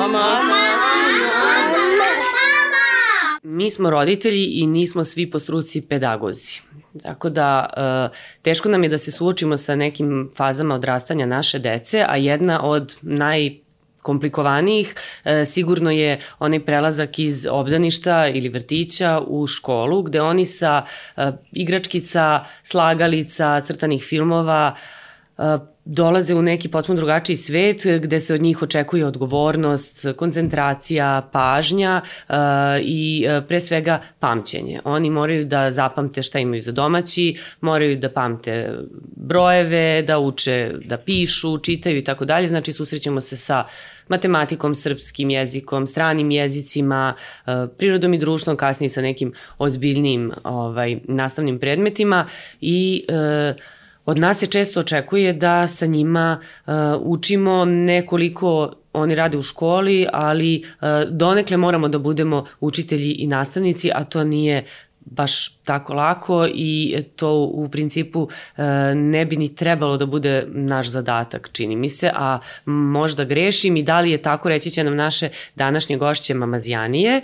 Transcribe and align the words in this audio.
Mama! 0.00 0.40
Mi 3.42 3.70
smo 3.70 3.90
roditelji 3.90 4.44
i 4.44 4.66
nismo 4.66 5.04
svi 5.04 5.30
po 5.30 5.38
struci 5.38 5.82
pedagozi. 5.88 6.60
Tako 7.02 7.28
da 7.28 7.70
e, 7.76 8.16
teško 8.42 8.68
nam 8.68 8.82
je 8.82 8.88
da 8.88 8.98
se 8.98 9.12
suočimo 9.12 9.56
sa 9.56 9.76
nekim 9.76 10.30
fazama 10.36 10.74
odrastanja 10.74 11.26
naše 11.26 11.58
dece, 11.58 12.04
a 12.08 12.16
jedna 12.16 12.62
od 12.62 12.96
naj 13.02 13.50
komplikovanijih 14.02 14.94
e, 15.24 15.44
sigurno 15.44 15.90
je 15.90 16.20
onaj 16.38 16.64
prelazak 16.64 17.18
iz 17.18 17.46
obdaništa 17.50 18.28
ili 18.28 18.48
vrtića 18.48 19.20
u 19.26 19.46
školu 19.46 20.02
gde 20.02 20.22
oni 20.22 20.46
sa 20.46 20.84
e, 21.16 21.32
igračkica, 21.52 22.44
slagalica, 22.62 23.60
crtanih 23.60 24.02
filmova 24.02 24.74
dolaze 25.92 26.34
u 26.34 26.42
neki 26.42 26.68
potpuno 26.68 26.96
drugačiji 26.96 27.36
svet 27.36 27.82
gde 28.02 28.20
se 28.20 28.34
od 28.34 28.42
njih 28.42 28.62
očekuje 28.62 29.06
odgovornost, 29.06 30.06
koncentracija, 30.16 31.28
pažnja 31.32 32.02
uh, 32.28 32.34
i 32.82 33.26
uh, 33.26 33.44
pre 33.48 33.60
svega 33.60 34.00
pamćenje. 34.18 34.80
Oni 34.84 35.10
moraju 35.10 35.44
da 35.44 35.70
zapamte 35.70 36.22
šta 36.22 36.38
imaju 36.38 36.62
za 36.62 36.72
domaći, 36.72 37.36
moraju 37.60 37.96
da 37.96 38.08
pamte 38.08 38.72
brojeve, 39.16 40.02
da 40.02 40.18
uče, 40.18 40.72
da 40.84 40.96
pišu, 40.96 41.58
čitaju 41.58 41.98
i 41.98 42.04
tako 42.04 42.24
dalje. 42.24 42.46
Znači 42.46 42.72
susrećemo 42.72 43.20
se 43.20 43.36
sa 43.36 43.64
matematikom, 44.08 44.74
srpskim 44.74 45.30
jezikom, 45.30 45.86
stranim 45.86 46.30
jezicima, 46.30 47.14
uh, 47.46 47.52
prirodom 47.78 48.14
i 48.14 48.18
društvom, 48.18 48.56
kasnije 48.56 48.90
sa 48.90 49.02
nekim 49.02 49.32
ozbiljnim 49.58 50.32
ovaj, 50.44 50.98
nastavnim 51.04 51.58
predmetima 51.58 52.26
i 52.60 53.04
uh, 53.08 53.56
Od 54.04 54.18
nas 54.18 54.38
se 54.38 54.46
često 54.46 54.80
očekuje 54.80 55.32
da 55.32 55.66
sa 55.66 55.86
njima 55.86 56.40
uh, 56.66 56.74
učimo 57.00 57.64
nekoliko 57.64 58.72
oni 58.92 59.14
rade 59.14 59.38
u 59.38 59.42
školi, 59.42 60.06
ali 60.12 60.64
uh, 60.64 60.88
donekle 61.10 61.56
moramo 61.56 61.88
da 61.88 61.98
budemo 61.98 62.46
učitelji 62.60 63.12
i 63.12 63.26
nastavnici, 63.26 63.90
a 63.94 64.04
to 64.04 64.24
nije 64.24 64.64
baš 65.10 65.48
tako 65.48 65.94
lako 65.94 66.46
i 66.54 66.96
to 67.16 67.34
u 67.34 67.68
principu 67.68 68.28
e, 68.56 68.62
ne 68.94 69.24
bi 69.24 69.36
ni 69.36 69.54
trebalo 69.54 69.96
da 69.96 70.06
bude 70.06 70.46
naš 70.48 70.86
zadatak, 70.86 71.50
čini 71.52 71.76
mi 71.76 71.88
se, 71.88 72.10
a 72.14 72.38
možda 72.64 73.24
grešim 73.24 73.76
i 73.76 73.82
da 73.82 74.00
li 74.00 74.10
je 74.10 74.18
tako, 74.18 74.48
reći 74.48 74.70
će 74.70 74.84
nam 74.84 74.96
naše 74.96 75.28
današnje 75.54 75.96
gošće 75.96 76.34
Mamazijanije, 76.34 77.20
e, 77.20 77.22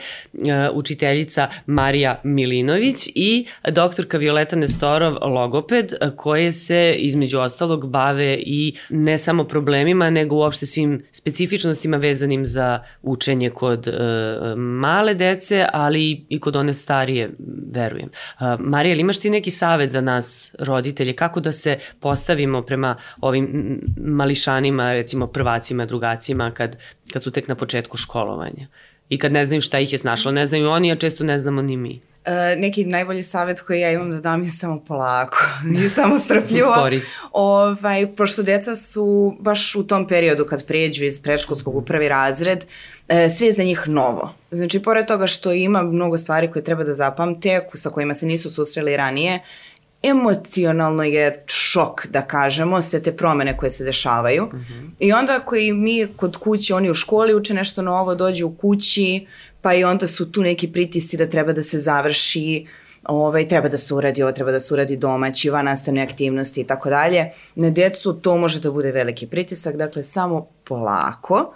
učiteljica 0.73 1.49
Marija 1.67 2.21
Milinović 2.25 3.09
i 3.15 3.47
doktorka 3.69 4.19
Violeta 4.19 4.57
Nestorov, 4.57 5.15
logoped, 5.23 5.93
koje 6.17 6.53
se 6.53 6.95
između 6.99 7.39
ostalog 7.41 7.91
bave 7.91 8.39
i 8.47 8.75
ne 8.91 9.19
samo 9.19 9.45
problemima, 9.45 10.11
nego 10.11 10.37
uopšte 10.37 10.67
svim 10.67 11.03
specifičnostima 11.11 11.97
vezanim 11.97 12.47
za 12.47 12.83
učenje 13.03 13.51
kod 13.51 13.89
e, 13.89 13.93
male 14.57 15.15
dece, 15.15 15.67
ali 15.73 16.25
i 16.29 16.41
kod 16.41 16.57
one 16.57 16.75
starije, 16.75 17.31
verujem. 17.73 18.11
Marija, 18.59 18.93
ili 18.93 19.01
imaš 19.01 19.19
ti 19.19 19.31
neki 19.31 19.51
savet 19.51 19.91
za 19.91 20.01
nas, 20.01 20.55
roditelje, 20.59 21.13
kako 21.13 21.41
da 21.41 21.53
se 21.53 21.79
postavimo 22.01 22.63
prema 22.63 22.97
ovim 23.21 23.81
mališanima, 23.97 24.93
recimo 24.93 25.27
prvacima, 25.27 25.87
drugacima, 25.87 26.51
kad, 26.51 26.77
kad 27.13 27.23
su 27.23 27.31
tek 27.31 27.49
na 27.49 27.55
početku 27.55 27.97
školovanja? 27.97 28.67
I 29.09 29.19
kad 29.19 29.33
ne 29.33 29.45
znaju 29.45 29.61
šta 29.61 29.79
ih 29.79 29.93
je 29.93 29.99
snašlo, 29.99 30.33
ne 30.33 30.47
znaju 30.47 30.71
oni, 30.71 30.93
a 30.93 30.97
često 30.97 31.25
ne 31.25 31.39
znamo 31.39 31.63
ni 31.63 31.77
mi. 31.77 32.01
Uh, 32.27 32.33
neki 32.61 32.85
najbolji 32.85 33.23
savjet 33.23 33.61
koji 33.61 33.81
ja 33.81 33.93
imam 33.93 34.11
da 34.11 34.21
dam 34.21 34.45
je 34.45 34.51
samo 34.51 34.85
polako 34.89 35.37
i 35.85 35.89
samo 35.89 36.19
strpljivo. 36.19 36.75
Spori. 36.77 37.01
Ovaj, 37.33 38.07
pošto 38.17 38.43
deca 38.43 38.77
su 38.77 39.37
baš 39.41 39.75
u 39.75 39.87
tom 39.87 40.09
periodu 40.09 40.45
kad 40.45 40.67
pređu 40.67 41.05
iz 41.05 41.23
predškolskog 41.23 41.77
u 41.77 41.83
prvi 41.83 42.09
razred, 42.09 42.59
e, 42.59 42.67
sve 43.37 43.47
je 43.47 43.53
za 43.53 43.63
njih 43.63 43.89
novo. 43.89 44.35
Znači, 44.51 44.83
pored 44.83 45.07
toga 45.07 45.27
što 45.27 45.53
ima 45.53 45.83
mnogo 45.83 46.19
stvari 46.19 46.51
koje 46.51 46.65
treba 46.65 46.85
da 46.85 46.95
zapamte, 46.95 47.67
sa 47.75 47.91
kojima 47.91 48.15
se 48.15 48.27
nisu 48.27 48.51
susreli 48.51 48.97
ranije, 48.97 49.41
emocionalno 50.03 51.03
je 51.03 51.45
šok, 51.47 52.07
da 52.07 52.23
kažemo, 52.23 52.83
sve 52.83 53.03
te 53.03 53.17
promene 53.17 53.57
koje 53.57 53.71
se 53.71 53.85
dešavaju. 53.85 54.45
Uh 54.45 54.55
mhm. 54.55 54.63
-huh. 54.63 54.91
I 54.99 55.13
onda 55.13 55.41
koji 55.41 55.73
mi 55.73 56.07
kod 56.17 56.37
kuće, 56.37 56.75
oni 56.75 56.91
u 56.91 56.95
školi 56.95 57.35
uče 57.35 57.55
nešto 57.55 57.83
novo, 57.83 58.15
dođu 58.15 58.47
u 58.47 58.55
kući, 58.55 59.27
pa 59.63 59.75
i 59.75 59.85
onda 59.85 60.07
su 60.07 60.33
tu 60.33 60.43
neki 60.43 60.73
pritisci 60.73 61.17
da 61.17 61.27
treba 61.27 61.53
da 61.53 61.63
se 61.63 61.79
završi, 61.79 62.67
ovaj, 63.05 63.49
treba 63.49 63.69
da 63.69 63.79
se 63.79 63.95
uradi 63.95 64.23
ovo, 64.23 64.33
treba 64.33 64.53
da 64.53 64.61
se 64.61 64.75
uradi 64.75 64.97
domaći, 64.97 65.51
van 65.51 65.65
nastavne 65.65 66.03
aktivnosti 66.03 66.61
i 66.61 66.65
tako 66.65 66.91
dalje. 66.91 67.31
Na 67.55 67.71
decu 67.71 68.13
to 68.13 68.37
može 68.37 68.61
da 68.61 68.71
bude 68.71 68.93
veliki 68.93 69.27
pritisak, 69.27 69.77
dakle 69.77 70.03
samo 70.03 70.47
polako. 70.65 71.55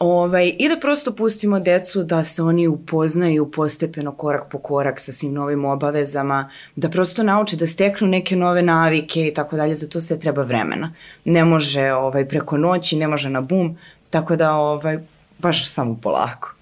Ovaj, 0.00 0.54
I 0.58 0.68
da 0.68 0.76
prosto 0.80 1.12
pustimo 1.12 1.60
decu 1.60 2.02
da 2.02 2.24
se 2.24 2.42
oni 2.42 2.68
upoznaju 2.68 3.50
postepeno 3.50 4.12
korak 4.12 4.48
po 4.50 4.58
korak 4.58 5.00
sa 5.00 5.12
svim 5.12 5.32
novim 5.32 5.64
obavezama, 5.64 6.50
da 6.76 6.88
prosto 6.88 7.22
nauče 7.22 7.56
da 7.56 7.66
steknu 7.66 8.06
neke 8.06 8.36
nove 8.36 8.62
navike 8.62 9.26
i 9.26 9.34
tako 9.34 9.56
dalje, 9.56 9.74
za 9.74 9.88
to 9.88 10.00
sve 10.00 10.18
treba 10.18 10.42
vremena. 10.42 10.92
Ne 11.24 11.44
može 11.44 11.92
ovaj, 11.92 12.28
preko 12.28 12.56
noći, 12.56 12.96
ne 12.96 13.08
može 13.08 13.30
na 13.30 13.40
bum, 13.40 13.76
tako 14.10 14.36
da 14.36 14.54
ovaj, 14.54 14.98
baš 15.38 15.68
samo 15.68 15.98
polako. 16.02 16.54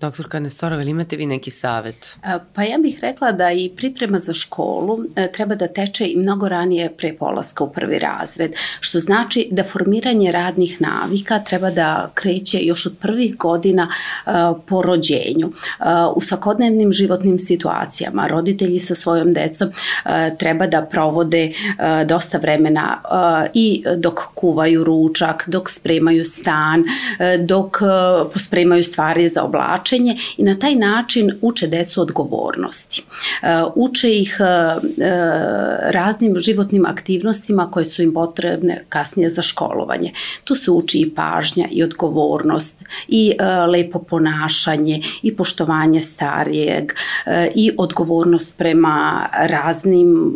Doktorka 0.00 0.40
Nestorova, 0.40 0.82
ili 0.82 0.90
imate 0.90 1.16
vi 1.16 1.26
neki 1.26 1.50
savet? 1.50 2.16
Pa 2.54 2.62
ja 2.62 2.78
bih 2.78 2.98
rekla 3.02 3.32
da 3.32 3.52
i 3.52 3.70
priprema 3.76 4.18
za 4.18 4.34
školu 4.34 4.98
e, 5.16 5.32
treba 5.32 5.54
da 5.54 5.68
teče 5.68 6.06
i 6.06 6.16
mnogo 6.16 6.48
ranije 6.48 6.90
pre 6.98 7.12
polaska 7.18 7.64
u 7.64 7.72
prvi 7.72 7.98
razred, 7.98 8.52
što 8.80 9.00
znači 9.00 9.48
da 9.50 9.64
formiranje 9.64 10.32
radnih 10.32 10.80
navika 10.80 11.38
treba 11.38 11.70
da 11.70 12.10
kreće 12.14 12.58
još 12.60 12.86
od 12.86 12.96
prvih 13.00 13.36
godina 13.36 13.88
e, 14.26 14.30
po 14.66 14.82
rođenju. 14.82 15.48
E, 15.48 15.84
u 16.16 16.20
svakodnevnim 16.20 16.92
životnim 16.92 17.38
situacijama 17.38 18.26
roditelji 18.26 18.78
sa 18.78 18.94
svojom 18.94 19.32
decom 19.32 19.72
treba 20.38 20.66
da 20.66 20.82
provode 20.82 21.52
dosta 22.06 22.38
vremena 22.38 23.00
i 23.54 23.84
dok 23.96 24.20
kuvaju 24.34 24.84
ručak, 24.84 25.44
dok 25.46 25.70
spremaju 25.70 26.24
stan, 26.24 26.84
dok 27.40 27.76
pospremaju 28.32 28.84
stvari 28.84 29.28
za 29.28 29.42
oblačenje, 29.42 29.93
učenje 29.94 30.16
i 30.36 30.42
na 30.42 30.58
taj 30.58 30.74
način 30.74 31.30
uče 31.42 31.66
decu 31.66 32.02
odgovornosti. 32.02 33.02
E, 33.42 33.62
uče 33.74 34.10
ih 34.10 34.36
e, 34.40 34.44
e, 34.44 35.10
raznim 35.92 36.34
životnim 36.38 36.86
aktivnostima 36.86 37.70
koje 37.70 37.84
su 37.84 38.02
im 38.02 38.14
potrebne 38.14 38.84
kasnije 38.88 39.28
za 39.28 39.42
školovanje. 39.42 40.12
Tu 40.44 40.54
se 40.54 40.70
uči 40.70 40.98
i 40.98 41.10
pažnja 41.10 41.68
i 41.70 41.82
odgovornost 41.82 42.84
i 43.08 43.32
lepo 43.68 43.98
ponašanje 43.98 45.02
i 45.22 45.36
poštovanje 45.36 46.00
starijeg 46.00 46.92
i 47.54 47.70
odgovornost 47.78 48.54
prema 48.56 49.26
raznim 49.32 50.32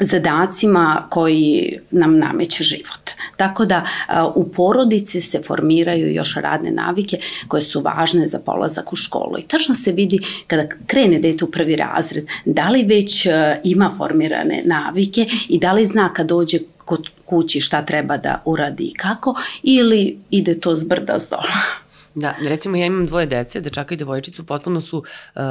zadacima 0.00 1.06
koji 1.10 1.78
nam 1.90 2.18
nameće 2.18 2.64
život. 2.64 3.10
Tako 3.36 3.64
da 3.64 3.86
u 4.34 4.48
porodici 4.48 5.20
se 5.20 5.42
formiraju 5.46 6.14
još 6.14 6.34
radne 6.34 6.70
navike 6.70 7.18
koje 7.48 7.62
su 7.62 7.80
važne 7.80 8.28
za 8.28 8.38
polazak 8.38 8.92
u 8.92 8.96
školu. 8.96 9.38
I 9.38 9.42
tačno 9.42 9.74
se 9.74 9.92
vidi 9.92 10.18
kada 10.46 10.68
krene 10.86 11.18
dete 11.18 11.44
u 11.44 11.50
prvi 11.50 11.76
razred, 11.76 12.26
da 12.44 12.68
li 12.68 12.82
već 12.82 13.26
ima 13.64 13.94
formirane 13.98 14.62
navike 14.64 15.26
i 15.48 15.58
da 15.58 15.72
li 15.72 15.86
zna 15.86 16.12
kad 16.12 16.26
dođe 16.26 16.58
kod 16.84 17.06
kući 17.24 17.60
šta 17.60 17.82
treba 17.82 18.16
da 18.16 18.42
uradi 18.44 18.84
i 18.84 18.94
kako 18.94 19.34
ili 19.62 20.18
ide 20.30 20.60
to 20.60 20.76
zbrda 20.76 21.18
s 21.18 21.28
dola. 21.28 21.89
Da, 22.14 22.34
recimo 22.48 22.76
ja 22.76 22.86
imam 22.86 23.06
dvoje 23.06 23.26
dece, 23.26 23.60
dečaka 23.60 23.94
i 23.94 23.96
devojčicu, 23.96 24.46
potpuno 24.46 24.80
su, 24.80 24.98
uh, 24.98 25.42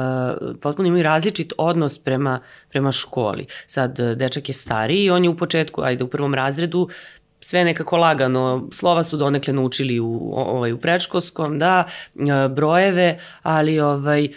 potpuno 0.60 0.88
imaju 0.88 1.02
različit 1.02 1.52
odnos 1.58 1.98
prema, 1.98 2.40
prema 2.68 2.92
školi. 2.92 3.46
Sad, 3.66 3.98
dečak 4.16 4.48
je 4.48 4.52
stariji 4.52 5.04
i 5.04 5.10
on 5.10 5.24
je 5.24 5.30
u 5.30 5.36
početku, 5.36 5.82
ajde 5.82 6.04
u 6.04 6.08
prvom 6.08 6.34
razredu, 6.34 6.88
sve 7.40 7.64
nekako 7.64 7.96
lagano, 7.96 8.68
slova 8.72 9.02
su 9.02 9.16
donekle 9.16 9.52
naučili 9.52 10.00
u, 10.00 10.32
ovaj, 10.34 10.72
u 10.72 10.78
predškolskom, 10.78 11.58
da, 11.58 11.84
e, 12.14 12.48
brojeve, 12.48 13.18
ali 13.42 13.80
ovaj, 13.80 14.24
e, 14.24 14.30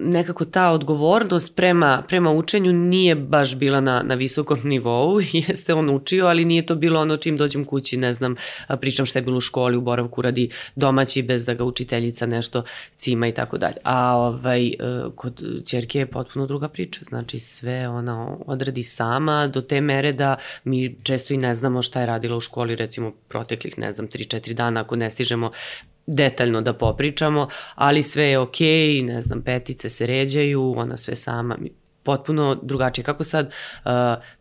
nekako 0.00 0.44
ta 0.44 0.70
odgovornost 0.70 1.56
prema, 1.56 2.02
prema 2.08 2.30
učenju 2.30 2.72
nije 2.72 3.14
baš 3.14 3.56
bila 3.56 3.80
na, 3.80 4.02
na 4.02 4.14
visokom 4.14 4.58
nivou, 4.68 5.20
jeste 5.48 5.74
on 5.74 5.90
učio, 5.90 6.26
ali 6.26 6.44
nije 6.44 6.66
to 6.66 6.74
bilo 6.74 7.00
ono 7.00 7.16
čim 7.16 7.36
dođem 7.36 7.64
kući, 7.64 7.96
ne 7.96 8.12
znam, 8.12 8.34
pričam 8.80 9.06
šta 9.06 9.18
je 9.18 9.22
bilo 9.22 9.36
u 9.36 9.40
školi, 9.40 9.76
u 9.76 9.80
boravku 9.80 10.22
radi 10.22 10.50
domaći 10.76 11.22
bez 11.22 11.44
da 11.44 11.54
ga 11.54 11.64
učiteljica 11.64 12.26
nešto 12.26 12.62
cima 12.96 13.28
i 13.28 13.32
tako 13.32 13.58
dalje. 13.58 13.76
A 13.84 14.16
ovaj, 14.16 14.66
e, 14.66 14.74
kod 15.14 15.42
čerke 15.66 15.98
je 15.98 16.06
potpuno 16.06 16.46
druga 16.46 16.68
priča, 16.68 17.00
znači 17.04 17.38
sve 17.38 17.88
ona 17.88 18.36
odradi 18.46 18.82
sama 18.82 19.46
do 19.46 19.60
te 19.60 19.80
mere 19.80 20.12
da 20.12 20.36
mi 20.64 20.96
često 21.02 21.34
i 21.34 21.36
ne 21.36 21.54
znamo 21.54 21.82
šta 21.88 22.00
je 22.00 22.06
radila 22.06 22.36
u 22.36 22.40
školi 22.40 22.76
recimo 22.76 23.12
proteklih, 23.28 23.78
ne 23.78 23.92
znam, 23.92 24.08
3-4 24.08 24.52
dana 24.52 24.80
ako 24.80 24.96
ne 24.96 25.10
stižemo 25.10 25.50
detaljno 26.06 26.60
da 26.60 26.72
popričamo, 26.72 27.48
ali 27.74 28.02
sve 28.02 28.24
je 28.24 28.38
okej, 28.38 28.68
okay, 28.68 29.06
ne 29.06 29.22
znam, 29.22 29.42
petice 29.42 29.88
se 29.88 30.06
ređaju, 30.06 30.74
ona 30.76 30.96
sve 30.96 31.14
sama, 31.14 31.58
potpuno 32.02 32.58
drugačije. 32.62 33.04
Kako 33.04 33.24
sad 33.24 33.46
uh, 33.46 33.90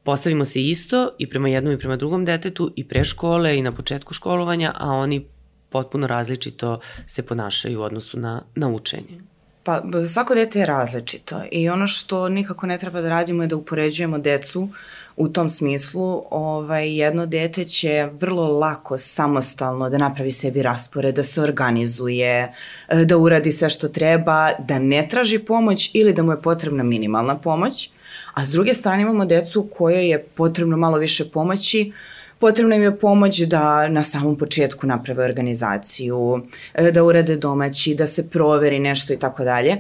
postavimo 0.03 0.45
se 0.45 0.63
isto 0.63 1.09
i 1.17 1.29
prema 1.29 1.49
jednom 1.49 1.73
i 1.73 1.79
prema 1.79 1.95
drugom 1.95 2.25
detetu 2.25 2.71
i 2.75 2.87
pre 2.87 3.03
škole 3.03 3.57
i 3.57 3.61
na 3.61 3.71
početku 3.71 4.13
školovanja, 4.13 4.73
a 4.75 4.91
oni 4.91 5.27
potpuno 5.69 6.07
različito 6.07 6.79
se 7.07 7.25
ponašaju 7.25 7.79
u 7.79 7.83
odnosu 7.83 8.19
na, 8.19 8.41
na 8.55 8.69
učenje. 8.69 9.19
Pa 9.67 9.81
svako 10.13 10.35
dete 10.35 10.59
je 10.59 10.65
različito 10.65 11.41
i 11.51 11.69
ono 11.69 11.87
što 11.87 12.29
nikako 12.29 12.67
ne 12.67 12.77
treba 12.77 13.01
da 13.01 13.09
radimo 13.09 13.43
je 13.43 13.47
da 13.47 13.55
upoređujemo 13.55 14.17
decu 14.17 14.69
u 15.15 15.27
tom 15.27 15.49
smislu. 15.49 16.23
Ovaj, 16.31 16.97
jedno 16.97 17.25
dete 17.25 17.65
će 17.65 18.09
vrlo 18.19 18.59
lako 18.59 18.97
samostalno 18.97 19.89
da 19.89 19.97
napravi 19.97 20.31
sebi 20.31 20.61
raspored, 20.61 21.15
da 21.15 21.23
se 21.23 21.41
organizuje, 21.41 22.53
e, 22.89 23.05
da 23.05 23.17
uradi 23.17 23.51
sve 23.51 23.69
što 23.69 23.87
treba, 23.87 24.51
da 24.59 24.79
ne 24.79 25.07
traži 25.07 25.39
pomoć 25.39 25.89
ili 25.93 26.13
da 26.13 26.23
mu 26.23 26.31
je 26.31 26.41
potrebna 26.41 26.83
minimalna 26.83 27.37
pomoć. 27.37 27.89
A 28.33 28.45
s 28.45 28.49
druge 28.49 28.73
strane 28.73 29.01
imamo 29.01 29.25
decu 29.25 29.67
kojoj 29.77 30.09
je 30.09 30.23
potrebno 30.23 30.77
malo 30.77 30.97
više 30.97 31.29
pomoći, 31.29 31.91
Potrebna 32.39 32.75
im 32.75 32.81
je 32.81 32.97
pomoć 32.99 33.39
da 33.39 33.87
na 33.87 34.03
samom 34.03 34.37
početku 34.37 34.87
naprave 34.87 35.25
organizaciju, 35.25 36.41
e, 36.73 36.91
da 36.91 37.03
urade 37.03 37.35
domaći, 37.35 37.95
da 37.95 38.07
se 38.07 38.29
proveri 38.29 38.79
nešto 38.79 39.13
i 39.13 39.19
tako 39.19 39.43
dalje. 39.43 39.77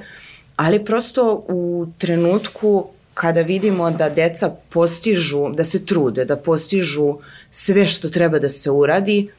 Ali 0.55 0.85
prosto 0.85 1.45
u 1.47 1.87
trenutku 1.97 2.87
kada 3.13 3.41
vidimo 3.41 3.91
da 3.91 4.09
deca 4.09 4.49
postižu, 4.69 5.49
da 5.49 5.65
se 5.65 5.85
trude, 5.85 6.25
da 6.25 6.35
postižu 6.35 7.15
sve 7.51 7.87
što 7.87 8.09
treba 8.09 8.39
da 8.39 8.49
se 8.49 8.71
uradi, 8.71 9.29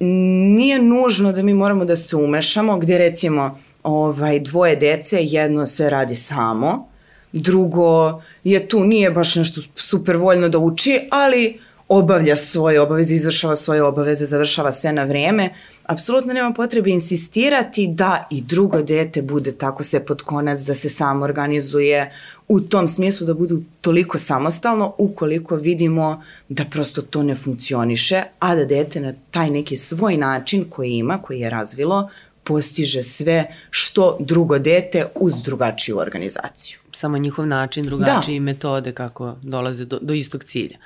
nije 0.00 0.82
nužno 0.82 1.32
da 1.32 1.42
mi 1.42 1.54
moramo 1.54 1.84
da 1.84 1.96
se 1.96 2.16
umešamo, 2.16 2.78
gde 2.78 2.98
recimo 2.98 3.58
ovaj, 3.82 4.40
dvoje 4.40 4.76
dece, 4.76 5.18
jedno 5.20 5.66
sve 5.66 5.90
radi 5.90 6.14
samo, 6.14 6.88
drugo 7.32 8.22
je 8.44 8.68
tu, 8.68 8.84
nije 8.84 9.10
baš 9.10 9.34
nešto 9.34 9.60
super 9.74 10.16
voljno 10.16 10.48
da 10.48 10.58
uči, 10.58 11.00
ali 11.10 11.60
obavlja 11.88 12.36
svoje 12.36 12.80
obaveze, 12.80 13.14
izvršava 13.14 13.56
svoje 13.56 13.82
obaveze, 13.82 14.26
završava 14.26 14.72
sve 14.72 14.92
na 14.92 15.04
vreme, 15.04 15.50
apsolutno 15.86 16.32
nema 16.32 16.52
potrebe 16.52 16.90
insistirati 16.90 17.86
da 17.88 18.26
i 18.30 18.40
drugo 18.42 18.82
dete 18.82 19.22
bude 19.22 19.52
tako 19.52 19.84
se 19.84 20.00
pod 20.00 20.22
konac, 20.22 20.60
da 20.60 20.74
se 20.74 20.88
samo 20.88 21.24
organizuje 21.24 22.12
u 22.48 22.60
tom 22.60 22.88
smislu 22.88 23.26
da 23.26 23.34
budu 23.34 23.62
toliko 23.80 24.18
samostalno 24.18 24.94
ukoliko 24.98 25.56
vidimo 25.56 26.22
da 26.48 26.64
prosto 26.64 27.02
to 27.02 27.22
ne 27.22 27.34
funkcioniše, 27.34 28.22
a 28.38 28.54
da 28.54 28.64
dete 28.64 29.00
na 29.00 29.14
taj 29.30 29.50
neki 29.50 29.76
svoj 29.76 30.16
način 30.16 30.64
koji 30.70 30.92
ima, 30.92 31.18
koji 31.22 31.40
je 31.40 31.50
razvilo, 31.50 32.10
postiže 32.44 33.02
sve 33.02 33.54
što 33.70 34.16
drugo 34.20 34.58
dete 34.58 35.06
uz 35.14 35.42
drugačiju 35.42 35.98
organizaciju. 35.98 36.78
Samo 36.98 37.18
njihov 37.18 37.46
način, 37.46 37.84
drugačije 37.84 38.40
da. 38.40 38.44
metode 38.44 38.92
kako 38.92 39.36
dolaze 39.42 39.84
do, 39.84 39.98
do 40.02 40.14
istog 40.14 40.44
cilja. 40.44 40.78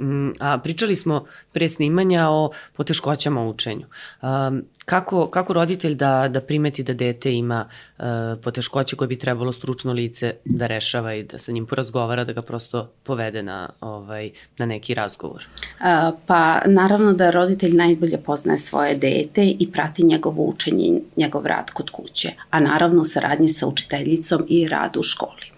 Mm, 0.00 0.30
a 0.40 0.58
pričali 0.58 0.96
smo 0.96 1.24
pre 1.52 1.68
snimanja 1.68 2.28
o 2.30 2.50
poteškoćama 2.76 3.42
u 3.42 3.50
učenju. 3.50 3.86
Um, 4.22 4.62
kako, 4.84 5.26
kako 5.30 5.52
roditelj 5.52 5.94
da, 5.94 6.28
da 6.28 6.40
primeti 6.40 6.82
da 6.82 6.92
dete 6.92 7.32
ima 7.34 7.68
uh, 7.98 8.04
poteškoće 8.44 8.96
koje 8.96 9.08
bi 9.08 9.18
trebalo 9.18 9.52
stručno 9.52 9.92
lice 9.92 10.34
da 10.44 10.66
rešava 10.66 11.14
i 11.14 11.22
da 11.22 11.38
sa 11.38 11.52
njim 11.52 11.66
porazgovara, 11.66 12.24
da 12.24 12.32
ga 12.32 12.42
prosto 12.42 12.90
povede 13.02 13.42
na, 13.42 13.68
ovaj, 13.80 14.30
na 14.58 14.66
neki 14.66 14.94
razgovor? 14.94 15.46
Pa 16.26 16.60
naravno 16.66 17.12
da 17.12 17.30
roditelj 17.30 17.76
najbolje 17.76 18.18
poznaje 18.18 18.58
svoje 18.58 18.94
dete 18.94 19.44
i 19.58 19.68
prati 19.72 20.04
njegovo 20.04 20.42
učenje 20.42 20.86
i 20.86 21.02
njegov 21.16 21.46
rad 21.46 21.70
kod 21.70 21.90
kuće, 21.90 22.32
a 22.50 22.60
naravno 22.60 23.02
u 23.02 23.04
saradnji 23.04 23.48
sa 23.48 23.66
učiteljicom 23.66 24.46
i 24.48 24.68
rad 24.68 24.96
u 24.96 25.02
školi. 25.02 25.57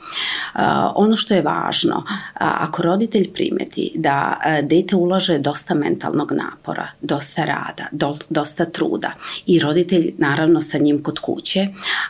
Ono 0.94 1.17
što 1.17 1.35
je 1.35 1.43
važno, 1.43 2.05
ako 2.35 2.82
roditelj 2.82 3.32
primeti 3.32 3.93
da 3.94 4.38
uh, 4.38 4.69
dete 4.69 4.97
ulaže 4.97 5.38
dosta 5.38 5.75
mentalnog 5.75 6.32
napora, 6.32 6.88
dosta 7.00 7.44
rada, 7.44 7.87
do, 7.93 8.19
dosta 8.29 8.64
truda 8.64 9.12
i 9.47 9.58
roditelj 9.58 10.14
naravno 10.19 10.62
sa 10.62 10.79
njim 10.79 11.02
kod 11.02 11.19
kuće, 11.19 11.69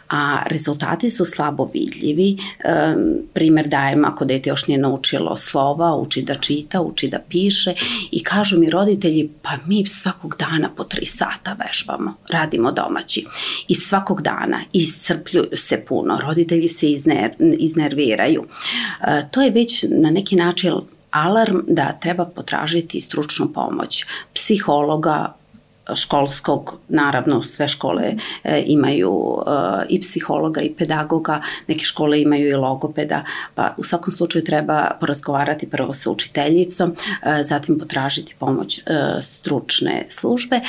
a 0.09 0.43
rezultati 0.47 1.11
su 1.11 1.25
slabo 1.25 1.71
vidljivi, 1.75 2.37
um, 2.37 3.19
primer 3.33 3.69
dajem 3.69 4.05
ako 4.05 4.25
dete 4.25 4.51
još 4.51 4.67
nije 4.67 4.79
naučilo 4.79 5.37
slova, 5.37 5.97
uči 5.97 6.23
da 6.23 6.35
čita, 6.35 6.81
uči 6.81 7.09
da 7.09 7.19
piše 7.29 7.75
i 8.11 8.23
kažu 8.25 8.59
mi 8.59 8.71
roditelji 8.71 9.31
pa 9.43 9.51
mi 9.67 9.87
svakog 9.87 10.37
dana 10.39 10.71
po 10.77 10.85
tri 10.85 11.07
sata 11.07 11.57
vežbamo, 11.67 12.15
radimo 12.31 12.73
domaći. 12.73 13.27
I 13.69 13.75
svakog 13.75 14.23
dana 14.23 14.61
iscrpljuju 14.73 15.49
se 15.57 15.85
puno, 15.89 16.21
roditelji 16.23 16.69
se 16.69 16.91
izner, 16.91 17.31
izner 17.81 17.91
nerviraju. 17.91 18.45
E, 19.01 19.29
to 19.31 19.43
je 19.43 19.51
već 19.51 19.85
na 19.89 20.11
neki 20.11 20.37
način 20.37 20.73
alarm 21.11 21.61
da 21.69 21.93
treba 21.93 22.25
potražiti 22.25 23.01
stručnu 23.01 23.53
pomoć 23.53 24.05
psihologa, 24.35 25.35
školskog, 25.95 26.79
naravno 26.89 27.43
sve 27.43 27.69
škole 27.69 28.15
e, 28.45 28.63
imaju 28.67 29.39
e, 29.47 29.51
i 29.89 30.01
psihologa 30.01 30.61
i 30.61 30.71
pedagoga, 30.71 31.43
neke 31.67 31.85
škole 31.85 32.23
imaju 32.23 32.49
i 32.49 32.55
logopeda, 32.55 33.25
pa 33.55 33.75
u 33.77 33.83
svakom 33.83 34.13
slučaju 34.13 34.45
treba 34.45 34.91
porazgovarati 35.01 35.71
prvo 35.71 35.93
sa 35.93 36.11
učiteljicom, 36.11 36.95
e, 37.23 37.43
zatim 37.43 37.79
potražiti 37.79 38.35
pomoć 38.39 38.81
stručne 39.23 40.05
službe 40.09 40.61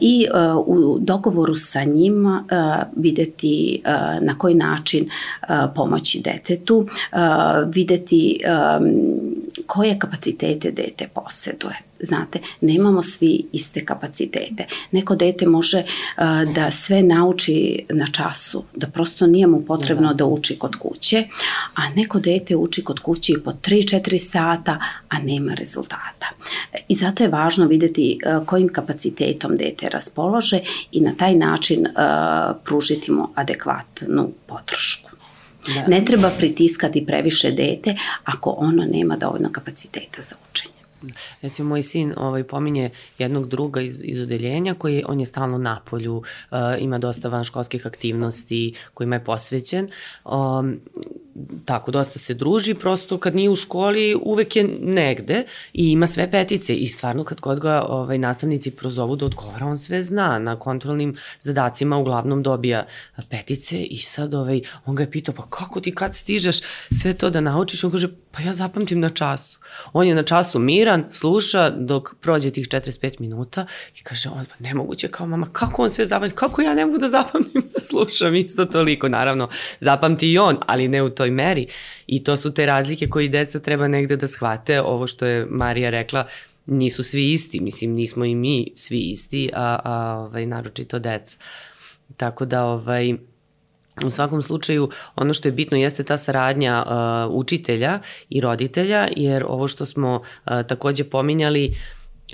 i 0.00 0.26
u 0.66 0.98
dogovoru 1.00 1.54
sa 1.54 1.84
njim 1.84 2.40
videti 2.96 3.82
na 4.20 4.38
koji 4.38 4.54
način 4.54 5.10
pomoći 5.74 6.20
detetu, 6.20 6.86
videti 7.66 8.40
koje 9.66 9.98
kapacitete 9.98 10.70
dete 10.70 11.08
poseduje. 11.14 11.89
Znate, 12.02 12.38
nemamo 12.60 13.02
svi 13.02 13.46
iste 13.52 13.84
kapacitete. 13.84 14.66
Neko 14.90 15.16
dete 15.16 15.46
može 15.46 15.78
uh, 15.78 16.54
da 16.54 16.70
sve 16.70 17.02
nauči 17.02 17.84
na 17.88 18.06
času, 18.06 18.64
da 18.76 18.86
prosto 18.86 19.26
nije 19.26 19.46
mu 19.46 19.64
potrebno 19.64 20.08
da. 20.08 20.14
da 20.14 20.24
uči 20.24 20.58
kod 20.58 20.76
kuće, 20.76 21.24
a 21.74 21.88
neko 21.88 22.20
dete 22.20 22.56
uči 22.56 22.84
kod 22.84 22.98
kuće 23.00 23.32
i 23.32 23.40
po 23.40 23.52
3-4 23.52 24.18
sata, 24.18 24.78
a 25.08 25.18
nema 25.18 25.54
rezultata. 25.54 26.26
I 26.88 26.94
zato 26.94 27.22
je 27.22 27.28
važno 27.28 27.66
videti 27.66 28.18
uh, 28.26 28.46
kojim 28.46 28.68
kapacitetom 28.68 29.56
dete 29.56 29.88
raspolože 29.88 30.60
i 30.92 31.00
na 31.00 31.14
taj 31.18 31.34
način 31.34 31.86
uh, 31.86 32.56
pružiti 32.64 33.10
mu 33.10 33.28
adekvatnu 33.34 34.30
podršku. 34.46 35.10
Da. 35.66 35.86
Ne 35.86 36.04
treba 36.04 36.30
pritiskati 36.30 37.06
previše 37.06 37.50
dete 37.50 37.96
ako 38.24 38.50
ono 38.50 38.84
nema 38.84 39.16
dovoljno 39.16 39.52
kapaciteta 39.52 40.22
za 40.22 40.36
učenje. 40.50 40.69
Recimo, 41.42 41.68
moj 41.68 41.82
sin 41.82 42.14
ovaj, 42.16 42.44
pominje 42.44 42.90
jednog 43.18 43.48
druga 43.48 43.80
iz, 43.80 44.02
iz 44.04 44.20
odeljenja 44.20 44.74
koji 44.74 45.04
on 45.06 45.20
je 45.20 45.26
stalno 45.26 45.58
na 45.58 45.80
polju, 45.90 46.16
uh, 46.16 46.58
ima 46.78 46.98
dosta 46.98 47.28
vanškolskih 47.28 47.86
aktivnosti 47.86 48.74
kojima 48.94 49.16
je 49.16 49.24
posvećen. 49.24 49.88
Um, 50.24 50.80
tako, 51.64 51.90
dosta 51.90 52.18
se 52.18 52.34
druži, 52.34 52.74
prosto 52.74 53.18
kad 53.18 53.34
nije 53.34 53.50
u 53.50 53.56
školi 53.56 54.16
uvek 54.22 54.56
je 54.56 54.64
negde 54.80 55.44
i 55.72 55.90
ima 55.90 56.06
sve 56.06 56.30
petice 56.30 56.74
i 56.74 56.86
stvarno 56.86 57.24
kad 57.24 57.40
kod 57.40 57.60
ga 57.60 57.84
ovaj, 57.88 58.18
nastavnici 58.18 58.70
prozovu 58.70 59.16
da 59.16 59.26
odgovara, 59.26 59.66
on 59.66 59.78
sve 59.78 60.02
zna, 60.02 60.38
na 60.38 60.58
kontrolnim 60.58 61.16
zadacima 61.40 61.98
uglavnom 61.98 62.42
dobija 62.42 62.86
petice 63.30 63.82
i 63.82 63.98
sad 63.98 64.34
ovaj, 64.34 64.60
on 64.86 64.94
ga 64.94 65.02
je 65.02 65.10
pitao, 65.10 65.34
pa 65.34 65.46
kako 65.50 65.80
ti 65.80 65.94
kad 65.94 66.14
stižeš 66.14 66.60
sve 67.00 67.12
to 67.12 67.30
da 67.30 67.40
naučiš? 67.40 67.84
On 67.84 67.90
kaže, 67.90 68.08
pa 68.32 68.42
ja 68.42 68.52
zapamtim 68.54 69.00
na 69.00 69.08
času. 69.08 69.58
On 69.92 70.06
je 70.06 70.14
na 70.14 70.22
času 70.22 70.58
miran, 70.58 71.04
sluša 71.10 71.70
dok 71.70 72.14
prođe 72.20 72.50
tih 72.50 72.68
45 72.68 73.20
minuta 73.20 73.66
i 74.00 74.02
kaže, 74.02 74.28
on, 74.28 74.44
pa 74.44 74.54
nemoguće 74.58 75.08
kao 75.08 75.26
mama, 75.26 75.48
kako 75.52 75.82
on 75.82 75.90
sve 75.90 76.06
zapamti, 76.06 76.34
kako 76.34 76.62
ja 76.62 76.74
ne 76.74 76.86
mogu 76.86 76.98
da 76.98 77.08
zapamtim 77.08 77.62
da 77.74 77.80
slušam 77.80 78.34
isto 78.34 78.64
toliko, 78.64 79.08
naravno, 79.08 79.48
zapamti 79.78 80.32
i 80.32 80.38
on, 80.38 80.58
ali 80.66 80.88
ne 80.88 81.02
u 81.02 81.10
toj 81.10 81.30
meri 81.30 81.66
i 82.06 82.24
to 82.24 82.36
su 82.36 82.54
te 82.54 82.66
razlike 82.66 83.08
koje 83.08 83.28
deca 83.28 83.60
treba 83.60 83.88
negde 83.88 84.16
da 84.16 84.28
shvate, 84.28 84.80
ovo 84.80 85.06
što 85.06 85.26
je 85.26 85.46
Marija 85.50 85.90
rekla, 85.90 86.26
nisu 86.66 87.04
svi 87.04 87.32
isti, 87.32 87.60
mislim 87.60 87.92
nismo 87.92 88.24
i 88.24 88.34
mi 88.34 88.72
svi 88.74 89.00
isti, 89.00 89.50
a, 89.54 89.78
a 89.84 90.16
ovaj, 90.18 90.46
naročito 90.46 90.98
deca. 90.98 91.38
Tako 92.16 92.44
da 92.44 92.64
ovaj, 92.64 93.14
U 94.06 94.10
svakom 94.10 94.42
slučaju, 94.42 94.90
ono 95.16 95.34
što 95.34 95.48
je 95.48 95.52
bitno 95.52 95.76
jeste 95.76 96.02
ta 96.04 96.16
saradnja 96.16 96.84
uh, 96.86 97.34
učitelja 97.34 98.00
i 98.28 98.40
roditelja, 98.40 99.08
jer 99.16 99.44
ovo 99.48 99.68
što 99.68 99.86
smo 99.86 100.14
uh, 100.14 100.52
takođe 100.66 101.04
pominjali, 101.04 101.76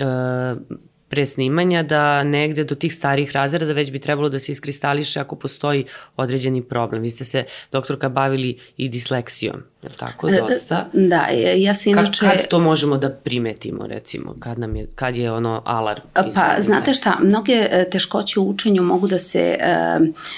uh, 0.01 0.77
pre 1.09 1.25
snimanja 1.25 1.83
da 1.83 2.23
negde 2.23 2.63
do 2.63 2.75
tih 2.75 2.93
starih 2.93 3.31
razreda 3.31 3.73
već 3.73 3.91
bi 3.91 3.99
trebalo 3.99 4.29
da 4.29 4.39
se 4.39 4.51
iskristališe 4.51 5.19
ako 5.19 5.35
postoji 5.35 5.85
određeni 6.15 6.63
problem. 6.63 7.01
Vi 7.01 7.09
ste 7.09 7.25
se, 7.25 7.43
doktorka, 7.71 8.09
bavili 8.09 8.57
i 8.77 8.89
disleksijom, 8.89 9.63
je 9.83 9.89
li 9.89 9.95
tako, 9.95 10.29
e, 10.29 10.41
dosta? 10.41 10.85
Da, 10.93 11.27
ja 11.55 11.73
se 11.73 11.89
inače... 11.89 12.19
Kad, 12.19 12.37
kad 12.37 12.47
to 12.47 12.59
možemo 12.59 12.97
da 12.97 13.09
primetimo, 13.09 13.87
recimo, 13.87 14.35
kad, 14.39 14.59
nam 14.59 14.75
je, 14.75 14.87
kad 14.95 15.15
je 15.15 15.31
ono 15.31 15.61
alarm? 15.65 16.01
Pa, 16.13 16.55
znate 16.59 16.93
šta, 16.93 17.17
mnoge 17.21 17.67
e, 17.71 17.89
teškoće 17.89 18.39
u 18.39 18.49
učenju 18.49 18.83
mogu 18.83 19.07
da 19.07 19.19
se 19.19 19.57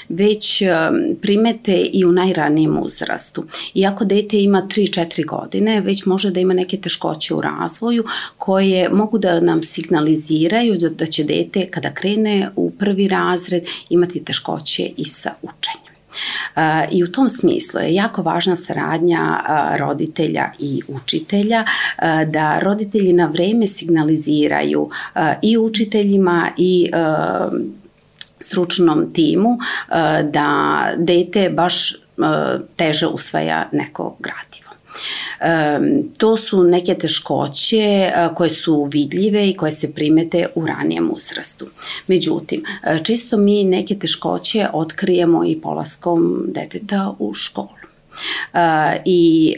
već 0.09 0.63
primete 1.21 1.75
i 1.75 2.05
u 2.05 2.11
najranijem 2.11 2.77
uzrastu. 2.83 3.45
Iako 3.73 4.05
dete 4.05 4.41
ima 4.41 4.61
3-4 4.61 5.25
godine, 5.25 5.81
već 5.81 6.05
može 6.05 6.31
da 6.31 6.39
ima 6.39 6.53
neke 6.53 6.77
teškoće 6.77 7.33
u 7.33 7.41
razvoju 7.41 8.03
koje 8.37 8.89
mogu 8.89 9.17
da 9.17 9.39
nam 9.39 9.63
signaliziraju 9.63 10.77
da 10.89 11.05
će 11.05 11.23
dete 11.23 11.65
kada 11.65 11.93
krene 11.93 12.49
u 12.55 12.71
prvi 12.71 13.07
razred 13.07 13.63
imati 13.89 14.23
teškoće 14.23 14.89
i 14.97 15.05
sa 15.05 15.31
učenjem. 15.41 15.88
I 16.91 17.03
u 17.03 17.11
tom 17.11 17.29
smislu 17.29 17.79
je 17.79 17.93
jako 17.93 18.21
važna 18.21 18.55
saradnja 18.55 19.43
roditelja 19.77 20.51
i 20.59 20.81
učitelja, 20.87 21.65
da 22.27 22.59
roditelji 22.59 23.13
na 23.13 23.25
vreme 23.25 23.67
signaliziraju 23.67 24.89
i 25.41 25.57
učiteljima 25.57 26.49
i 26.57 26.91
stručnom 28.39 29.13
timu 29.13 29.57
da 30.23 30.89
dete 30.97 31.49
baš 31.49 31.95
teže 32.75 33.07
usvaja 33.07 33.69
neko 33.71 34.15
gradivo. 34.19 34.69
To 36.17 36.37
su 36.37 36.63
neke 36.63 36.93
teškoće 36.93 38.11
koje 38.35 38.49
su 38.49 38.89
vidljive 38.91 39.49
i 39.49 39.53
koje 39.53 39.71
se 39.71 39.93
primete 39.93 40.47
u 40.55 40.65
ranijem 40.65 41.11
uzrastu. 41.13 41.67
Međutim, 42.07 42.63
često 43.03 43.37
mi 43.37 43.63
neke 43.63 43.95
teškoće 43.95 44.67
otkrijemo 44.73 45.45
i 45.45 45.61
polaskom 45.61 46.45
deteta 46.47 47.13
u 47.19 47.33
školu. 47.33 47.67
I 49.05 49.55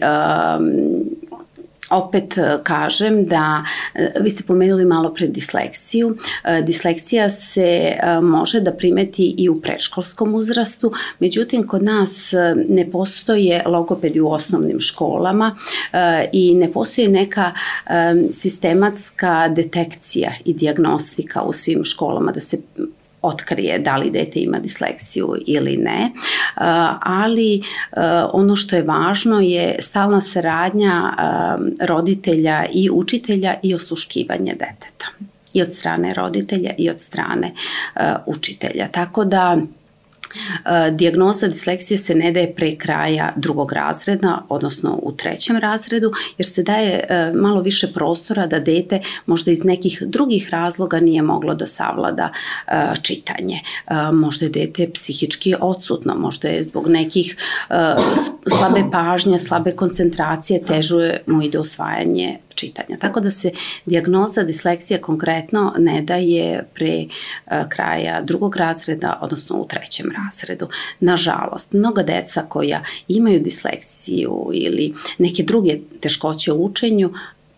opet 1.92 2.38
e, 2.38 2.58
kažem 2.64 3.26
da, 3.26 3.64
e, 3.96 4.12
vi 4.20 4.30
ste 4.30 4.44
pomenuli 4.44 4.86
malo 4.86 5.14
pre 5.14 5.28
disleksiju, 5.28 6.16
e, 6.44 6.62
disleksija 6.62 7.30
se 7.30 7.94
može 8.22 8.60
da 8.60 8.74
primeti 8.74 9.36
i 9.38 9.50
u 9.50 9.62
predškolskom 9.62 10.36
uzrastu, 10.36 10.92
međutim 11.20 11.68
kod 11.68 11.84
nas 11.84 12.34
ne 12.70 12.92
postoje 12.92 13.64
logopedi 13.66 14.20
u 14.20 14.32
osnovnim 14.32 14.80
školama 14.80 15.56
i 16.32 16.56
ne 16.56 16.72
postoji 16.72 17.08
neka 17.08 17.52
sistematska 18.32 19.48
detekcija 19.50 20.32
i 20.46 20.54
diagnostika 20.54 21.42
u 21.42 21.54
svim 21.54 21.84
školama 21.84 22.32
da 22.32 22.40
se 22.40 22.58
otkrije 23.22 23.80
da 23.80 23.98
li 23.98 24.10
dete 24.10 24.40
ima 24.40 24.60
disleksiju 24.60 25.36
ili 25.46 25.78
ne, 25.78 26.12
ali 27.02 27.62
ono 28.34 28.56
što 28.56 28.76
je 28.76 28.84
važno 28.84 29.40
je 29.40 29.76
stalna 29.80 30.22
saradnja 30.22 31.14
roditelja 31.82 32.66
i 32.74 32.90
učitelja 32.90 33.56
i 33.64 33.76
osluškivanje 33.76 34.52
deteta 34.52 35.06
i 35.54 35.62
od 35.62 35.74
strane 35.74 36.14
roditelja 36.14 36.72
i 36.78 36.90
od 36.90 37.00
strane 37.00 37.54
učitelja. 38.26 38.88
Tako 38.88 39.26
da 39.26 39.58
E, 39.58 39.81
dijagnoza 40.92 41.48
disleksije 41.48 41.98
se 41.98 42.16
ne 42.16 42.32
daje 42.32 42.56
pre 42.56 42.76
kraja 42.76 43.34
drugog 43.36 43.74
razreda, 43.74 44.46
odnosno 44.50 45.00
u 45.04 45.12
trećem 45.12 45.58
razredu, 45.58 46.12
jer 46.38 46.46
se 46.46 46.64
daje 46.64 47.06
e, 47.10 47.32
malo 47.36 47.62
više 47.62 47.94
prostora 47.94 48.48
da 48.48 48.60
dete 48.60 49.02
možda 49.26 49.52
iz 49.52 49.64
nekih 49.64 50.04
drugih 50.06 50.50
razloga 50.50 51.00
nije 51.00 51.22
moglo 51.22 51.56
da 51.56 51.66
savlada 51.66 52.30
e, 52.68 52.74
čitanje. 53.02 53.60
Možda 54.14 54.46
je 54.46 54.50
dete 54.50 54.90
psihički 54.94 55.56
odsutno, 55.60 56.16
možda 56.16 56.48
je 56.48 56.64
zbog 56.64 56.88
nekih 56.88 57.38
slabe 58.58 58.84
pažnje, 58.92 59.40
slabe 59.40 59.72
koncentracije, 59.72 60.64
teže 60.66 61.18
mu 61.28 61.42
ide 61.42 61.60
osvajanje 61.60 62.38
čitanja. 62.62 62.98
Tako 63.00 63.20
da 63.20 63.32
se 63.32 63.52
dijagnoza 63.86 64.44
disleksije 64.44 65.02
konkretno 65.02 65.74
ne 65.78 66.02
daje 66.02 66.64
pre 66.74 66.96
e, 66.96 67.06
kraja 67.70 68.22
drugog 68.22 68.56
razreda, 68.56 69.20
odnosno 69.22 69.58
u 69.58 69.68
trećem 69.68 70.12
razredu. 70.18 70.68
Nažalost, 71.00 71.74
mnoga 71.74 72.04
deca 72.04 72.46
koja 72.50 72.84
imaju 73.08 73.40
disleksiju 73.40 74.50
ili 74.54 74.94
neke 75.18 75.44
druge 75.44 75.80
teškoće 76.00 76.52
u 76.52 76.66
učenju 76.66 77.14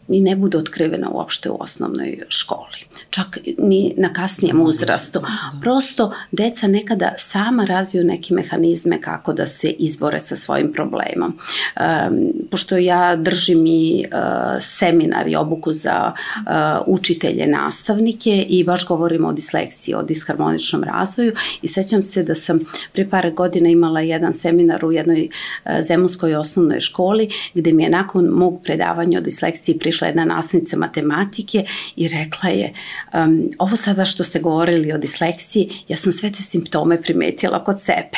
i 0.08 0.22
ne 0.22 0.36
bude 0.36 0.58
otkrivena 0.58 1.10
uopšte 1.10 1.50
u 1.50 1.58
osnovnoj 1.60 2.20
školi. 2.30 2.78
Čak 3.10 3.38
ni 3.58 3.94
na 3.98 4.14
kasnijem 4.14 4.62
uzrastu. 4.62 5.22
Prosto 5.62 6.14
deca 6.32 6.68
nekada 6.68 7.14
sama 7.18 7.66
razviju 7.66 8.04
neke 8.04 8.34
mehanizme 8.34 9.02
kako 9.02 9.34
da 9.34 9.46
se 9.46 9.70
izbore 9.70 10.20
sa 10.20 10.36
svojim 10.36 10.74
problemom. 10.74 11.38
Um, 11.78 12.32
pošto 12.52 12.78
ja 12.78 13.16
držim 13.16 13.66
i 13.66 14.06
uh, 14.06 14.20
seminar 14.60 15.28
i 15.28 15.36
obuku 15.36 15.74
za 15.74 16.12
uh, 16.14 16.44
učitelje, 16.88 17.48
nastavnike 17.48 18.46
i 18.50 18.64
baš 18.64 18.88
govorimo 18.88 19.28
o 19.28 19.34
disleksiji, 19.34 19.96
o 19.96 20.04
disharmoničnom 20.04 20.84
razvoju 20.84 21.34
i 21.62 21.68
sećam 21.68 22.02
se 22.02 22.24
da 22.24 22.36
sam 22.36 22.60
pre 22.94 23.10
par 23.10 23.32
godina 23.32 23.70
imala 23.70 24.02
jedan 24.02 24.34
seminar 24.34 24.86
u 24.86 24.92
jednoj 24.92 25.30
uh, 25.66 25.72
zemunskoj 25.82 26.36
osnovnoj 26.36 26.80
školi 26.80 27.30
gde 27.54 27.74
mi 27.74 27.84
je 27.84 27.90
nakon 27.90 28.26
mog 28.26 28.62
predavanja 28.64 29.20
o 29.20 29.22
disleksiji 29.22 29.80
prišla 29.80 29.93
jedna 30.02 30.26
nasnica 30.26 30.78
matematike 30.78 31.66
i 31.96 32.08
rekla 32.08 32.50
je 32.50 32.74
um, 33.14 33.50
ovo 33.60 33.76
sada 33.76 34.06
što 34.06 34.24
ste 34.24 34.40
govorili 34.40 34.94
o 34.94 34.98
disleksiji, 34.98 35.72
ja 35.88 35.98
sam 35.98 36.12
sve 36.12 36.32
te 36.32 36.42
simptome 36.42 37.02
primetila 37.02 37.64
kod 37.64 37.82
sebe. 37.82 38.18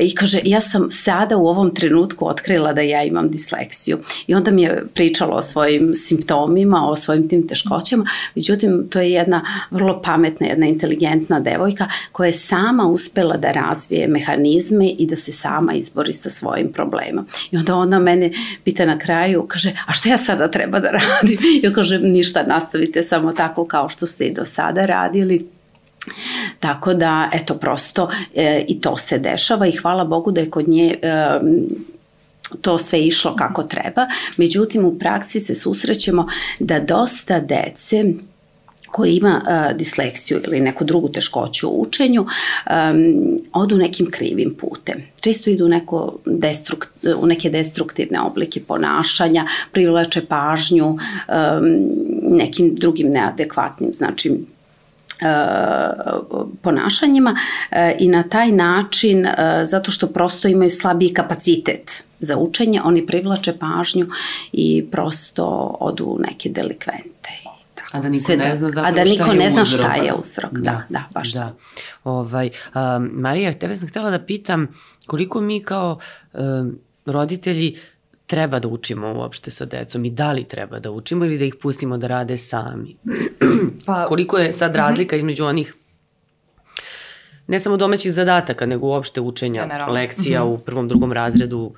I 0.00 0.14
kaže, 0.14 0.40
ja 0.44 0.60
sam 0.60 0.90
sada 0.90 1.36
u 1.36 1.46
ovom 1.46 1.74
trenutku 1.74 2.28
otkrila 2.28 2.72
da 2.72 2.80
ja 2.80 3.02
imam 3.02 3.30
disleksiju. 3.30 3.98
I 4.26 4.34
onda 4.34 4.50
mi 4.50 4.62
je 4.62 4.84
pričala 4.94 5.36
o 5.36 5.42
svojim 5.42 5.94
simptomima, 5.94 6.88
o 6.88 6.96
svojim 6.96 7.28
tim 7.28 7.48
teškoćama, 7.48 8.04
međutim, 8.34 8.88
to 8.90 9.00
je 9.00 9.12
jedna 9.12 9.44
vrlo 9.70 10.02
pametna, 10.02 10.46
jedna 10.46 10.66
inteligentna 10.66 11.40
devojka 11.40 11.88
koja 12.12 12.26
je 12.26 12.32
sama 12.32 12.86
uspela 12.86 13.36
da 13.36 13.52
razvije 13.52 14.08
mehanizme 14.08 14.88
i 14.88 15.06
da 15.06 15.16
se 15.16 15.32
sama 15.32 15.74
izbori 15.74 16.12
sa 16.12 16.30
svojim 16.30 16.72
problemom. 16.72 17.26
I 17.50 17.56
onda 17.56 17.74
ona 17.74 17.98
mene 17.98 18.30
pita 18.64 18.86
na 18.86 18.98
kraju, 18.98 19.46
kaže, 19.48 19.76
a 19.86 19.92
šta 19.92 20.08
ja 20.08 20.16
sada 20.16 20.50
treba 20.50 20.80
da 20.80 20.90
radim? 21.08 21.38
Ja 21.62 21.72
kažem, 21.72 22.02
ništa, 22.02 22.42
nastavite 22.46 23.02
samo 23.02 23.32
tako 23.32 23.64
kao 23.64 23.88
što 23.88 24.06
ste 24.06 24.24
i 24.24 24.34
do 24.34 24.44
sada 24.44 24.86
radili. 24.86 25.46
Tako 26.60 26.94
da, 26.94 27.30
eto, 27.32 27.54
prosto 27.54 28.10
e, 28.34 28.64
i 28.68 28.80
to 28.80 28.96
se 28.96 29.18
dešava 29.18 29.66
i 29.66 29.76
hvala 29.76 30.04
Bogu 30.04 30.30
da 30.30 30.40
je 30.40 30.50
kod 30.50 30.68
nje 30.68 30.98
e, 31.02 31.40
to 32.60 32.78
sve 32.78 33.00
išlo 33.00 33.36
kako 33.36 33.62
treba. 33.62 34.06
Međutim, 34.36 34.84
u 34.84 34.98
praksi 34.98 35.40
se 35.40 35.54
susrećemo 35.54 36.26
da 36.58 36.80
dosta 36.80 37.40
dece 37.40 38.04
koji 38.92 39.16
ima 39.16 39.42
uh, 39.42 39.76
disleksiju 39.76 40.40
ili 40.44 40.60
neku 40.60 40.84
drugu 40.84 41.08
teškoću 41.08 41.68
u 41.68 41.82
učenju, 41.82 42.22
um, 42.22 43.38
odu 43.52 43.76
nekim 43.76 44.10
krivim 44.10 44.54
putem. 44.60 45.02
Često 45.20 45.50
idu 45.50 45.68
neko 45.68 46.18
destrukt, 46.26 46.88
u 47.16 47.26
neke 47.26 47.50
destruktivne 47.50 48.20
oblike 48.20 48.60
ponašanja, 48.60 49.46
privlače 49.72 50.26
pažnju 50.26 50.86
um, 50.86 50.98
nekim 52.36 52.74
drugim 52.74 53.08
neadekvatnim, 53.08 53.90
znači 53.94 54.32
ponašanjima 56.62 57.36
i 57.98 58.08
na 58.08 58.22
taj 58.22 58.52
način, 58.52 59.26
zato 59.64 59.90
što 59.90 60.06
prosto 60.06 60.48
imaju 60.48 60.70
slabiji 60.70 61.14
kapacitet 61.14 62.04
za 62.20 62.36
učenje, 62.36 62.80
oni 62.84 63.06
privlače 63.06 63.52
pažnju 63.58 64.06
i 64.52 64.84
prosto 64.90 65.76
odu 65.80 66.18
neke 66.28 66.48
delikvente 66.48 67.41
A 67.92 68.00
da 68.00 68.08
niko 68.08 68.36
ne 68.36 68.56
zna 68.56 68.66
zapravo 68.66 68.88
a 68.88 68.92
da 68.92 69.04
niko 69.04 69.32
ne 69.32 69.50
zna 69.50 69.64
šta 69.64 69.94
je 69.94 70.14
uzrok. 70.14 70.52
Da, 70.52 70.60
da, 70.60 70.84
da 70.88 71.04
baš. 71.14 71.32
Da. 71.32 71.54
Ovaj, 72.04 72.50
um, 72.74 73.10
Marija, 73.12 73.52
tebe 73.52 73.76
sam 73.76 73.88
htela 73.88 74.10
da 74.10 74.18
pitam 74.18 74.66
koliko 75.06 75.40
mi 75.40 75.62
kao 75.64 75.98
um, 76.32 76.78
roditelji 77.06 77.78
treba 78.26 78.58
da 78.58 78.68
učimo 78.68 79.12
uopšte 79.12 79.50
sa 79.50 79.64
decom 79.64 80.04
i 80.04 80.10
da 80.10 80.32
li 80.32 80.44
treba 80.44 80.78
da 80.78 80.90
učimo 80.90 81.24
ili 81.24 81.38
da 81.38 81.44
ih 81.44 81.54
pustimo 81.62 81.98
da 81.98 82.06
rade 82.06 82.36
sami. 82.36 82.96
pa, 83.86 84.04
koliko 84.06 84.38
je 84.38 84.52
sad 84.52 84.76
razlika 84.76 85.16
između 85.16 85.44
onih 85.44 85.74
ne 87.46 87.60
samo 87.60 87.76
domaćih 87.76 88.12
zadataka, 88.12 88.66
nego 88.66 88.86
uopšte 88.86 89.20
učenja 89.20 89.62
Generalno. 89.62 89.94
lekcija 89.94 90.44
mm 90.44 90.48
-hmm. 90.48 90.54
u 90.54 90.58
prvom, 90.58 90.88
drugom 90.88 91.12
razredu 91.12 91.74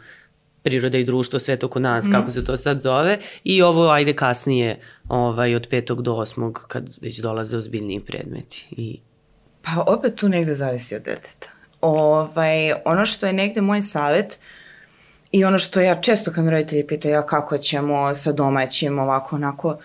priroda 0.65 0.99
i 0.99 1.05
društvo, 1.05 1.39
sve 1.39 1.57
to 1.57 1.69
kod 1.69 1.83
nas, 1.83 2.07
mm. 2.07 2.13
kako 2.13 2.31
se 2.31 2.45
to 2.45 2.57
sad 2.57 2.81
zove, 2.81 3.19
i 3.45 3.63
ovo 3.63 3.89
ajde 3.91 4.13
kasnije, 4.13 4.81
ovaj, 5.09 5.55
od 5.55 5.67
petog 5.71 6.03
do 6.03 6.15
osmog, 6.15 6.65
kad 6.69 6.97
već 7.01 7.19
dolaze 7.19 7.57
ozbiljniji 7.57 8.01
predmeti. 8.01 8.67
I... 8.71 9.01
Pa 9.63 9.85
opet 9.87 10.15
tu 10.15 10.29
negde 10.29 10.55
zavisi 10.55 10.95
od 10.95 11.03
deteta. 11.03 11.49
Ovaj, 11.81 12.73
ono 12.85 13.07
što 13.07 13.27
je 13.27 13.33
negde 13.33 13.61
moj 13.61 13.83
savet, 13.83 14.39
i 15.33 15.45
ono 15.45 15.59
što 15.59 15.81
ja 15.81 16.01
često 16.01 16.33
kad 16.33 16.45
me 16.45 16.51
roditelji 16.51 16.87
pitaju 16.87 17.15
ja 17.15 17.27
kako 17.27 17.59
ćemo 17.59 18.15
sa 18.15 18.33
domaćim 18.33 18.99
ovako 18.99 19.37
onako, 19.37 19.79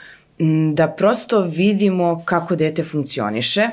da 0.74 0.88
prosto 0.88 1.42
vidimo 1.42 2.22
kako 2.26 2.56
dete 2.56 2.84
funkcioniše, 2.84 3.70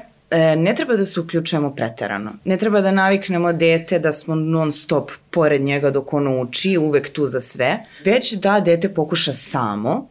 ne 0.56 0.75
treba 0.75 0.97
da 0.97 1.04
se 1.04 1.21
uključujemo 1.21 1.75
preterano. 1.75 2.33
Ne 2.45 2.56
treba 2.56 2.80
da 2.80 2.90
naviknemo 2.90 3.52
dete 3.52 3.99
da 3.99 4.12
smo 4.12 4.35
non 4.35 4.73
stop 4.73 5.11
pored 5.30 5.62
njega 5.62 5.90
dok 5.90 6.12
ono 6.12 6.40
uči, 6.40 6.78
uvek 6.78 7.12
tu 7.12 7.26
za 7.26 7.40
sve, 7.40 7.78
već 8.04 8.33
da 8.33 8.61
dete 8.61 8.95
pokuša 8.95 9.33
samo, 9.33 10.09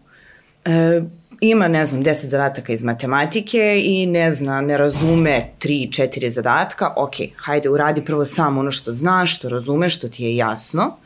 e, 0.66 1.02
ima, 1.42 1.68
ne 1.68 1.86
znam, 1.86 2.04
10 2.04 2.26
zadataka 2.26 2.74
iz 2.74 2.84
matematike 2.84 3.82
i 3.84 4.06
ne 4.06 4.32
zna, 4.32 4.62
ne 4.62 4.78
razume 4.78 5.50
3-4 5.60 6.30
zadatka, 6.30 6.94
ok, 6.96 7.16
hajde 7.36 7.70
uradi 7.70 8.06
prvo 8.06 8.26
samo 8.26 8.60
ono 8.60 8.72
što 8.72 8.94
znaš, 8.94 9.36
što 9.36 9.50
razumeš, 9.50 9.98
što 9.98 10.08
ti 10.08 10.24
je 10.24 10.36
jasno, 10.36 10.98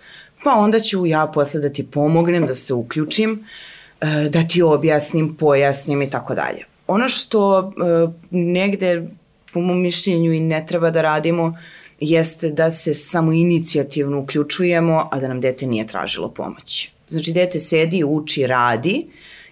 pa 0.44 0.51
onda 0.51 0.80
ću 0.80 1.06
ja 1.06 1.32
posle 1.34 1.62
da 1.62 1.70
ti 1.70 1.88
pomognem, 1.88 2.46
da 2.46 2.54
se 2.54 2.74
uključim, 2.74 3.46
e, 4.01 4.30
da 4.30 4.44
ti 4.48 4.62
objasnim, 4.62 5.36
pojasnim 5.36 6.01
i 6.01 6.10
tako 6.10 6.36
dalje 6.36 6.70
ono 6.89 7.10
što 7.10 7.60
uh, 7.60 8.13
negde 8.31 9.08
po 9.53 9.62
mom 9.62 9.81
mišljenju 9.81 10.34
i 10.34 10.39
ne 10.39 10.65
treba 10.67 10.91
da 10.91 11.01
radimo 11.01 11.58
jeste 12.00 12.50
da 12.50 12.72
se 12.72 12.93
samo 12.93 13.31
inicijativno 13.31 14.19
uključujemo, 14.19 15.10
a 15.12 15.19
da 15.19 15.27
nam 15.27 15.41
dete 15.41 15.67
nije 15.67 15.88
tražilo 15.88 16.29
pomoć. 16.29 16.91
Znači, 17.10 17.34
dete 17.34 17.60
sedi, 17.60 18.03
uči, 18.03 18.48
radi 18.48 19.08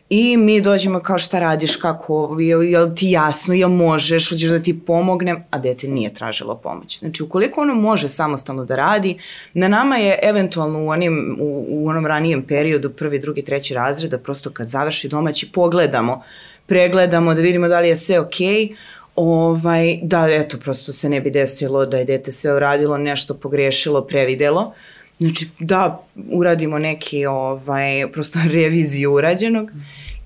i 0.10 0.38
mi 0.38 0.62
dođemo 0.62 1.00
kao 1.00 1.20
šta 1.20 1.40
radiš, 1.40 1.76
kako, 1.76 2.38
je, 2.40 2.72
je 2.72 2.96
ti 2.96 3.12
jasno, 3.12 3.54
jel 3.54 3.70
možeš, 3.70 4.30
hoćeš 4.30 4.50
da 4.50 4.64
ti 4.64 4.80
pomognem, 4.80 5.44
a 5.50 5.60
dete 5.60 5.88
nije 5.88 6.14
tražilo 6.14 6.56
pomoć. 6.56 7.00
Znači, 7.00 7.24
ukoliko 7.24 7.62
ono 7.62 7.76
može 7.76 8.10
samostalno 8.10 8.66
da 8.66 8.76
radi, 8.76 9.18
na 9.54 9.68
nama 9.68 9.98
je 9.98 10.20
eventualno 10.24 10.84
u, 10.84 10.90
onim, 10.90 11.38
u, 11.40 11.66
u 11.70 11.88
onom 11.88 12.06
ranijem 12.06 12.44
periodu, 12.44 12.90
prvi, 12.90 13.20
drugi, 13.20 13.42
treći 13.42 13.74
razred, 13.74 14.12
da 14.12 14.18
prosto 14.18 14.50
kad 14.50 14.68
završi 14.68 15.08
domaći 15.08 15.52
pogledamo, 15.52 16.24
pregledamo, 16.68 17.34
da 17.34 17.42
vidimo 17.42 17.68
da 17.68 17.80
li 17.80 17.90
je 17.90 17.98
sve 17.98 18.20
okej, 18.20 18.48
okay, 18.48 18.76
ovaj, 19.16 20.00
da 20.04 20.28
eto 20.30 20.58
prosto 20.58 20.94
se 20.94 21.10
ne 21.10 21.22
bi 21.22 21.32
desilo 21.32 21.86
da 21.86 21.98
je 21.98 22.06
dete 22.06 22.32
sve 22.32 22.54
uradilo, 22.54 22.98
nešto 22.98 23.34
pogrešilo, 23.34 24.02
previdelo. 24.02 24.74
Znači 25.20 25.48
da 25.60 26.04
uradimo 26.32 26.80
neki 26.80 27.26
ovaj, 27.26 28.12
prosto 28.14 28.40
reviziju 28.54 29.14
urađenog 29.14 29.72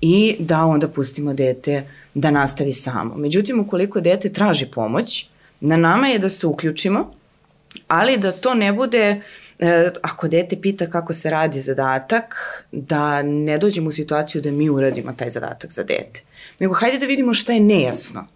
i 0.00 0.36
da 0.38 0.64
onda 0.64 0.88
pustimo 0.88 1.34
dete 1.34 1.84
da 2.14 2.30
nastavi 2.30 2.72
samo. 2.72 3.16
Međutim, 3.16 3.60
ukoliko 3.60 4.00
dete 4.00 4.32
traži 4.32 4.66
pomoć, 4.66 5.28
na 5.60 5.76
nama 5.76 6.06
je 6.06 6.18
da 6.18 6.30
se 6.30 6.46
uključimo, 6.46 7.10
ali 7.88 8.18
da 8.18 8.32
to 8.32 8.54
ne 8.54 8.72
bude 8.72 9.20
e, 9.58 9.90
ako 10.02 10.28
dete 10.28 10.60
pita 10.60 10.86
kako 10.86 11.14
se 11.14 11.30
radi 11.30 11.60
zadatak, 11.60 12.34
da 12.72 13.22
ne 13.22 13.58
dođemo 13.58 13.88
u 13.88 13.92
situaciju 13.92 14.40
da 14.42 14.50
mi 14.50 14.70
uradimo 14.70 15.12
taj 15.12 15.30
zadatak 15.30 15.72
za 15.72 15.82
dete. 15.82 16.20
Nego 16.60 16.74
hajde 16.74 16.98
da 16.98 17.06
vidimo 17.06 17.34
šta 17.34 17.52
je 17.52 17.60
nejasno 17.60 18.26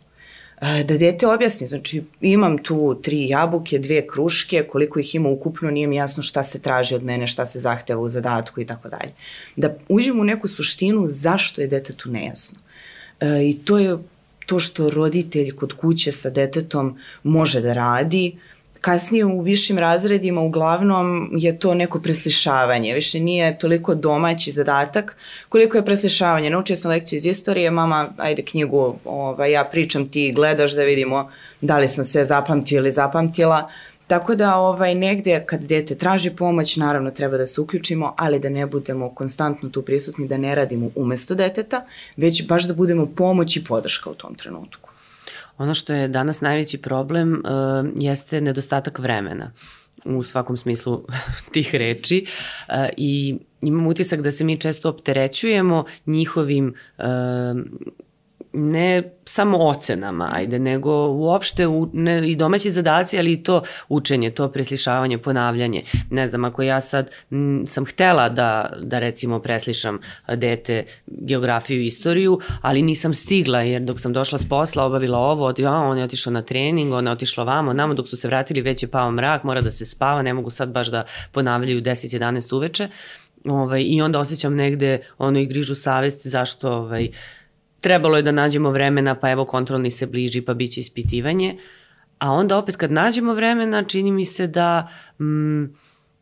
E, 0.60 0.84
da 0.84 0.98
dete 0.98 1.26
objasni, 1.26 1.66
znači 1.66 2.02
imam 2.20 2.58
tu 2.58 3.00
tri 3.02 3.28
jabuke, 3.28 3.78
dve 3.78 4.06
kruške, 4.06 4.62
koliko 4.62 5.00
ih 5.00 5.14
ima 5.14 5.28
ukupno, 5.28 5.70
nije 5.70 5.86
mi 5.86 5.96
jasno 5.96 6.22
šta 6.22 6.44
se 6.44 6.62
traži 6.62 6.94
od 6.94 7.02
mene, 7.02 7.26
šta 7.26 7.46
se 7.46 7.58
zahteva 7.58 8.00
u 8.00 8.08
zadatku 8.08 8.60
i 8.60 8.66
tako 8.66 8.88
dalje. 8.88 9.12
Da 9.56 9.74
uđemo 9.88 10.20
u 10.20 10.24
neku 10.24 10.48
suštinu 10.48 11.06
zašto 11.08 11.60
je 11.60 11.66
detetu 11.66 12.10
nejasno. 12.10 12.58
E, 13.20 13.48
I 13.48 13.58
to 13.64 13.78
je 13.78 13.98
to 14.46 14.60
što 14.60 14.90
roditelj 14.90 15.56
kod 15.56 15.72
kuće 15.72 16.12
sa 16.12 16.30
detetom 16.30 16.98
može 17.22 17.60
da 17.60 17.72
radi, 17.72 18.36
kasnije 18.80 19.24
u 19.24 19.40
višim 19.40 19.78
razredima 19.78 20.40
uglavnom 20.40 21.30
je 21.36 21.58
to 21.58 21.74
neko 21.74 22.00
preslišavanje, 22.00 22.94
više 22.94 23.20
nije 23.20 23.58
toliko 23.58 23.94
domaći 23.94 24.52
zadatak 24.52 25.16
koliko 25.48 25.76
je 25.76 25.84
preslišavanje. 25.84 26.50
Naučio 26.50 26.76
sam 26.76 26.90
lekciju 26.90 27.16
iz 27.16 27.26
istorije, 27.26 27.70
mama, 27.70 28.08
ajde 28.16 28.42
knjigu, 28.42 28.96
ovaj, 29.04 29.52
ja 29.52 29.64
pričam, 29.64 30.08
ti 30.08 30.32
gledaš 30.32 30.74
da 30.74 30.82
vidimo 30.82 31.30
da 31.60 31.78
li 31.78 31.88
sam 31.88 32.04
sve 32.04 32.24
zapamtio 32.24 32.76
ili 32.76 32.90
zapamtila. 32.90 33.70
Tako 34.06 34.34
da 34.34 34.56
ovaj, 34.56 34.94
negde 34.94 35.44
kad 35.46 35.60
dete 35.64 35.94
traži 35.94 36.30
pomoć, 36.30 36.76
naravno 36.76 37.10
treba 37.10 37.36
da 37.36 37.46
se 37.46 37.60
uključimo, 37.60 38.14
ali 38.18 38.38
da 38.38 38.48
ne 38.48 38.66
budemo 38.66 39.14
konstantno 39.14 39.68
tu 39.68 39.82
prisutni, 39.82 40.28
da 40.28 40.36
ne 40.36 40.54
radimo 40.54 40.90
umesto 40.94 41.34
deteta, 41.34 41.84
već 42.16 42.46
baš 42.46 42.64
da 42.64 42.74
budemo 42.74 43.06
pomoć 43.06 43.56
i 43.56 43.64
podrška 43.64 44.10
u 44.10 44.14
tom 44.14 44.34
trenutku. 44.34 44.95
Ono 45.58 45.74
što 45.74 45.92
je 45.92 46.08
danas 46.08 46.40
najveći 46.40 46.78
problem 46.78 47.32
uh, 47.32 47.40
jeste 47.96 48.40
nedostatak 48.40 48.98
vremena 48.98 49.52
u 50.04 50.22
svakom 50.22 50.56
smislu 50.56 51.02
tih 51.52 51.74
reči 51.74 52.26
uh, 52.68 52.74
i 52.96 53.38
imam 53.60 53.86
utisak 53.86 54.20
da 54.20 54.30
se 54.30 54.44
mi 54.44 54.60
često 54.60 54.88
opterećujemo 54.88 55.84
njihovim 56.06 56.74
uh, 56.98 57.04
ne 58.56 59.02
samo 59.24 59.58
ocenama, 59.58 60.30
ajde, 60.32 60.58
nego 60.58 61.06
uopšte 61.08 61.66
u, 61.66 61.90
ne, 61.92 62.30
i 62.30 62.36
domaći 62.36 62.70
zadaci, 62.70 63.18
ali 63.18 63.32
i 63.32 63.42
to 63.42 63.62
učenje, 63.88 64.30
to 64.30 64.48
preslišavanje, 64.48 65.18
ponavljanje. 65.18 65.82
Ne 66.10 66.26
znam, 66.26 66.44
ako 66.44 66.62
ja 66.62 66.80
sad 66.80 67.10
m, 67.30 67.64
sam 67.66 67.84
htela 67.84 68.28
da, 68.28 68.72
da 68.82 68.98
recimo 68.98 69.38
preslišam 69.38 69.98
dete 70.28 70.84
geografiju 71.06 71.80
i 71.80 71.86
istoriju, 71.86 72.40
ali 72.60 72.82
nisam 72.82 73.14
stigla, 73.14 73.60
jer 73.60 73.82
dok 73.82 74.00
sam 74.00 74.12
došla 74.12 74.38
s 74.38 74.48
posla, 74.48 74.84
obavila 74.84 75.18
ovo, 75.18 75.54
ja, 75.58 75.74
on 75.74 75.98
je 75.98 76.04
otišao 76.04 76.32
na 76.32 76.42
trening, 76.42 76.92
on 76.92 77.06
je 77.06 77.12
otišla 77.12 77.44
vamo, 77.44 77.72
namo 77.72 77.94
dok 77.94 78.08
su 78.08 78.16
se 78.16 78.28
vratili 78.28 78.60
već 78.60 78.82
je 78.82 78.88
pao 78.88 79.10
mrak, 79.10 79.44
mora 79.44 79.60
da 79.60 79.70
se 79.70 79.84
spava, 79.84 80.22
ne 80.22 80.34
mogu 80.34 80.50
sad 80.50 80.68
baš 80.68 80.86
da 80.86 81.04
ponavljaju 81.32 81.82
10-11 81.82 82.56
uveče. 82.56 82.88
Ovaj, 83.44 83.82
I 83.86 84.02
onda 84.02 84.18
osjećam 84.18 84.54
negde 84.54 85.00
ono 85.18 85.38
i 85.38 85.46
grižu 85.46 85.74
savesti 85.74 86.28
zašto 86.28 86.72
ovaj, 86.72 87.08
trebalo 87.80 88.16
je 88.16 88.22
da 88.22 88.32
nađemo 88.32 88.70
vremena, 88.70 89.14
pa 89.14 89.30
evo 89.30 89.44
kontrolni 89.44 89.90
se 89.90 90.06
bliži, 90.06 90.40
pa 90.40 90.54
biće 90.54 90.80
ispitivanje. 90.80 91.58
A 92.18 92.32
onda 92.32 92.58
opet 92.58 92.76
kad 92.76 92.92
nađemo 92.92 93.34
vremena, 93.34 93.84
čini 93.84 94.10
mi 94.10 94.24
se 94.24 94.46
da 94.46 94.88
mm, 95.20 95.64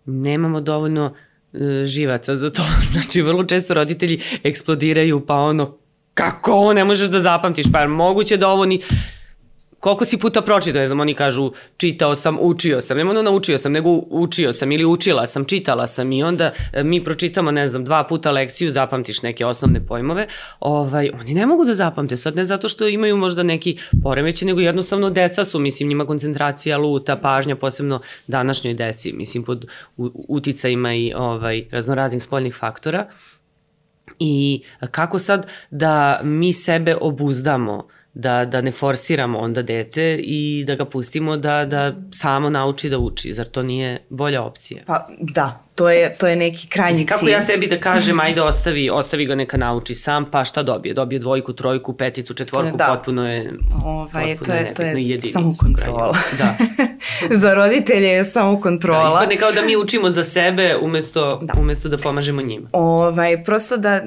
nemamo 0.05 0.61
dovoljno 0.61 1.15
e, 1.53 1.87
živaca 1.87 2.37
za 2.37 2.51
to. 2.51 2.63
Znači, 2.93 3.23
vrlo 3.23 3.45
često 3.45 3.75
roditelji 3.75 4.21
eksplodiraju, 4.43 5.27
pa 5.27 5.35
ono, 5.35 5.79
kako 6.15 6.53
ovo 6.53 6.73
ne 6.73 6.85
možeš 6.85 7.09
da 7.09 7.21
zapamtiš, 7.21 7.67
pa 7.73 7.87
moguće 7.87 8.37
da 8.37 8.49
ovo 8.49 8.65
ni 8.67 8.81
koliko 9.85 10.05
si 10.05 10.19
puta 10.19 10.43
pročitao, 10.43 10.81
ne 10.81 10.87
znam, 10.87 11.01
oni 11.01 11.15
kažu 11.15 11.53
čitao 11.77 12.15
sam, 12.15 12.39
učio 12.41 12.81
sam, 12.81 12.97
nema 12.97 13.11
ono 13.11 13.23
naučio 13.23 13.59
sam, 13.59 13.73
nego 13.73 13.91
učio 14.11 14.53
sam 14.53 14.73
ili 14.73 14.85
učila 14.85 15.27
sam, 15.27 15.45
čitala 15.45 15.87
sam 15.87 16.13
i 16.13 16.23
onda 16.23 16.53
e, 16.73 16.85
mi 16.85 17.05
pročitamo, 17.05 17.51
ne 17.51 17.69
znam, 17.69 17.85
dva 17.85 18.05
puta 18.05 18.31
lekciju, 18.31 18.71
zapamtiš 18.71 19.23
neke 19.23 19.47
osnovne 19.47 19.87
pojmove, 19.87 20.27
ovaj, 20.61 21.11
oni 21.21 21.35
ne 21.35 21.47
mogu 21.47 21.65
da 21.65 21.75
zapamte, 21.75 22.17
sad 22.17 22.37
ne 22.37 22.45
zato 22.45 22.69
što 22.69 22.89
imaju 22.89 23.17
možda 23.17 23.43
neki 23.43 23.79
poremeće, 24.03 24.47
nego 24.47 24.61
jednostavno 24.61 25.11
deca 25.11 25.45
su, 25.45 25.59
mislim, 25.59 25.89
njima 25.89 26.07
koncentracija 26.07 26.79
luta, 26.79 27.17
pažnja, 27.17 27.57
posebno 27.57 28.01
današnjoj 28.27 28.75
deci, 28.75 29.13
mislim, 29.13 29.45
pod 29.45 29.67
uticajima 30.29 30.95
i 30.95 31.13
ovaj, 31.17 31.65
raznoraznih 31.71 32.23
spoljnih 32.23 32.55
faktora. 32.55 33.07
I 34.19 34.63
kako 34.91 35.19
sad 35.19 35.47
da 35.71 36.21
mi 36.23 36.53
sebe 36.53 36.97
obuzdamo 37.01 37.89
da, 38.15 38.45
da 38.45 38.61
ne 38.61 38.73
forsiramo 38.73 39.39
onda 39.39 39.63
dete 39.63 40.19
i 40.23 40.65
da 40.67 40.75
ga 40.75 40.85
pustimo 40.85 41.37
da, 41.37 41.65
da 41.65 41.95
samo 42.13 42.51
nauči 42.51 42.89
da 42.89 42.99
uči. 42.99 43.35
Zar 43.35 43.47
to 43.47 43.63
nije 43.63 44.07
bolja 44.11 44.43
opcija? 44.43 44.83
Pa 44.87 45.07
da, 45.21 45.64
to 45.75 45.91
je, 45.91 46.17
to 46.19 46.27
je 46.27 46.37
neki 46.37 46.69
krajnji 46.69 46.99
Mislim, 46.99 47.07
kako 47.07 47.29
ja 47.29 47.41
sebi 47.41 47.67
da 47.67 47.81
kažem, 47.81 48.21
ajde 48.21 48.43
ostavi, 48.43 48.91
ostavi 48.91 49.27
ga 49.27 49.35
neka 49.35 49.57
nauči 49.57 49.95
sam, 49.95 50.31
pa 50.31 50.45
šta 50.45 50.63
dobije? 50.63 50.95
Dobije 50.95 51.19
dvojku, 51.19 51.53
trojku, 51.53 51.93
peticu, 51.93 52.35
četvorku, 52.35 52.77
da. 52.77 52.85
potpuno 52.85 53.31
je 53.31 53.53
ovaj, 53.85 54.27
potpuno 54.27 54.47
to 54.47 54.53
je, 54.53 54.75
to 54.75 54.83
je 54.83 55.21
samo 55.21 55.55
kontrola. 55.59 56.15
Da. 56.39 56.55
za 57.41 57.55
roditelje 57.55 58.09
je 58.09 58.25
samo 58.25 58.61
kontrola. 58.61 59.03
Da, 59.03 59.09
ispadne 59.09 59.37
kao 59.37 59.53
da 59.53 59.63
mi 59.63 59.77
učimo 59.77 60.11
za 60.11 60.25
sebe 60.25 60.77
umesto 60.83 61.41
da, 61.43 61.55
umesto 61.61 61.89
da 61.89 61.99
pomažemo 61.99 62.43
njima. 62.43 62.69
Ovaj, 62.73 63.45
prosto 63.45 63.77
da 63.77 63.91
e, 63.91 64.03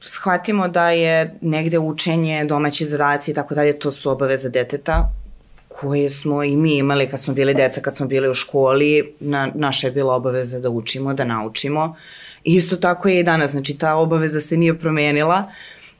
shvatimo 0.00 0.68
da 0.68 0.90
je 0.90 1.34
negde 1.40 1.78
učenje, 1.78 2.44
domaći 2.44 2.86
zadaci 2.86 3.30
i 3.30 3.34
tako 3.34 3.54
dalje, 3.54 3.78
to 3.78 3.92
su 3.92 4.10
obaveza 4.10 4.48
deteta, 4.48 5.12
koje 5.80 6.10
smo 6.10 6.44
i 6.44 6.56
mi 6.56 6.76
imali 6.76 7.08
kad 7.08 7.20
smo 7.20 7.34
bili 7.34 7.54
deca, 7.54 7.80
kad 7.80 7.96
smo 7.96 8.06
bili 8.06 8.28
u 8.28 8.34
školi, 8.34 9.14
na, 9.20 9.50
naša 9.54 9.86
je 9.86 9.90
bila 9.90 10.14
obaveza 10.14 10.58
da 10.58 10.70
učimo, 10.70 11.14
da 11.14 11.24
naučimo. 11.24 11.96
Isto 12.44 12.76
tako 12.76 13.08
je 13.08 13.20
i 13.20 13.22
danas, 13.22 13.50
znači 13.50 13.78
ta 13.78 13.94
obaveza 13.94 14.40
se 14.40 14.56
nije 14.56 14.78
promenila 14.78 15.52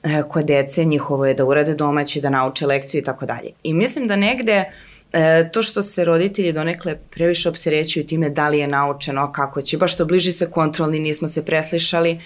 e, 0.02 0.22
kod 0.28 0.44
dece, 0.44 0.84
njihovo 0.84 1.26
je 1.26 1.34
da 1.34 1.44
urade 1.44 1.74
domaći, 1.74 2.20
da 2.20 2.30
nauče 2.30 2.66
lekciju 2.66 3.00
i 3.00 3.04
tako 3.04 3.26
dalje. 3.26 3.50
I 3.62 3.74
mislim 3.74 4.06
da 4.08 4.16
negde 4.16 4.64
e, 5.12 5.50
to 5.52 5.62
što 5.62 5.82
se 5.82 6.04
roditelji 6.04 6.52
donekle 6.52 6.98
previše 7.10 7.48
opterećuju 7.48 8.06
time 8.06 8.30
da 8.30 8.48
li 8.48 8.58
je 8.58 8.66
naučeno, 8.66 9.32
kako 9.32 9.62
će, 9.62 9.78
baš 9.78 9.96
to 9.96 10.04
bliži 10.04 10.32
se 10.32 10.50
kontrolni, 10.50 10.98
nismo 10.98 11.28
se 11.28 11.44
preslišali, 11.44 12.20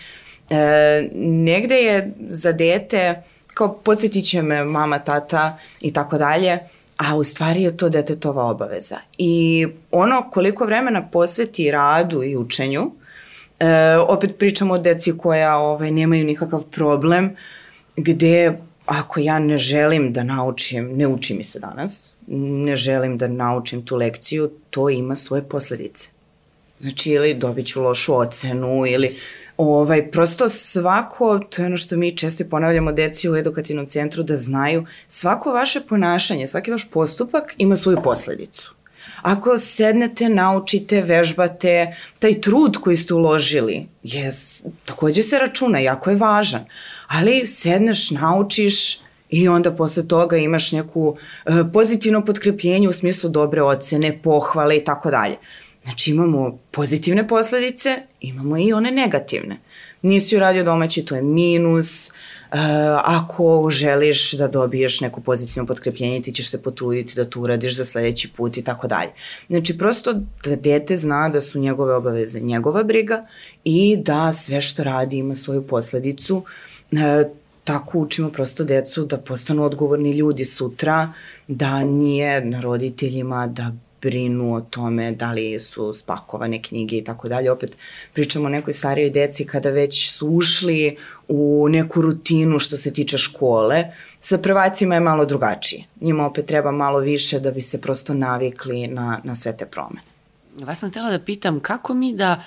e, 0.50 1.08
negde 1.22 1.74
je 1.74 2.12
za 2.28 2.52
dete, 2.52 3.22
kao 3.54 3.74
podsjetit 3.74 4.24
će 4.24 4.42
me 4.42 4.64
mama, 4.64 4.98
tata 4.98 5.58
i 5.80 5.92
tako 5.92 6.18
dalje, 6.18 6.58
a 6.96 7.16
u 7.16 7.24
stvari 7.24 7.62
je 7.62 7.76
to 7.76 7.88
detetova 7.88 8.44
obaveza. 8.44 8.98
I 9.18 9.66
ono 9.90 10.30
koliko 10.30 10.64
vremena 10.64 11.08
posveti 11.12 11.70
radu 11.70 12.22
i 12.22 12.36
učenju, 12.36 12.90
e, 13.60 13.96
opet 13.96 14.38
pričamo 14.38 14.74
o 14.74 14.78
deci 14.78 15.18
koja 15.18 15.56
ovaj, 15.58 15.90
nemaju 15.90 16.24
nikakav 16.24 16.62
problem, 16.62 17.36
gde 17.96 18.58
ako 18.86 19.20
ja 19.20 19.38
ne 19.38 19.58
želim 19.58 20.12
da 20.12 20.22
naučim, 20.24 20.96
ne 20.96 21.06
uči 21.06 21.34
mi 21.34 21.44
se 21.44 21.58
danas, 21.58 22.16
ne 22.26 22.76
želim 22.76 23.18
da 23.18 23.28
naučim 23.28 23.82
tu 23.82 23.96
lekciju, 23.96 24.50
to 24.70 24.90
ima 24.90 25.16
svoje 25.16 25.42
posledice. 25.42 26.08
Znači, 26.78 27.10
ili 27.10 27.34
dobit 27.34 27.66
ću 27.66 27.82
lošu 27.82 28.16
ocenu, 28.16 28.86
ili 28.86 29.10
Ovaj, 29.56 30.10
prosto 30.10 30.48
svako, 30.48 31.38
to 31.38 31.62
je 31.62 31.66
ono 31.66 31.76
što 31.76 31.96
mi 31.96 32.16
često 32.16 32.44
ponavljamo 32.50 32.92
deci 32.92 33.30
u 33.30 33.36
edukativnom 33.36 33.86
centru, 33.86 34.22
da 34.22 34.36
znaju 34.36 34.86
svako 35.08 35.52
vaše 35.52 35.80
ponašanje, 35.80 36.48
svaki 36.48 36.70
vaš 36.70 36.90
postupak 36.90 37.54
ima 37.58 37.76
svoju 37.76 37.98
posledicu. 38.04 38.74
Ako 39.22 39.58
sednete, 39.58 40.28
naučite, 40.28 41.02
vežbate, 41.02 41.96
taj 42.18 42.40
trud 42.40 42.76
koji 42.76 42.96
ste 42.96 43.14
uložili 43.14 43.86
je 44.02 44.32
takođe 44.84 45.22
se 45.22 45.38
računa, 45.38 45.78
jako 45.78 46.10
je 46.10 46.16
važan. 46.16 46.64
Ali 47.06 47.46
sedneš, 47.46 48.10
naučiš 48.10 48.98
i 49.30 49.48
onda 49.48 49.72
posle 49.72 50.08
toga 50.08 50.36
imaš 50.36 50.72
neku 50.72 51.16
e, 51.46 51.50
pozitivno 51.72 52.24
potkrepljenje 52.24 52.88
u 52.88 52.92
smislu 52.92 53.30
dobre 53.30 53.62
ocene, 53.62 54.18
pohvale 54.22 54.76
i 54.76 54.84
tako 54.84 55.10
dalje. 55.10 55.36
Znači 55.84 56.10
imamo 56.10 56.58
pozitivne 56.70 57.28
posledice, 57.28 58.02
imamo 58.20 58.58
i 58.58 58.72
one 58.72 58.90
negativne. 58.90 59.60
Nisi 60.02 60.36
uradio 60.36 60.64
domaći, 60.64 61.04
to 61.04 61.16
je 61.16 61.22
minus, 61.22 62.12
Uh, 62.54 62.60
ako 63.04 63.70
želiš 63.70 64.32
da 64.32 64.48
dobiješ 64.48 65.00
neko 65.00 65.20
pozitivno 65.20 65.66
potkrepljenje, 65.66 66.22
ti 66.22 66.32
ćeš 66.32 66.50
se 66.50 66.62
potruditi 66.62 67.14
da 67.14 67.24
to 67.24 67.40
uradiš 67.40 67.76
za 67.76 67.84
sledeći 67.84 68.28
put 68.36 68.56
i 68.56 68.62
tako 68.62 68.86
dalje. 68.86 69.10
Znači, 69.48 69.78
prosto 69.78 70.12
da 70.44 70.56
dete 70.56 70.96
zna 70.96 71.28
da 71.28 71.40
su 71.40 71.58
njegove 71.58 71.94
obaveze 71.94 72.40
njegova 72.40 72.82
briga 72.82 73.26
i 73.64 73.96
da 73.96 74.32
sve 74.32 74.60
što 74.60 74.84
radi 74.84 75.16
ima 75.16 75.34
svoju 75.34 75.66
posledicu. 75.66 76.44
Uh, 76.92 76.98
tako 77.64 77.98
učimo 77.98 78.30
prosto 78.30 78.64
decu 78.64 79.04
da 79.04 79.18
postanu 79.18 79.64
odgovorni 79.64 80.12
ljudi 80.12 80.44
sutra, 80.44 81.12
da 81.48 81.84
nije 81.84 82.44
na 82.44 82.60
roditeljima 82.60 83.46
da 83.46 83.72
brinu 84.04 84.54
o 84.54 84.60
tome 84.60 85.12
da 85.12 85.32
li 85.32 85.60
su 85.60 85.92
spakovane 85.92 86.62
knjige 86.62 86.98
i 86.98 87.04
tako 87.04 87.28
dalje. 87.28 87.50
Opet 87.50 87.76
pričamo 88.12 88.46
o 88.46 88.48
nekoj 88.48 88.72
starijoj 88.72 89.10
deci 89.10 89.46
kada 89.46 89.70
već 89.70 90.10
su 90.10 90.28
ušli 90.28 90.96
u 91.28 91.66
neku 91.70 92.02
rutinu 92.02 92.58
što 92.58 92.76
se 92.76 92.92
tiče 92.92 93.18
škole. 93.18 93.84
Sa 94.20 94.38
prvacima 94.38 94.94
je 94.94 95.00
malo 95.00 95.24
drugačije. 95.24 95.84
Njima 96.00 96.26
opet 96.26 96.46
treba 96.46 96.70
malo 96.70 96.98
više 96.98 97.40
da 97.40 97.50
bi 97.50 97.62
se 97.62 97.80
prosto 97.80 98.14
navikli 98.14 98.86
na, 98.86 99.20
na 99.24 99.36
sve 99.36 99.56
te 99.56 99.66
promene. 99.66 100.00
Vas 100.60 100.78
sam 100.78 100.90
htela 100.90 101.10
da 101.10 101.18
pitam 101.18 101.60
kako 101.60 101.94
mi 101.94 102.14
da 102.14 102.42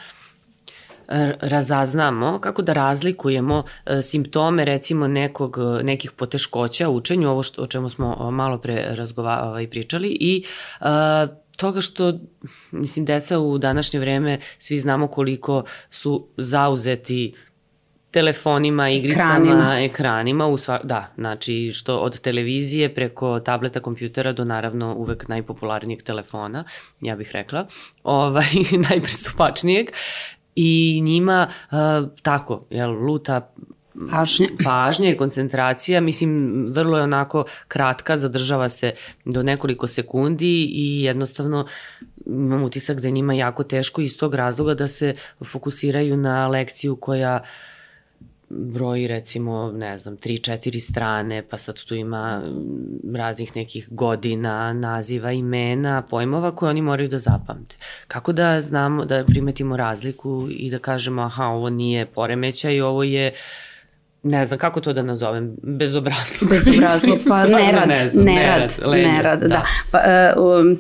razaznamo, 1.40 2.40
kako 2.40 2.62
da 2.62 2.74
razlikujemo 2.74 3.64
e, 3.86 4.02
simptome 4.02 4.66
recimo 4.66 5.08
nekog, 5.08 5.58
nekih 5.84 6.12
poteškoća 6.12 6.90
u 6.90 6.96
učenju, 6.96 7.30
ovo 7.30 7.44
što, 7.44 7.62
o 7.62 7.68
čemu 7.68 7.90
smo 7.90 8.32
malo 8.32 8.58
pre 8.58 8.86
razgovali 8.90 9.48
ovaj, 9.48 9.70
pričali 9.70 10.18
i 10.20 10.44
uh, 10.82 10.88
toga 11.58 11.82
što, 11.82 12.20
mislim, 12.72 13.06
deca 13.06 13.40
u 13.40 13.58
današnje 13.58 14.00
vreme 14.00 14.40
svi 14.58 14.78
znamo 14.78 15.08
koliko 15.08 15.64
su 15.90 16.28
zauzeti 16.38 17.34
telefonima, 18.12 18.90
igricama, 18.90 19.26
ekranima, 19.26 19.80
ekranima 19.80 20.48
u 20.48 20.58
sva, 20.58 20.80
da, 20.84 21.14
znači 21.18 21.72
što 21.74 21.98
od 21.98 22.20
televizije 22.20 22.96
preko 22.96 23.40
tableta, 23.40 23.80
kompjutera 23.80 24.34
do 24.34 24.46
naravno 24.46 24.96
uvek 24.96 25.28
najpopularnijeg 25.28 26.04
telefona, 26.04 26.64
ja 27.02 27.16
bih 27.16 27.32
rekla, 27.34 27.68
ovaj, 28.04 28.46
najpristupačnijeg. 28.90 29.88
I 30.56 31.02
njima 31.04 31.48
uh, 31.72 31.78
tako, 32.22 32.66
jel, 32.70 32.92
luta 32.92 33.54
pažnja. 34.12 34.48
pažnja 34.66 35.10
i 35.10 35.18
koncentracija, 35.18 36.02
mislim, 36.02 36.66
vrlo 36.70 36.98
je 36.98 37.04
onako 37.04 37.46
kratka, 37.68 38.18
zadržava 38.18 38.70
se 38.70 38.94
do 39.26 39.44
nekoliko 39.44 39.88
sekundi 39.88 40.70
i 40.72 41.04
jednostavno 41.04 41.66
imam 42.26 42.64
utisak 42.64 43.00
da 43.00 43.08
je 43.08 43.12
njima 43.12 43.34
jako 43.34 43.64
teško 43.64 44.02
iz 44.02 44.18
tog 44.18 44.36
razloga 44.36 44.74
da 44.74 44.88
se 44.88 45.16
fokusiraju 45.52 46.18
na 46.18 46.48
lekciju 46.48 46.96
koja 46.96 47.44
broji 48.50 49.08
recimo, 49.08 49.72
ne 49.72 49.98
znam, 49.98 50.18
3-4 50.18 50.80
strane, 50.80 51.44
pa 51.50 51.58
sad 51.58 51.84
tu 51.84 51.96
ima 51.96 52.44
raznih 53.16 53.56
nekih 53.56 53.88
godina, 53.92 54.74
naziva, 54.74 55.32
imena, 55.32 56.02
pojmova 56.02 56.56
koje 56.56 56.70
oni 56.70 56.82
moraju 56.82 57.10
da 57.10 57.20
zapamte. 57.20 57.76
Kako 58.08 58.34
da 58.34 58.62
znamo, 58.62 59.06
da 59.06 59.24
primetimo 59.26 59.78
razliku 59.78 60.48
i 60.52 60.72
da 60.72 60.80
kažemo, 60.80 61.22
aha, 61.22 61.46
ovo 61.46 61.70
nije 61.70 62.06
poremećaj, 62.06 62.82
ovo 62.82 63.04
je 63.04 63.32
uh, 63.32 63.67
ne 64.24 64.46
znam 64.46 64.60
kako 64.60 64.82
to 64.82 64.94
da 64.94 65.02
nazovem, 65.02 65.56
bezobrazno. 65.64 66.48
Bezobrazno, 66.52 67.18
pa 67.28 67.46
nerad, 67.46 67.90
ne 67.90 68.08
znam, 68.08 68.26
nerad, 68.26 68.80
nerad, 68.86 69.14
nerad, 69.14 69.40
da. 69.40 69.48
da. 69.48 69.66
Pa, 69.92 70.00
uh, 70.38 70.78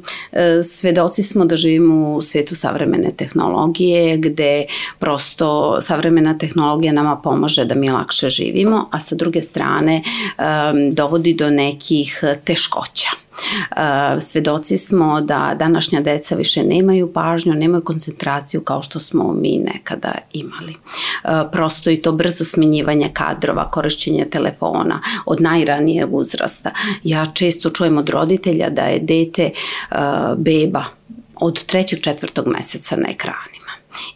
svedoci 0.63 1.23
smo 1.23 1.45
da 1.45 1.57
živimo 1.57 2.13
u 2.13 2.21
svetu 2.21 2.55
savremene 2.55 3.09
tehnologije, 3.17 4.17
gde 4.17 4.65
prosto 4.99 5.77
savremena 5.81 6.37
tehnologija 6.37 6.93
nama 6.93 7.15
pomaže 7.15 7.65
da 7.65 7.75
mi 7.75 7.89
lakše 7.89 8.29
živimo, 8.29 8.89
a 8.91 8.99
sa 8.99 9.15
druge 9.15 9.41
strane 9.41 10.01
um, 10.37 10.91
dovodi 10.91 11.33
do 11.33 11.49
nekih 11.49 12.23
teškoća 12.43 13.26
Svedoci 14.19 14.77
smo 14.77 15.21
da 15.21 15.55
današnja 15.59 16.01
deca 16.01 16.35
više 16.35 16.63
nemaju 16.63 17.13
pažnju, 17.13 17.53
nemaju 17.53 17.83
koncentraciju 17.83 18.61
kao 18.61 18.81
što 18.81 18.99
smo 18.99 19.33
mi 19.33 19.57
nekada 19.57 20.15
imali. 20.33 20.75
Prosto 21.51 21.89
i 21.89 22.01
to 22.01 22.11
brzo 22.11 22.45
smenjivanje 22.45 23.09
kadrova, 23.13 23.71
korišćenje 23.71 24.25
telefona 24.25 25.01
od 25.25 25.41
najranije 25.41 26.05
uzrasta. 26.05 26.71
Ja 27.03 27.25
često 27.33 27.69
čujem 27.69 27.97
od 27.97 28.09
roditelja 28.09 28.69
da 28.69 28.81
je 28.81 28.99
dete 28.99 29.49
beba 30.37 30.83
od 31.35 31.65
trećeg, 31.65 32.01
četvrtog 32.01 32.47
meseca 32.47 32.95
na 32.95 33.09
ekrani 33.09 33.56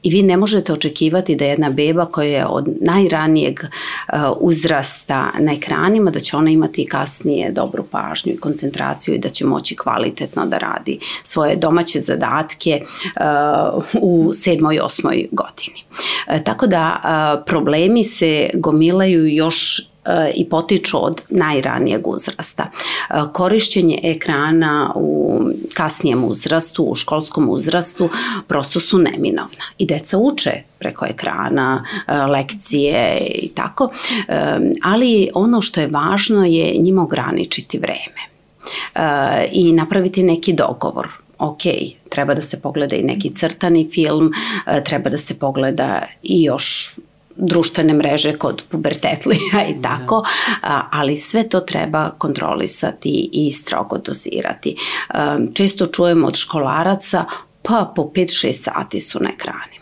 I 0.04 0.10
vi 0.10 0.22
ne 0.22 0.38
možete 0.38 0.74
očekivati 0.74 1.36
da 1.36 1.46
jedna 1.46 1.70
beba 1.70 2.06
koja 2.06 2.28
je 2.28 2.46
od 2.46 2.66
najranijeg 2.82 3.60
uh, 3.64 4.20
uzrasta 4.40 5.32
na 5.40 5.54
ekranima, 5.54 6.12
da 6.12 6.20
će 6.20 6.38
ona 6.38 6.50
imati 6.50 6.86
kasnije 6.86 7.52
dobru 7.52 7.84
pažnju 7.92 8.34
i 8.34 8.38
koncentraciju 8.38 9.16
i 9.16 9.20
da 9.20 9.30
će 9.30 9.46
moći 9.46 9.76
kvalitetno 9.76 10.46
da 10.46 10.58
radi 10.58 11.00
svoje 11.24 11.56
domaće 11.56 12.00
zadatke 12.00 12.82
uh, 12.82 13.84
u 14.02 14.34
sedmoj, 14.34 14.80
osmoj 14.80 15.28
godini. 15.32 15.84
Uh, 16.28 16.44
tako 16.44 16.68
da 16.68 17.02
problemi 17.46 18.04
se 18.04 18.50
gomilaju 18.54 19.28
još 19.28 19.91
i 20.36 20.50
potiču 20.50 21.06
od 21.06 21.22
najranijeg 21.30 22.08
uzrasta. 22.08 22.72
Korišćenje 23.34 24.00
ekrana 24.04 24.94
u 24.96 25.42
kasnijem 25.74 26.24
uzrastu, 26.24 26.84
u 26.84 26.96
školskom 26.96 27.50
uzrastu, 27.50 28.10
prosto 28.48 28.80
su 28.80 28.98
neminovna. 28.98 29.64
I 29.78 29.86
deca 29.86 30.18
uče 30.18 30.52
preko 30.80 31.06
ekrana, 31.06 31.86
lekcije 32.30 33.18
i 33.36 33.50
tako, 33.50 33.90
ali 34.84 35.30
ono 35.34 35.62
što 35.62 35.82
je 35.82 35.88
važno 35.88 36.46
je 36.46 36.76
njima 36.80 37.04
ograničiti 37.04 37.78
vreme 37.78 38.22
i 39.52 39.72
napraviti 39.72 40.24
neki 40.24 40.54
dogovor 40.54 41.08
ok, 41.42 41.62
treba 42.10 42.34
da 42.34 42.42
se 42.42 42.62
pogleda 42.62 42.96
i 42.96 43.04
neki 43.04 43.34
crtani 43.34 43.90
film, 43.94 44.32
treba 44.86 45.10
da 45.10 45.18
se 45.18 45.40
pogleda 45.40 46.02
i 46.24 46.44
još 46.44 46.96
društvene 47.36 47.94
mreže 47.94 48.38
kod 48.38 48.64
pubertetlija 48.70 49.66
i 49.70 49.74
da. 49.74 49.82
tako, 49.90 50.24
da. 50.62 50.90
ali 50.92 51.18
sve 51.18 51.50
to 51.50 51.60
treba 51.60 52.10
kontrolisati 52.10 53.30
i 53.34 53.52
strogo 53.52 53.98
dozirati. 53.98 54.76
Često 55.54 55.86
čujemo 55.86 56.28
od 56.28 56.36
školaraca 56.36 57.26
pa 57.62 57.92
po 57.96 58.02
5-6 58.02 58.54
sati 58.54 59.00
su 59.00 59.20
na 59.20 59.30
ekranima. 59.30 59.82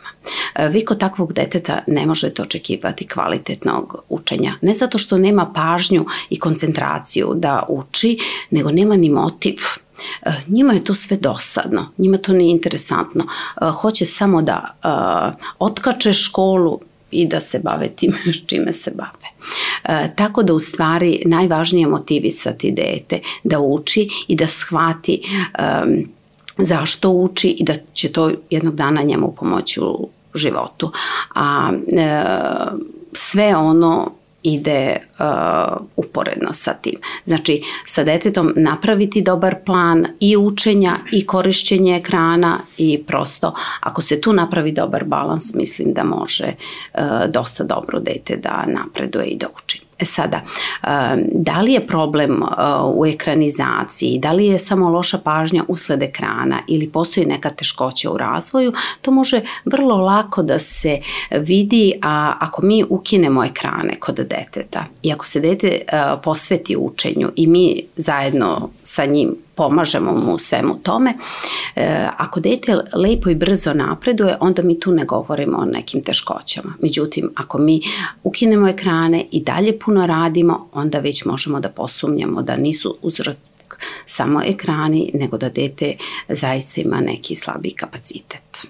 Vi 0.70 0.86
kod 0.86 1.00
takvog 1.00 1.34
deteta 1.34 1.84
ne 1.88 2.06
možete 2.06 2.42
očekivati 2.42 3.08
kvalitetnog 3.08 4.04
učenja. 4.10 4.54
Ne 4.62 4.74
zato 4.74 4.98
što 4.98 5.18
nema 5.18 5.52
pažnju 5.56 6.06
i 6.30 6.40
koncentraciju 6.40 7.34
da 7.36 7.64
uči, 7.70 8.20
nego 8.50 8.72
nema 8.72 8.96
ni 8.96 9.10
motiv. 9.10 9.56
Njima 10.48 10.74
je 10.74 10.84
to 10.84 10.96
sve 10.96 11.18
dosadno, 11.18 11.92
njima 11.98 12.18
to 12.18 12.34
nije 12.34 12.52
interesantno. 12.52 13.28
Hoće 13.82 14.06
samo 14.06 14.42
da 14.42 14.76
otkače 15.60 16.14
školu, 16.14 16.80
i 17.12 17.28
da 17.28 17.40
se 17.40 17.60
bave 17.60 17.90
tim 17.90 18.14
čime 18.48 18.74
se 18.74 18.92
bave. 18.92 19.30
E, 19.84 20.16
tako 20.16 20.44
da 20.44 20.54
u 20.54 20.60
stvari 20.60 21.22
najvažnije 21.26 21.84
je 21.84 21.88
motivisati 21.88 22.72
dete 22.72 23.20
da 23.44 23.60
uči 23.60 24.10
i 24.28 24.36
da 24.36 24.48
shvati 24.48 25.22
um, 25.60 26.10
zašto 26.58 27.10
uči 27.10 27.48
i 27.50 27.64
da 27.64 27.74
će 27.94 28.12
to 28.12 28.32
jednog 28.50 28.76
dana 28.76 29.02
njemu 29.02 29.36
pomoći 29.40 29.80
u 29.82 30.10
životu. 30.36 30.92
A 31.36 31.72
e, 31.88 32.24
sve 33.14 33.56
ono 33.56 34.19
ide 34.44 34.98
uh, 35.20 35.26
uporedno 35.96 36.54
sa 36.54 36.74
tim. 36.74 36.96
Znači, 37.26 37.62
sa 37.86 38.04
detetom 38.04 38.54
napraviti 38.56 39.22
dobar 39.22 39.56
plan 39.66 40.08
i 40.20 40.38
učenja 40.38 40.98
i 41.12 41.26
korišćenja 41.26 41.96
ekrana 41.96 42.60
i 42.78 43.04
prosto, 43.08 43.54
ako 43.80 44.02
se 44.02 44.22
tu 44.22 44.34
napravi 44.34 44.72
dobar 44.72 45.04
balans, 45.04 45.54
mislim 45.54 45.94
da 45.94 46.04
može 46.04 46.48
uh, 46.94 47.02
dosta 47.30 47.64
dobro 47.64 48.00
dete 48.00 48.36
da 48.36 48.66
napreduje 48.68 49.26
i 49.26 49.38
da 49.38 49.48
uči. 49.64 49.89
E 50.00 50.06
sada, 50.06 50.42
da 51.32 51.62
li 51.62 51.74
je 51.74 51.88
problem 51.88 52.44
u 52.96 53.06
ekranizaciji, 53.06 54.20
da 54.20 54.32
li 54.32 54.46
je 54.46 54.60
samo 54.60 54.90
loša 54.90 55.18
pažnja 55.18 55.64
usled 55.68 56.04
ekrana 56.04 56.60
ili 56.68 56.90
postoji 56.90 57.26
neka 57.26 57.50
teškoća 57.50 58.12
u 58.12 58.18
razvoju, 58.18 58.74
to 59.02 59.12
može 59.12 59.42
vrlo 59.66 59.96
lako 59.96 60.44
da 60.44 60.60
se 60.60 61.02
vidi 61.32 61.94
a 62.02 62.34
ako 62.40 62.66
mi 62.66 62.84
ukinemo 62.90 63.44
ekrane 63.44 63.96
kod 64.00 64.16
deteta 64.16 64.86
i 65.04 65.12
ako 65.12 65.26
se 65.26 65.40
dete 65.40 65.82
posveti 66.24 66.76
učenju 66.78 67.32
i 67.36 67.48
mi 67.48 67.84
zajedno 67.96 68.70
sa 68.84 69.06
njim 69.06 69.36
pomažemo 69.60 70.14
mu 70.14 70.34
u 70.34 70.38
svemu 70.38 70.80
tome. 70.84 71.14
E, 71.76 72.08
ako 72.18 72.40
dete 72.40 72.78
lepo 72.94 73.30
i 73.30 73.36
brzo 73.36 73.74
napreduje, 73.74 74.38
onda 74.40 74.62
mi 74.62 74.80
tu 74.80 74.92
ne 74.92 75.06
govorimo 75.06 75.58
o 75.58 75.66
nekim 75.66 76.04
teškoćama. 76.04 76.74
Međutim, 76.82 77.32
ako 77.36 77.58
mi 77.58 77.82
ukinemo 78.24 78.68
ekrane 78.68 79.26
i 79.32 79.44
dalje 79.44 79.80
puno 79.80 80.08
radimo, 80.08 80.70
onda 80.74 81.00
već 81.00 81.26
možemo 81.26 81.60
da 81.60 81.70
posumnjamo 81.70 82.42
da 82.42 82.58
nisu 82.58 82.98
uzrok 83.02 83.38
samo 84.06 84.42
ekrani, 84.46 85.12
nego 85.14 85.38
da 85.38 85.50
dete 85.50 85.96
zaista 86.30 86.82
ima 86.82 87.02
neki 87.02 87.36
slabiji 87.36 87.72
kapacitet. 87.72 88.68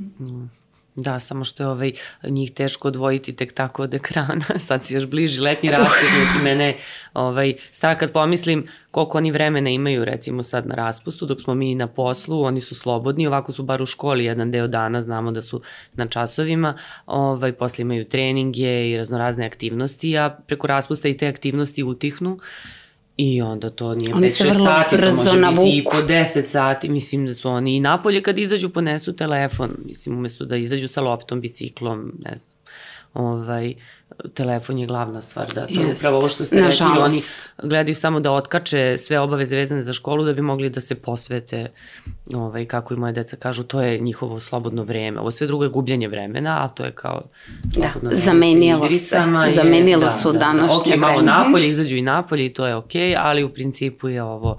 Mm. 0.00 0.61
Da, 0.96 1.20
samo 1.20 1.44
što 1.44 1.62
je 1.62 1.68
ovaj, 1.68 1.92
njih 2.24 2.52
teško 2.52 2.88
odvojiti 2.88 3.36
tek 3.36 3.52
tako 3.52 3.82
od 3.82 3.94
ekrana, 3.94 4.44
sad 4.68 4.84
si 4.84 4.94
još 4.94 5.06
bliži 5.06 5.40
letnji 5.40 5.70
raspusnik 5.70 6.28
i 6.40 6.44
mene 6.44 6.76
ovaj, 7.14 7.54
strah 7.70 7.98
kad 7.98 8.12
pomislim 8.12 8.66
koliko 8.90 9.18
oni 9.18 9.30
vremena 9.30 9.70
imaju 9.70 10.04
recimo 10.04 10.42
sad 10.42 10.66
na 10.66 10.74
raspustu, 10.74 11.26
dok 11.26 11.40
smo 11.40 11.54
mi 11.54 11.74
na 11.74 11.86
poslu, 11.86 12.42
oni 12.42 12.60
su 12.60 12.74
slobodni, 12.74 13.26
ovako 13.26 13.52
su 13.52 13.62
bar 13.62 13.82
u 13.82 13.86
školi 13.86 14.24
jedan 14.24 14.50
deo 14.50 14.66
dana, 14.66 15.00
znamo 15.00 15.32
da 15.32 15.42
su 15.42 15.62
na 15.92 16.06
časovima, 16.06 16.78
ovaj, 17.06 17.52
posle 17.52 17.82
imaju 17.82 18.04
treninge 18.04 18.90
i 18.90 18.96
raznorazne 18.96 19.46
aktivnosti, 19.46 20.18
a 20.18 20.30
preko 20.46 20.66
raspusta 20.66 21.08
i 21.08 21.16
te 21.16 21.28
aktivnosti 21.28 21.82
utihnu 21.82 22.38
I 23.16 23.42
onda 23.42 23.70
to 23.70 23.94
nije 23.94 24.14
5-6 24.14 24.64
sati, 24.64 24.96
to 24.96 25.02
može 25.02 25.40
navuku. 25.40 25.62
biti 25.62 25.76
i 25.76 25.84
po 25.84 25.96
10 26.08 26.46
sati. 26.46 26.88
Mislim 26.88 27.26
da 27.26 27.34
su 27.34 27.50
oni 27.50 27.76
i 27.76 27.80
napolje 27.80 28.22
kad 28.22 28.38
izađu 28.38 28.70
ponesu 28.70 29.12
telefon. 29.12 29.70
Mislim, 29.84 30.18
umesto 30.18 30.44
da 30.44 30.56
izađu 30.56 30.88
sa 30.88 31.00
loptom, 31.00 31.40
biciklom, 31.40 32.12
ne 32.24 32.36
znam. 32.36 32.52
Ovaj, 33.14 33.74
telefon 34.34 34.78
je 34.78 34.86
glavna 34.86 35.22
stvar, 35.22 35.46
da, 35.54 35.66
to 35.66 35.80
je 35.80 35.92
upravo 35.92 36.16
ovo 36.16 36.28
što 36.28 36.44
ste 36.44 36.60
rekli, 36.60 36.86
oni 37.00 37.20
gledaju 37.62 37.94
samo 37.94 38.20
da 38.20 38.32
otkače 38.32 38.98
sve 38.98 39.20
obaveze 39.20 39.56
vezane 39.56 39.82
za 39.82 39.92
školu 39.92 40.24
da 40.24 40.32
bi 40.32 40.42
mogli 40.42 40.70
da 40.70 40.80
se 40.80 40.94
posvete, 40.94 41.68
ovaj, 42.34 42.64
kako 42.64 42.94
i 42.94 42.96
moje 42.96 43.12
deca 43.12 43.36
kažu, 43.36 43.62
to 43.62 43.80
je 43.80 43.98
njihovo 43.98 44.40
slobodno 44.40 44.84
vreme, 44.84 45.20
ovo 45.20 45.30
sve 45.30 45.46
drugo 45.46 45.64
je 45.64 45.70
gubljenje 45.70 46.08
vremena, 46.08 46.64
a 46.64 46.68
to 46.68 46.84
je 46.84 46.90
kao 46.90 47.22
slobodno 47.72 48.10
da, 48.10 48.16
vreme 48.16 48.16
zamenilo 48.16 48.88
se, 48.90 49.16
je, 49.46 49.54
zamenilo 49.54 50.04
da, 50.04 50.10
su 50.10 50.32
da, 50.32 50.38
današnje 50.38 50.96
da, 50.96 50.96
ok, 50.96 51.00
malo 51.00 51.22
napolje, 51.22 51.68
izađu 51.68 51.96
i 51.96 52.02
napolje 52.02 52.46
i 52.46 52.52
to 52.52 52.66
je 52.66 52.76
ok, 52.76 52.92
ali 53.18 53.44
u 53.44 53.48
principu 53.48 54.08
je 54.08 54.22
ovo 54.22 54.56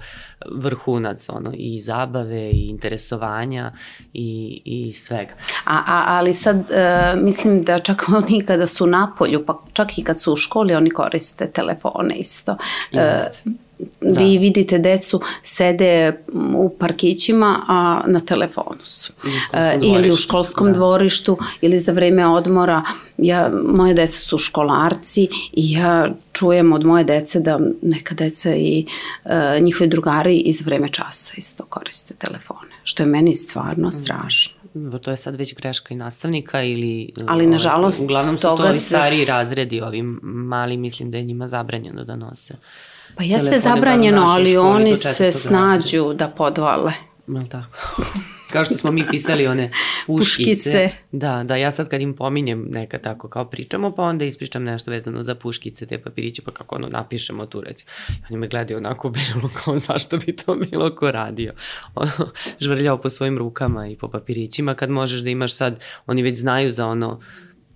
vrhunac 0.52 1.28
ono, 1.28 1.52
i 1.54 1.80
zabave 1.80 2.50
i 2.50 2.66
interesovanja 2.68 3.72
i, 4.12 4.62
i 4.64 4.92
svega. 4.92 5.34
A, 5.64 5.76
a, 5.86 6.04
ali 6.06 6.34
sad 6.34 6.56
uh, 6.56 7.22
mislim 7.22 7.62
da 7.62 7.78
čak 7.78 8.04
oni 8.16 8.44
kada 8.46 8.66
su 8.66 8.86
napolju 8.86 9.44
pa 9.46 9.53
čak 9.72 9.98
i 9.98 10.04
kad 10.04 10.20
su 10.20 10.32
u 10.32 10.36
školi 10.36 10.74
oni 10.74 10.90
koriste 10.90 11.46
telefone 11.46 12.14
isto. 12.14 12.56
E, 12.92 12.96
da. 14.00 14.20
Vi 14.20 14.38
vidite 14.38 14.78
decu 14.78 15.20
sede 15.42 16.18
u 16.54 16.76
parkićima, 16.78 17.60
a 17.68 18.02
na 18.06 18.20
telefonu 18.20 18.84
su. 18.84 19.12
E, 19.52 19.78
ili 19.82 20.10
u 20.10 20.16
školskom 20.16 20.66
da. 20.66 20.72
dvorištu, 20.72 21.38
ili 21.60 21.78
za 21.78 21.92
vreme 21.92 22.26
odmora. 22.26 22.82
Ja, 23.18 23.50
moje 23.68 23.94
deca 23.94 24.18
su 24.18 24.38
školarci 24.38 25.28
i 25.52 25.72
ja 25.72 26.08
čujem 26.32 26.72
od 26.72 26.84
moje 26.84 27.04
dece 27.04 27.40
da 27.40 27.58
neka 27.82 28.14
deca 28.14 28.54
i 28.54 28.86
e, 29.24 29.60
njihovi 29.60 29.90
drugari 29.90 30.36
iz 30.36 30.62
vreme 30.62 30.88
časa 30.88 31.34
isto 31.36 31.64
koriste 31.64 32.14
telefone, 32.14 32.70
što 32.84 33.02
je 33.02 33.06
meni 33.06 33.34
stvarno 33.34 33.88
mhm. 33.88 33.96
strašno 33.96 34.63
to 35.02 35.10
je 35.10 35.16
sad 35.16 35.36
već 35.36 35.54
greška 35.54 35.94
i 35.94 35.96
nastavnika 35.96 36.62
ili... 36.62 37.12
Ali 37.26 37.46
nažalost 37.46 38.00
Uglavnom 38.00 38.38
su 38.38 38.42
to 38.42 38.70
i 38.70 38.78
stariji 38.78 39.24
razredi, 39.24 39.80
ovi 39.80 40.02
mali 40.22 40.76
mislim 40.76 41.10
da 41.10 41.18
je 41.18 41.24
njima 41.24 41.48
zabranjeno 41.48 42.04
da 42.04 42.16
nose. 42.16 42.54
Pa 43.16 43.24
jeste 43.24 43.58
zabranjeno, 43.58 44.24
ali 44.28 44.56
oni 44.56 44.96
se 44.96 45.32
snađu 45.32 46.14
da 46.14 46.28
podvale. 46.28 46.92
Jel 47.26 47.46
tako? 47.48 47.76
Kao 48.54 48.64
što 48.64 48.74
smo 48.74 48.92
mi 48.92 49.04
pisali 49.10 49.46
one 49.46 49.70
puškice. 50.06 50.50
puškice. 50.50 50.90
Da, 51.12 51.44
da, 51.44 51.56
ja 51.56 51.70
sad 51.70 51.88
kad 51.88 52.00
im 52.00 52.16
pominjem 52.16 52.66
neka 52.70 52.98
tako 52.98 53.28
kao 53.28 53.44
pričamo, 53.44 53.94
pa 53.94 54.02
onda 54.02 54.24
ispričam 54.24 54.64
nešto 54.64 54.90
vezano 54.90 55.22
za 55.22 55.34
puškice, 55.34 55.86
te 55.86 55.98
papiriće, 55.98 56.42
pa 56.42 56.50
kako 56.50 56.74
ono 56.74 56.88
napišemo 56.88 57.46
tu 57.46 57.60
recimo. 57.60 57.90
Oni 58.30 58.38
me 58.38 58.48
gledaju 58.48 58.78
onako 58.78 59.10
belo, 59.10 59.50
kao 59.64 59.78
zašto 59.78 60.16
bi 60.16 60.36
to 60.36 60.54
bilo 60.54 60.94
ko 60.94 61.10
radio. 61.10 61.52
Ono, 61.94 62.10
žvrljao 62.60 63.00
po 63.00 63.10
svojim 63.10 63.38
rukama 63.38 63.88
i 63.88 63.96
po 63.96 64.08
papirićima, 64.08 64.74
kad 64.74 64.90
možeš 64.90 65.20
da 65.20 65.30
imaš 65.30 65.54
sad, 65.54 65.84
oni 66.06 66.22
već 66.22 66.38
znaju 66.38 66.72
za 66.72 66.86
ono 66.86 67.20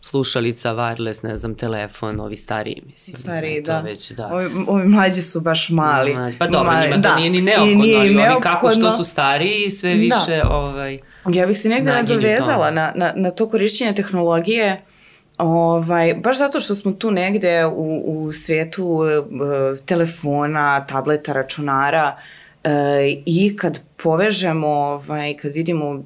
slušalica, 0.01 0.75
wireless, 0.75 1.25
ne 1.29 1.37
znam, 1.37 1.55
telefon, 1.55 2.21
ovi 2.21 2.37
stariji, 2.37 2.83
mislim. 2.87 3.17
Stariji, 3.17 3.63
da. 3.63 3.81
Već, 3.81 4.11
da. 4.11 4.27
Ovi, 4.27 4.51
ovi 4.69 4.89
mlađi 4.89 5.23
su 5.23 5.41
baš 5.41 5.69
mali. 5.71 6.15
Mlađi. 6.15 6.39
Pa 6.39 6.47
dobro, 6.47 6.73
mali, 6.73 6.85
njima 6.85 6.97
to 6.97 7.09
da. 7.09 7.17
nije 7.17 7.31
ni 7.31 7.41
neophodno, 7.41 7.83
nije 7.83 7.99
ali 7.99 8.15
neophodno. 8.15 8.35
ovi 8.35 8.43
kako 8.43 8.71
što 8.71 8.97
su 8.97 9.05
stariji, 9.05 9.71
sve 9.71 9.91
da. 9.91 9.97
više, 9.97 10.37
da. 10.43 10.49
ovaj... 10.51 10.99
Ja 11.33 11.47
bih 11.47 11.59
se 11.59 11.69
negde 11.69 11.93
nadovezala 11.93 12.71
na, 12.71 12.93
na, 12.95 13.13
na 13.17 13.31
to 13.31 13.49
korišćenje 13.49 13.95
tehnologije, 13.95 14.83
Ovaj, 15.39 16.15
baš 16.15 16.39
zato 16.39 16.61
što 16.61 16.75
smo 16.75 16.93
tu 16.93 17.11
negde 17.11 17.67
u, 17.67 18.03
u 18.07 18.33
svetu 18.33 18.87
uh, 18.87 19.79
telefona, 19.87 20.87
tableta, 20.87 21.33
računara 21.33 22.17
uh, 22.65 22.71
i 23.27 23.57
kad 23.57 23.81
povežemo, 24.03 24.69
ovaj, 24.69 25.37
kad 25.37 25.53
vidimo 25.53 26.05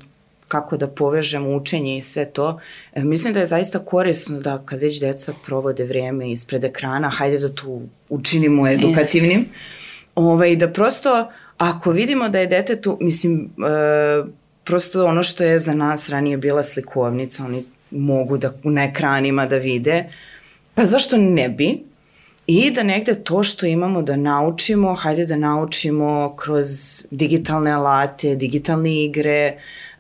kako 0.52 0.76
da 0.76 0.86
povežemo 0.88 1.56
učenje 1.56 1.98
i 1.98 2.02
sve 2.02 2.24
to. 2.24 2.60
E, 2.94 3.04
mislim 3.04 3.34
da 3.34 3.40
je 3.40 3.46
zaista 3.46 3.78
korisno 3.78 4.40
da 4.40 4.58
kad 4.66 4.80
već 4.80 5.00
deca 5.00 5.32
provode 5.44 5.84
vreme 5.84 6.30
ispred 6.30 6.64
ekrana, 6.64 7.10
hajde 7.10 7.38
da 7.38 7.48
tu 7.54 7.80
učinimo 8.08 8.68
edukativnim. 8.68 9.40
Yes. 9.40 9.92
Ovaj, 10.14 10.56
da 10.56 10.68
prosto, 10.68 11.30
ako 11.58 11.90
vidimo 11.90 12.28
da 12.28 12.38
je 12.38 12.46
dete 12.46 12.80
tu, 12.80 12.98
mislim, 13.00 13.36
e, 13.44 14.24
prosto 14.64 15.06
ono 15.06 15.22
što 15.22 15.44
je 15.44 15.60
za 15.60 15.74
nas 15.74 16.08
ranije 16.08 16.36
bila 16.36 16.62
slikovnica, 16.62 17.44
oni 17.44 17.64
mogu 17.90 18.38
da 18.38 18.52
na 18.64 18.84
ekranima 18.84 19.46
da 19.46 19.56
vide, 19.56 20.04
pa 20.74 20.84
zašto 20.86 21.16
ne 21.16 21.48
bi? 21.48 21.78
I 22.46 22.70
da 22.70 22.82
negde 22.82 23.14
to 23.14 23.42
što 23.42 23.66
imamo 23.66 24.02
da 24.02 24.16
naučimo, 24.16 24.94
hajde 24.94 25.26
da 25.26 25.36
naučimo 25.36 26.34
kroz 26.36 26.68
digitalne 27.10 27.70
alate, 27.70 28.34
digitalne 28.36 29.04
igre, 29.04 29.56
Eh, 29.56 29.91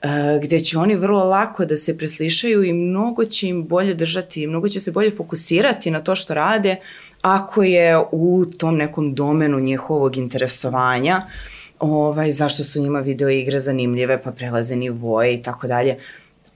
gde 0.42 0.60
će 0.60 0.78
oni 0.78 0.94
vrlo 0.94 1.24
lako 1.24 1.64
da 1.64 1.76
se 1.76 1.98
preslišaju 1.98 2.64
i 2.64 2.72
mnogo 2.72 3.24
će 3.24 3.48
im 3.48 3.64
bolje 3.68 3.94
držati, 3.94 4.46
mnogo 4.46 4.68
će 4.68 4.80
se 4.80 4.92
bolje 4.92 5.10
fokusirati 5.10 5.90
na 5.90 6.00
to 6.00 6.14
što 6.14 6.34
rade 6.34 6.76
ako 7.22 7.62
je 7.62 7.98
u 8.12 8.44
tom 8.58 8.76
nekom 8.76 9.14
domenu 9.14 9.60
njihovog 9.60 10.16
interesovanja, 10.16 11.26
ovaj, 11.78 12.32
zašto 12.32 12.64
su 12.64 12.82
njima 12.82 13.00
video 13.00 13.28
igre 13.28 13.60
zanimljive, 13.60 14.22
pa 14.22 14.32
prelaze 14.32 14.76
nivoje 14.76 15.34
i 15.34 15.42
tako 15.42 15.66
dalje, 15.66 15.96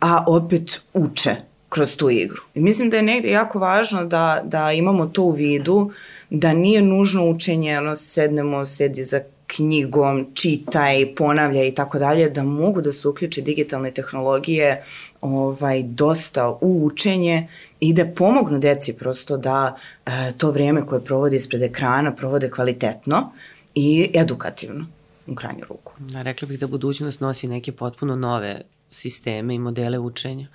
a 0.01 0.25
opet 0.27 0.81
uče 0.95 1.37
kroz 1.69 1.97
tu 1.97 2.11
igru. 2.11 2.43
I 2.55 2.61
mislim 2.61 2.91
da 2.91 2.97
je 2.97 3.03
negde 3.03 3.29
jako 3.29 3.59
važno 3.59 4.05
da, 4.05 4.43
da 4.45 4.73
imamo 4.73 5.07
to 5.07 5.23
u 5.23 5.31
vidu, 5.31 5.91
da 6.31 6.53
nije 6.53 6.83
nužno 6.83 7.31
učenje, 7.31 7.79
ono, 7.79 7.97
sednemo, 7.97 8.65
sedi 8.65 9.05
za 9.05 9.21
knjigom, 9.47 10.27
čitaj, 10.35 11.15
ponavljaj 11.15 11.69
i 11.69 11.75
tako 11.75 11.99
dalje, 11.99 12.31
da 12.31 12.43
mogu 12.43 12.81
da 12.81 12.93
se 12.93 13.09
uključe 13.09 13.43
digitalne 13.43 13.91
tehnologije 13.91 14.83
ovaj, 15.21 15.83
dosta 15.83 16.59
u 16.61 16.85
učenje 16.85 17.49
i 17.81 17.93
da 17.93 18.07
pomognu 18.07 18.59
deci 18.59 18.93
prosto 18.93 19.37
da 19.37 19.77
e, 20.07 20.11
to 20.39 20.51
vreme 20.51 20.87
koje 20.87 21.05
provode 21.05 21.37
ispred 21.37 21.63
ekrana 21.63 22.15
provode 22.15 22.51
kvalitetno 22.51 23.33
i 23.75 24.11
edukativno 24.15 24.87
u 25.27 25.35
krajnju 25.35 25.65
ruku. 25.69 25.93
Ja, 26.13 26.23
rekla 26.23 26.49
bih 26.49 26.59
da 26.59 26.67
budućnost 26.67 27.21
nosi 27.21 27.49
neke 27.49 27.73
potpuno 27.73 28.17
nove 28.17 28.63
sisteme 28.91 29.55
i 29.55 29.59
modele 29.59 29.99
učenja. 29.99 30.47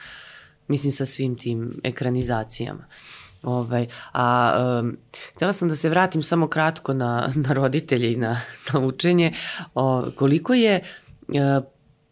Mislim 0.67 0.91
sa 0.91 1.05
svim 1.05 1.35
tim 1.35 1.81
ekranizacijama. 1.83 2.85
Ovaj, 3.43 3.87
a 4.13 4.55
um, 4.81 4.97
htjela 5.35 5.53
sam 5.53 5.69
da 5.69 5.75
se 5.75 5.89
vratim 5.89 6.23
samo 6.23 6.47
kratko 6.47 6.93
na, 6.93 7.29
na 7.35 7.53
roditelje 7.53 8.13
i 8.13 8.15
na, 8.15 8.41
na 8.73 8.79
učenje. 8.79 9.33
O, 9.75 10.05
koliko 10.15 10.53
je 10.53 10.83
uh, 11.27 11.63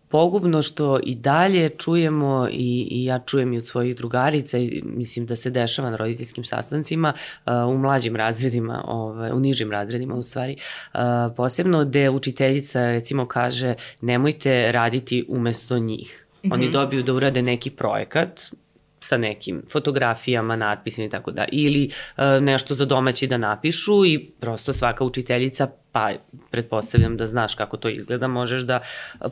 pogubno 0.09 0.61
što 0.61 0.99
i 1.03 1.15
dalje 1.15 1.69
čujemo 1.69 2.47
i, 2.51 2.87
i 2.91 3.05
ja 3.05 3.19
čujem 3.19 3.53
i 3.53 3.57
od 3.57 3.67
svojih 3.67 3.95
drugarica 3.95 4.57
i 4.57 4.81
mislim 4.85 5.25
da 5.25 5.35
se 5.35 5.49
dešava 5.49 5.89
na 5.89 5.97
roditeljskim 5.97 6.43
sastancima 6.43 7.13
uh, 7.13 7.53
u 7.67 7.77
mlađim 7.77 8.15
razredima, 8.15 8.83
ovaj, 8.87 9.31
u 9.31 9.39
nižim 9.39 9.71
razredima 9.71 10.15
u 10.15 10.23
stvari, 10.23 10.55
uh, 10.93 10.99
posebno 11.37 11.85
gde 11.85 12.09
učiteljica 12.09 12.91
recimo 12.91 13.25
kaže 13.25 13.73
nemojte 14.01 14.71
raditi 14.71 15.25
umesto 15.27 15.79
njih. 15.79 16.25
Mm 16.43 16.47
-hmm. 16.47 16.53
Oni 16.53 16.65
mhm. 16.65 16.73
dobiju 16.73 17.03
da 17.03 17.13
urade 17.13 17.41
neki 17.41 17.69
projekat, 17.69 18.51
sa 18.99 19.17
nekim 19.17 19.63
fotografijama, 19.71 20.55
natpisima 20.55 21.07
i 21.07 21.09
tako 21.09 21.31
da, 21.31 21.45
ili 21.51 21.89
e, 22.17 22.41
nešto 22.41 22.73
za 22.73 22.85
domaći 22.85 23.27
da 23.27 23.38
napišu 23.38 24.05
i 24.05 24.31
prosto 24.39 24.73
svaka 24.73 25.03
učiteljica, 25.03 25.67
pa 25.91 26.12
pretpostavljam 26.51 27.17
da 27.17 27.27
znaš 27.27 27.55
kako 27.55 27.77
to 27.77 27.89
izgleda, 27.89 28.27
možeš 28.27 28.62
da 28.62 28.79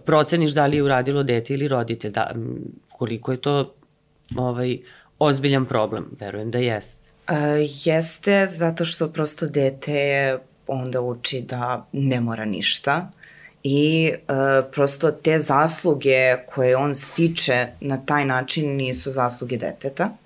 proceniš 0.06 0.52
da 0.52 0.66
li 0.66 0.78
je 0.78 0.84
uradilo 0.84 1.24
dete 1.24 1.54
ili 1.54 1.68
roditelj, 1.68 2.12
da, 2.12 2.36
koliko 2.90 3.32
je 3.32 3.38
to 3.38 3.74
ovaj, 4.36 4.78
ozbiljan 5.20 5.66
problem, 5.66 6.06
verujem 6.20 6.52
da 6.52 6.58
jeste. 6.58 7.08
Jeste, 7.84 8.48
zato 8.48 8.86
što 8.86 9.10
prosto 9.10 9.48
dete 9.48 10.38
onda 10.68 11.02
uči 11.02 11.42
da 11.42 11.88
ne 11.92 12.22
mora 12.22 12.46
ništa 12.46 13.12
i 13.64 14.12
e, 14.14 14.34
prosto 14.72 15.12
te 15.12 15.40
zasluge 15.40 16.36
koje 16.48 16.78
on 16.78 16.96
stiče 16.96 17.68
na 17.82 17.98
taj 18.06 18.26
način 18.26 18.76
nisu 18.76 19.12
zasluge 19.12 19.58
deteta. 19.58 20.18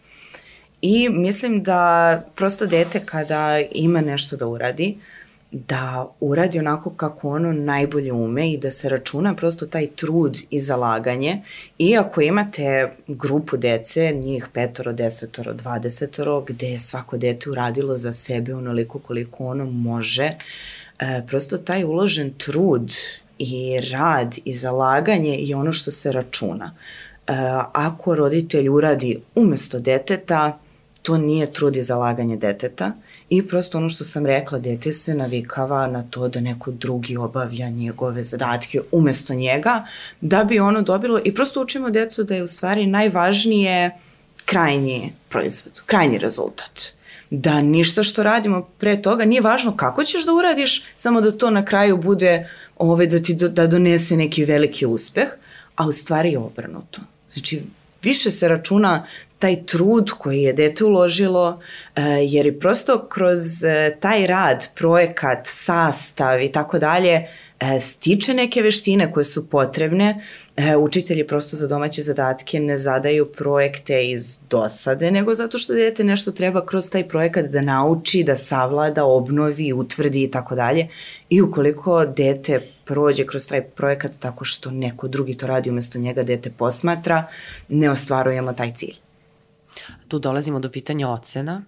I 0.82 1.10
mislim 1.10 1.64
da 1.64 2.24
prosto 2.36 2.66
dete 2.66 3.02
kada 3.06 3.60
ima 3.72 4.02
nešto 4.02 4.38
da 4.38 4.48
uradi, 4.48 4.98
da 5.52 6.12
uradi 6.20 6.60
onako 6.60 6.90
kako 6.90 7.30
ono 7.30 7.54
najbolje 7.54 8.14
ume 8.14 8.52
i 8.52 8.58
da 8.58 8.72
se 8.72 8.90
računa 8.90 9.36
prosto 9.36 9.66
taj 9.66 9.88
trud 9.88 10.38
i 10.50 10.60
zalaganje. 10.60 11.42
I 11.78 11.98
ako 11.98 12.22
imate 12.22 12.92
grupu 13.08 13.58
dece, 13.58 14.12
njih 14.12 14.48
petoro, 14.54 14.94
desetoro, 14.94 15.54
dvadesetoro, 15.54 16.42
gde 16.42 16.68
je 16.68 16.80
svako 16.80 17.18
dete 17.18 17.50
uradilo 17.50 17.98
za 17.98 18.14
sebe 18.14 18.56
onoliko 18.56 19.00
koliko 19.00 19.46
ono 19.46 19.66
može, 19.66 20.32
e, 21.02 21.22
prosto 21.28 21.58
taj 21.58 21.84
uložen 21.84 22.34
trud 22.38 22.94
i 23.40 23.80
rad 23.92 24.36
i 24.46 24.56
zalaganje 24.56 25.38
je 25.40 25.56
ono 25.56 25.74
što 25.74 25.92
se 25.92 26.12
računa. 26.12 26.76
E, 27.28 27.34
ako 27.74 28.16
roditelj 28.16 28.70
uradi 28.70 29.22
umesto 29.36 29.80
deteta, 29.80 30.60
to 31.02 31.18
nije 31.18 31.54
trud 31.54 31.76
i 31.76 31.84
zalaganje 31.84 32.38
deteta 32.38 32.92
i 33.30 33.48
prosto 33.48 33.78
ono 33.78 33.90
što 33.90 34.04
sam 34.04 34.26
rekla, 34.26 34.60
dete 34.60 34.94
se 34.94 35.16
navikava 35.16 35.88
na 35.88 36.04
to 36.04 36.28
da 36.28 36.40
neko 36.40 36.72
drugi 36.72 37.18
obavlja 37.18 37.70
njegove 37.70 38.24
zadatke 38.24 38.82
umesto 38.92 39.34
njega, 39.34 39.86
da 40.22 40.44
bi 40.44 40.60
ono 40.60 40.82
dobilo 40.82 41.22
i 41.24 41.36
prosto 41.36 41.62
učimo 41.62 41.90
decu 41.90 42.24
da 42.24 42.36
je 42.36 42.44
u 42.44 42.48
stvari 42.48 42.86
najvažnije 42.86 43.92
krajnji 44.46 45.14
proizvod, 45.30 45.82
krajnji 45.86 46.18
rezultat 46.18 47.01
da 47.32 47.62
ništa 47.62 48.04
što 48.04 48.24
radimo 48.24 48.62
pre 48.78 49.02
toga 49.02 49.26
nije 49.26 49.42
važno 49.42 49.78
kako 49.78 50.04
ćeš 50.04 50.26
da 50.26 50.34
uradiš, 50.34 50.84
samo 50.96 51.22
da 51.22 51.32
to 51.32 51.50
na 51.50 51.66
kraju 51.66 51.98
bude 51.98 52.50
ove, 52.78 53.08
da 53.08 53.22
ti 53.22 53.34
do, 53.34 53.50
da 53.50 53.68
donese 53.68 54.18
neki 54.18 54.46
veliki 54.46 54.86
uspeh, 54.86 55.28
a 55.76 55.88
u 55.88 55.92
stvari 55.92 56.32
je 56.32 56.40
obrnuto. 56.40 57.02
Znači, 57.30 57.62
više 58.04 58.32
se 58.32 58.48
računa 58.48 59.06
taj 59.40 59.66
trud 59.66 60.12
koji 60.12 60.42
je 60.42 60.54
dete 60.54 60.84
uložilo, 60.84 61.62
e, 61.96 62.02
jer 62.04 62.46
je 62.46 62.60
prosto 62.60 63.08
kroz 63.10 63.64
e, 63.64 63.98
taj 64.00 64.28
rad, 64.28 64.68
projekat, 64.76 65.40
sastav 65.44 66.42
i 66.42 66.52
tako 66.52 66.80
dalje, 66.80 67.28
e, 67.60 67.80
stiče 67.80 68.34
neke 68.34 68.62
veštine 68.62 69.12
koje 69.12 69.24
su 69.24 69.50
potrebne. 69.50 70.26
Učitelji 70.80 71.28
prosto 71.28 71.58
za 71.58 71.68
domaće 71.68 72.04
zadatke 72.04 72.60
ne 72.60 72.78
zadaju 72.78 73.26
projekte 73.26 74.10
iz 74.10 74.38
dosade, 74.50 75.12
nego 75.12 75.36
zato 75.36 75.58
što 75.58 75.74
dete 75.74 76.04
nešto 76.04 76.32
treba 76.32 76.66
kroz 76.66 76.90
taj 76.90 77.08
projekat 77.08 77.46
da 77.46 77.62
nauči, 77.62 78.24
da 78.24 78.38
savlada, 78.38 79.06
obnovi, 79.06 79.74
utvrdi 79.74 80.24
i 80.24 80.32
tako 80.32 80.56
dalje. 80.56 80.88
I 81.30 81.42
ukoliko 81.42 82.06
dete 82.06 82.62
prođe 82.86 83.26
kroz 83.26 83.48
taj 83.48 83.62
projekat 83.64 84.12
tako 84.20 84.46
što 84.46 84.72
neko 84.72 85.08
drugi 85.08 85.38
to 85.38 85.48
radi 85.48 85.70
umesto 85.70 86.00
njega, 86.00 86.24
dete 86.24 86.50
posmatra, 86.50 87.28
ne 87.68 87.90
ostvarujemo 87.90 88.54
taj 88.54 88.74
cilj. 88.74 88.96
Tu 90.08 90.20
dolazimo 90.20 90.60
do 90.60 90.70
pitanja 90.70 91.10
ocena. 91.10 91.62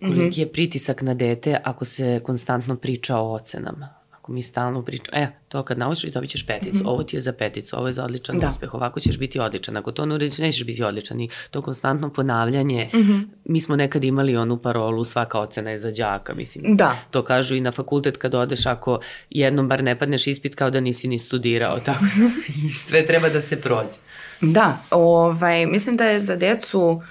Koliki 0.00 0.20
mm 0.20 0.30
-hmm. 0.30 0.38
je 0.38 0.52
pritisak 0.52 1.02
na 1.02 1.14
dete 1.14 1.60
ako 1.64 1.84
se 1.84 2.20
konstantno 2.24 2.76
priča 2.76 3.16
o 3.16 3.32
ocenama? 3.32 4.01
Ako 4.22 4.32
mi 4.32 4.42
stalno 4.42 4.82
pričamo, 4.82 5.18
e, 5.18 5.28
to 5.48 5.62
kad 5.62 5.78
naučiš 5.78 6.12
dobit 6.12 6.30
ćeš 6.30 6.46
peticu, 6.46 6.76
mm 6.76 6.80
-hmm. 6.80 6.88
ovo 6.88 7.02
ti 7.02 7.16
je 7.16 7.20
za 7.20 7.32
peticu, 7.32 7.76
ovo 7.76 7.86
je 7.86 7.92
za 7.92 8.04
odličan 8.04 8.38
da. 8.38 8.48
uspeh, 8.48 8.74
ovako 8.74 9.00
ćeš 9.00 9.18
biti 9.18 9.38
odličan, 9.38 9.76
ako 9.76 9.92
to 9.92 10.06
ne 10.06 10.14
urediš 10.14 10.38
nećeš 10.38 10.66
biti 10.66 10.82
odličan 10.82 11.20
i 11.20 11.28
to 11.50 11.62
konstantno 11.62 12.12
ponavljanje, 12.12 12.90
mm 12.94 12.98
-hmm. 12.98 13.26
mi 13.44 13.60
smo 13.60 13.76
nekad 13.76 14.04
imali 14.04 14.36
onu 14.36 14.56
parolu 14.56 15.04
svaka 15.04 15.38
ocena 15.38 15.70
je 15.70 15.78
za 15.78 15.90
đaka, 15.90 16.34
mislim, 16.34 16.76
da. 16.76 16.96
to 17.10 17.24
kažu 17.24 17.54
i 17.54 17.60
na 17.60 17.72
fakultet 17.72 18.16
kad 18.16 18.34
odeš, 18.34 18.66
ako 18.66 19.00
jednom 19.30 19.68
bar 19.68 19.84
ne 19.84 19.98
padneš 19.98 20.26
ispit 20.26 20.54
kao 20.54 20.70
da 20.70 20.80
nisi 20.80 21.08
ni 21.08 21.18
studirao, 21.18 21.78
tako 21.86 22.04
da 22.04 22.52
sve 22.74 23.06
treba 23.06 23.28
da 23.28 23.40
se 23.40 23.60
prođe. 23.60 23.98
Da, 24.40 24.78
ovaj, 24.90 25.66
mislim 25.66 25.96
da 25.96 26.04
je 26.04 26.20
za 26.20 26.36
decu 26.36 27.02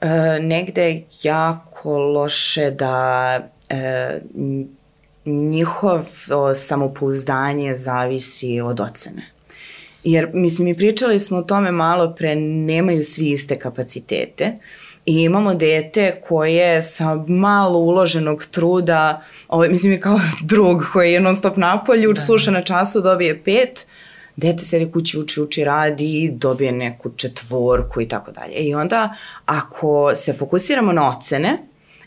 e, 0.00 0.08
negde 0.40 1.02
jako 1.22 1.98
loše 1.98 2.70
da 2.70 3.38
e, 3.68 4.20
njihov 5.28 6.04
samopouzdanje 6.54 7.76
zavisi 7.76 8.60
od 8.60 8.80
ocene. 8.80 9.30
Jer, 10.04 10.30
mislim, 10.32 10.64
mi 10.64 10.76
pričali 10.76 11.20
smo 11.20 11.38
o 11.38 11.42
tome 11.42 11.72
malo 11.72 12.14
pre, 12.14 12.36
nemaju 12.36 13.04
svi 13.04 13.30
iste 13.30 13.58
kapacitete 13.58 14.58
i 15.06 15.22
imamo 15.22 15.54
dete 15.54 16.20
koje 16.28 16.82
sa 16.82 17.14
malo 17.28 17.78
uloženog 17.78 18.46
truda, 18.46 19.22
ovaj, 19.48 19.68
mislim 19.68 19.92
je 19.92 20.00
kao 20.00 20.20
drug 20.50 20.82
koji 20.92 21.12
je 21.12 21.20
non 21.20 21.36
stop 21.36 21.56
napolju, 21.56 22.12
da. 22.12 22.20
sluša 22.20 22.50
na 22.50 22.62
času, 22.62 23.00
dobije 23.00 23.42
pet, 23.44 23.86
dete 24.36 24.64
sedi 24.64 24.92
kući, 24.92 25.18
uči, 25.18 25.40
uči, 25.40 25.64
radi, 25.64 26.30
dobije 26.32 26.72
neku 26.72 27.10
četvorku 27.10 28.00
i 28.00 28.08
tako 28.08 28.32
dalje. 28.32 28.54
I 28.54 28.74
onda, 28.74 29.14
ako 29.46 30.12
se 30.16 30.32
fokusiramo 30.32 30.92
na 30.92 31.10
ocene, 31.10 31.58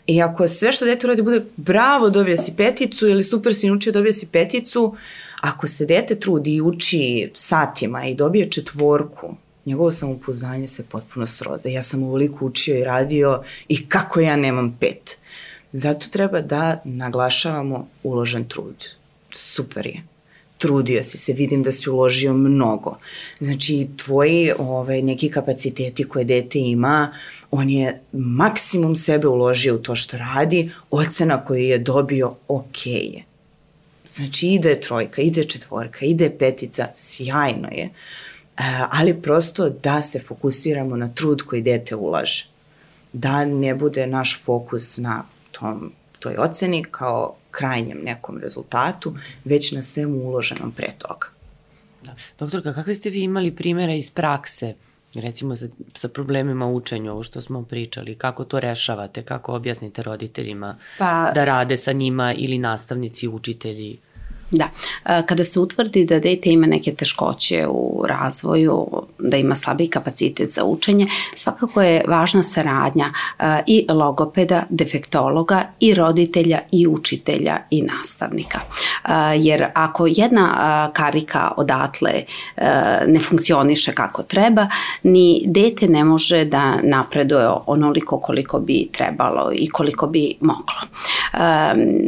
I 0.06 0.22
ako 0.22 0.48
sve 0.48 0.72
što 0.72 0.84
dete 0.84 1.06
uradi 1.06 1.22
bude 1.22 1.44
bravo, 1.56 2.10
dobija 2.10 2.36
si 2.36 2.56
peticu 2.56 3.08
ili 3.08 3.24
super 3.24 3.54
si 3.54 3.68
naučio, 3.68 3.92
dobija 3.92 4.12
si 4.12 4.26
peticu, 4.26 4.96
ako 5.40 5.68
se 5.68 5.86
dete 5.86 6.20
trudi 6.20 6.54
i 6.54 6.60
uči 6.60 7.30
satima 7.34 8.06
i 8.06 8.14
dobije 8.14 8.50
četvorku, 8.50 9.34
njegovo 9.66 9.92
samopouzdanje 9.92 10.68
se 10.68 10.84
potpuno 10.84 11.26
sroza. 11.26 11.68
Ja 11.68 11.82
sam 11.82 12.02
uvoliko 12.02 12.46
učio 12.46 12.78
i 12.78 12.84
radio 12.84 13.42
i 13.68 13.88
kako 13.88 14.20
ja 14.20 14.36
nemam 14.36 14.76
pet. 14.80 15.16
Zato 15.72 16.06
treba 16.10 16.40
da 16.40 16.80
naglašavamo 16.84 17.88
uložen 18.02 18.44
trud. 18.44 18.84
Super 19.34 19.86
je 19.86 20.02
trudio 20.62 21.02
si 21.02 21.18
se, 21.18 21.32
vidim 21.32 21.62
da 21.62 21.72
si 21.72 21.90
uložio 21.90 22.32
mnogo. 22.32 22.96
Znači, 23.40 23.88
tvoji 23.96 24.52
ovaj, 24.58 25.02
neki 25.02 25.30
kapaciteti 25.30 26.04
koje 26.04 26.24
dete 26.24 26.58
ima, 26.58 27.14
on 27.52 27.70
je 27.70 28.00
maksimum 28.12 28.96
sebe 28.96 29.28
uložio 29.28 29.74
u 29.74 29.78
to 29.78 29.96
što 29.96 30.18
radi, 30.18 30.70
ocena 30.90 31.44
koju 31.44 31.60
je 31.60 31.78
dobio 31.78 32.34
ok 32.48 32.86
je. 32.86 33.24
Znači, 34.10 34.46
ide 34.46 34.80
trojka, 34.80 35.22
ide 35.22 35.44
četvorka, 35.44 36.04
ide 36.04 36.30
petica, 36.38 36.88
sjajno 36.94 37.68
je. 37.68 37.84
E, 37.84 37.90
ali 38.90 39.22
prosto 39.22 39.68
da 39.70 40.02
se 40.02 40.18
fokusiramo 40.18 40.96
na 40.96 41.08
trud 41.08 41.42
koji 41.42 41.62
dete 41.62 41.96
ulaže. 41.96 42.46
Da 43.12 43.44
ne 43.44 43.74
bude 43.74 44.06
naš 44.06 44.40
fokus 44.44 44.98
na 44.98 45.24
tom, 45.50 45.92
toj 46.18 46.36
oceni 46.38 46.84
kao 46.90 47.34
krajnjem 47.50 47.98
nekom 48.04 48.38
rezultatu, 48.38 49.16
već 49.44 49.72
na 49.72 49.82
svemu 49.82 50.16
uloženom 50.16 50.72
pre 50.72 50.92
toga. 50.98 51.26
Da. 52.02 52.14
Doktorka, 52.38 52.74
kakve 52.74 52.94
ste 52.94 53.10
vi 53.10 53.22
imali 53.22 53.56
primere 53.56 53.96
iz 53.98 54.10
prakse, 54.10 54.74
recimo 55.14 55.56
sa, 55.56 55.66
sa 55.94 56.08
problemima 56.08 56.66
u 56.66 56.76
učenju, 56.76 57.10
ovo 57.12 57.22
što 57.22 57.40
smo 57.40 57.62
pričali, 57.62 58.14
kako 58.14 58.44
to 58.44 58.60
rešavate, 58.60 59.22
kako 59.22 59.54
objasnite 59.54 60.02
roditeljima 60.02 60.78
pa, 60.98 61.32
da 61.34 61.44
rade 61.44 61.76
sa 61.76 61.92
njima 61.92 62.34
ili 62.34 62.58
nastavnici, 62.58 63.28
učitelji? 63.28 63.98
Da, 64.52 64.68
e, 65.04 65.22
kada 65.26 65.44
se 65.44 65.60
utvrdi 65.60 66.04
da 66.04 66.18
dete 66.20 66.50
ima 66.50 66.66
neke 66.66 66.94
teškoće 66.94 67.66
u 67.68 68.04
razvoju, 68.08 68.86
da 69.18 69.36
ima 69.36 69.54
slabiji 69.54 69.88
kapacitet 69.88 70.50
za 70.50 70.64
učenje, 70.64 71.06
svakako 71.34 71.82
je 71.82 72.04
važna 72.08 72.42
saradnja 72.42 73.12
e, 73.38 73.62
i 73.66 73.86
logopeda, 73.88 74.62
defektologa 74.68 75.62
i 75.80 75.94
roditelja 75.94 76.60
i 76.70 76.86
učitelja 76.86 77.58
i 77.70 77.82
nastavnika. 77.82 78.60
E, 78.60 79.10
jer 79.36 79.66
ako 79.74 80.06
jedna 80.06 80.90
karika 80.92 81.52
odatle 81.56 82.12
ne 83.06 83.20
funkcioniše 83.28 83.92
kako 83.92 84.22
treba, 84.22 84.66
ni 85.02 85.42
dete 85.46 85.88
ne 85.88 86.04
može 86.04 86.44
da 86.44 86.76
napreduje 86.82 87.48
onoliko 87.66 88.20
koliko 88.20 88.58
bi 88.58 88.88
trebalo 88.92 89.50
i 89.54 89.68
koliko 89.68 90.06
bi 90.06 90.34
moglo. 90.40 90.80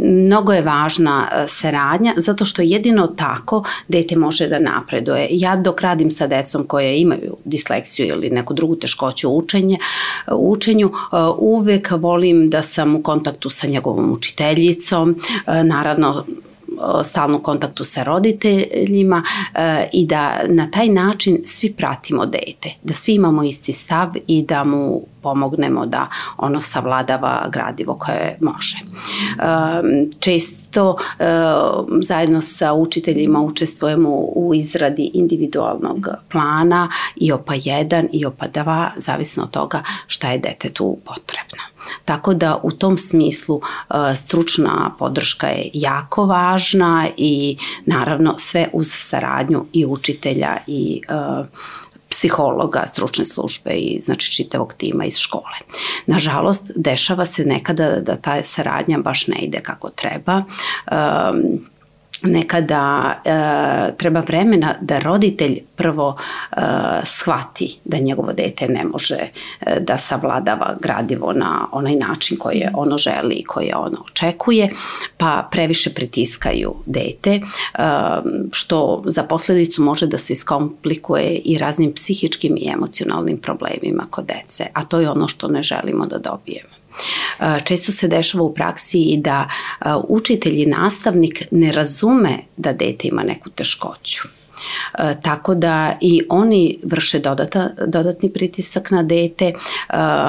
Mnogo 0.04 0.52
je 0.52 0.62
važna 0.62 1.28
saradnja, 1.46 2.14
zato 2.16 2.33
zato 2.34 2.44
što 2.44 2.62
jedino 2.62 3.06
tako 3.06 3.64
dete 3.88 4.16
može 4.16 4.48
da 4.48 4.58
napreduje. 4.58 5.28
Ja 5.30 5.56
dok 5.56 5.80
radim 5.80 6.10
sa 6.10 6.26
decom 6.26 6.66
koje 6.66 7.00
imaju 7.00 7.36
disleksiju 7.44 8.06
ili 8.06 8.30
neku 8.30 8.54
drugu 8.54 8.76
teškoću 8.76 9.30
učenje, 9.30 9.78
učenju, 10.32 10.90
uvek 11.38 11.90
volim 11.90 12.50
da 12.50 12.62
sam 12.62 12.94
u 12.94 13.02
kontaktu 13.02 13.50
sa 13.50 13.66
njegovom 13.66 14.12
učiteljicom, 14.12 15.16
naravno 15.46 16.24
stalno 17.04 17.38
kontaktu 17.38 17.84
sa 17.84 18.02
roditeljima 18.02 19.22
i 19.92 20.06
da 20.06 20.40
na 20.48 20.70
taj 20.70 20.88
način 20.88 21.38
svi 21.44 21.72
pratimo 21.72 22.26
dete, 22.26 22.74
da 22.82 22.94
svi 22.94 23.14
imamo 23.14 23.44
isti 23.44 23.72
stav 23.72 24.08
i 24.26 24.42
da 24.42 24.64
mu 24.64 25.02
pomognemo 25.22 25.86
da 25.86 26.08
ono 26.36 26.60
savladava 26.60 27.48
gradivo 27.52 27.94
koje 27.94 28.38
može. 28.40 28.76
E, 28.78 28.88
čest 30.20 30.63
isto 30.74 30.96
e, 31.18 31.24
zajedno 32.02 32.42
sa 32.42 32.72
učiteljima 32.72 33.40
učestvujemo 33.40 34.08
u 34.10 34.54
izradi 34.54 35.10
individualnog 35.14 36.08
plana 36.30 36.88
IOPA 37.16 37.54
1 37.54 38.08
i 38.12 38.18
IOPA 38.18 38.48
2, 38.48 38.88
zavisno 38.96 39.42
od 39.42 39.50
toga 39.50 39.82
šta 40.06 40.30
je 40.30 40.38
detetu 40.38 40.98
potrebno. 41.04 41.64
Tako 42.04 42.34
da 42.34 42.60
u 42.62 42.70
tom 42.70 42.98
smislu 42.98 43.60
e, 43.60 44.16
stručna 44.16 44.94
podrška 44.98 45.46
je 45.46 45.70
jako 45.72 46.26
važna 46.26 47.08
i 47.16 47.56
naravno 47.86 48.34
sve 48.38 48.68
uz 48.72 48.86
saradnju 48.90 49.64
i 49.72 49.86
učitelja 49.86 50.56
i 50.66 51.02
e, 51.08 51.14
psihologa, 52.14 52.84
stručne 52.86 53.24
službe 53.24 53.70
i 53.70 54.00
znači 54.00 54.32
čitavog 54.32 54.74
tima 54.78 55.04
iz 55.04 55.18
škole. 55.18 55.58
Nažalost, 56.06 56.70
dešava 56.76 57.26
se 57.26 57.44
nekada 57.44 58.00
da 58.00 58.16
ta 58.16 58.36
saradnja 58.42 58.98
baš 58.98 59.26
ne 59.26 59.38
ide 59.38 59.60
kako 59.60 59.90
treba. 59.90 60.42
Um, 60.90 61.73
nekada 62.24 63.14
e, 63.24 63.96
treba 63.96 64.20
vremena 64.20 64.74
da 64.80 64.98
roditelj 64.98 65.60
prvo 65.76 66.16
e, 66.16 66.56
shvati 67.04 67.78
da 67.84 67.98
njegovo 67.98 68.32
dete 68.32 68.68
ne 68.68 68.84
može 68.84 69.14
e, 69.14 69.80
da 69.80 69.98
savladava 69.98 70.76
gradivo 70.80 71.32
na 71.32 71.68
onaj 71.72 71.96
način 71.96 72.38
koji 72.38 72.66
ono 72.74 72.98
želi 72.98 73.34
i 73.34 73.44
koje 73.44 73.76
ono 73.76 74.04
očekuje, 74.10 74.70
pa 75.16 75.48
previše 75.50 75.94
pritiskaju 75.94 76.74
dete, 76.86 77.30
e, 77.30 77.40
što 78.52 79.02
za 79.06 79.22
posledicu 79.22 79.82
može 79.82 80.06
da 80.06 80.18
se 80.18 80.32
iskomplikuje 80.32 81.36
i 81.44 81.58
raznim 81.58 81.92
psihičkim 81.92 82.56
i 82.56 82.68
emocionalnim 82.68 83.38
problemima 83.38 84.04
kod 84.10 84.26
dece, 84.26 84.66
a 84.72 84.84
to 84.84 85.00
je 85.00 85.10
ono 85.10 85.28
što 85.28 85.48
ne 85.48 85.62
želimo 85.62 86.06
da 86.06 86.18
dobijemo. 86.18 86.73
Često 87.64 87.92
se 87.92 88.08
dešava 88.08 88.44
u 88.44 88.54
praksi 88.54 89.00
i 89.02 89.16
da 89.16 89.48
učitelj 90.08 90.62
i 90.62 90.66
nastavnik 90.66 91.42
ne 91.50 91.72
razume 91.72 92.38
da 92.56 92.72
dete 92.72 93.08
ima 93.08 93.22
neku 93.22 93.50
teškoću. 93.50 94.28
tako 95.22 95.54
da 95.54 95.98
i 96.00 96.22
oni 96.28 96.78
vrše 96.82 97.18
dodata, 97.18 97.70
dodatni 97.86 98.32
pritisak 98.32 98.90
na 98.90 99.02
dete, 99.02 99.52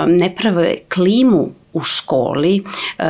ne 0.07 0.35
prave 0.37 0.75
klimu 0.93 1.49
u 1.73 1.81
školi, 1.81 2.63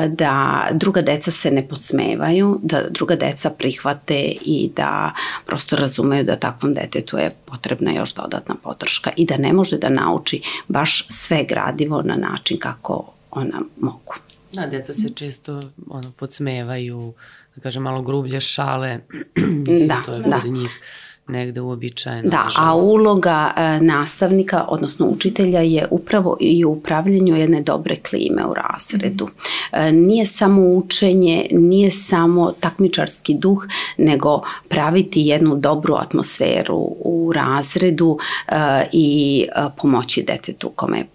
da 0.08 0.68
druga 0.72 1.02
deca 1.02 1.32
se 1.32 1.52
ne 1.52 1.68
podsmevaju, 1.68 2.60
da 2.64 2.84
druga 2.90 3.16
deca 3.16 3.50
prihvate 3.50 4.34
i 4.42 4.72
da 4.76 5.14
prosto 5.46 5.76
razumeju 5.76 6.24
da 6.24 6.36
takvom 6.36 6.74
detetu 6.74 7.18
je 7.18 7.32
potrebna 7.46 7.92
još 7.92 8.14
dodatna 8.14 8.56
podrška 8.64 9.12
i 9.16 9.26
da 9.26 9.38
ne 9.38 9.54
može 9.54 9.78
da 9.78 9.90
nauči 9.90 10.42
baš 10.68 11.08
sve 11.10 11.44
gradivo 11.44 12.02
na 12.02 12.16
način 12.16 12.58
kako 12.60 13.15
ona 13.36 13.62
mogu. 13.80 14.14
Da, 14.54 14.68
deca 14.68 14.94
se 14.94 15.10
često 15.10 15.62
ono, 15.90 16.12
podsmevaju, 16.12 17.14
da 17.56 17.62
kažem, 17.62 17.84
malo 17.84 18.02
grublje 18.02 18.40
šale. 18.40 19.00
da, 19.88 20.02
to 20.06 20.14
je 20.14 20.22
da. 20.22 20.42
njih 20.46 20.80
negde 21.28 21.62
uobičajeno. 21.62 22.30
Da, 22.30 22.48
a 22.58 22.76
uloga 22.76 23.54
e, 23.58 23.80
nastavnika, 23.82 24.66
odnosno 24.68 25.06
učitelja 25.08 25.60
je 25.60 25.88
upravo 25.92 26.38
i 26.40 26.66
u 26.66 26.72
upravljanju 26.72 27.36
jedne 27.36 27.62
dobre 27.62 27.96
klime 27.96 28.46
u 28.46 28.54
razredu. 28.54 29.30
E, 29.72 29.92
nije 29.92 30.26
samo 30.26 30.62
učenje, 30.62 31.48
nije 31.52 31.92
samo 31.92 32.52
takmičarski 32.60 33.34
duh, 33.34 33.66
nego 33.98 34.42
praviti 34.70 35.22
jednu 35.22 35.56
dobru 35.56 35.96
atmosferu 35.96 36.96
u 37.00 37.32
razredu 37.36 38.18
e, 38.48 38.56
i 38.92 39.42
e, 39.56 39.62
pomoći 39.78 40.24
detetu 40.24 40.70
kome 40.70 40.98
je 40.98 41.06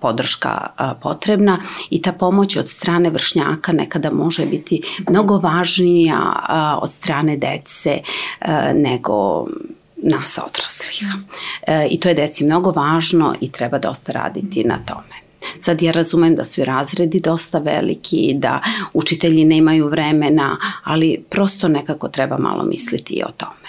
podrška 0.00 0.66
potrebna 1.02 1.58
i 1.90 2.02
ta 2.02 2.12
pomoć 2.12 2.56
od 2.56 2.70
strane 2.70 3.10
vršnjaka 3.10 3.72
nekada 3.72 4.10
može 4.10 4.46
biti 4.46 4.82
mnogo 5.08 5.38
važnija 5.38 6.32
od 6.82 6.92
strane 6.92 7.36
dece 7.36 7.98
nego 8.74 9.46
nas 10.02 10.38
odraslih. 10.46 11.08
E, 11.66 11.86
I 11.90 12.00
to 12.00 12.08
je 12.08 12.14
deci 12.14 12.44
mnogo 12.44 12.70
važno 12.70 13.34
i 13.40 13.52
treba 13.52 13.78
dosta 13.78 14.12
raditi 14.12 14.64
na 14.64 14.78
tome. 14.86 15.28
Sad 15.60 15.82
ja 15.82 15.92
razumem 15.92 16.34
da 16.34 16.44
su 16.44 16.60
i 16.60 16.64
razredi 16.64 17.20
dosta 17.20 17.58
veliki, 17.58 18.34
da 18.34 18.60
učitelji 18.92 19.44
nemaju 19.44 19.88
vremena, 19.88 20.56
ali 20.84 21.24
prosto 21.30 21.68
nekako 21.68 22.08
treba 22.08 22.38
malo 22.38 22.64
misliti 22.64 23.14
i 23.14 23.22
o 23.22 23.30
tome. 23.36 23.67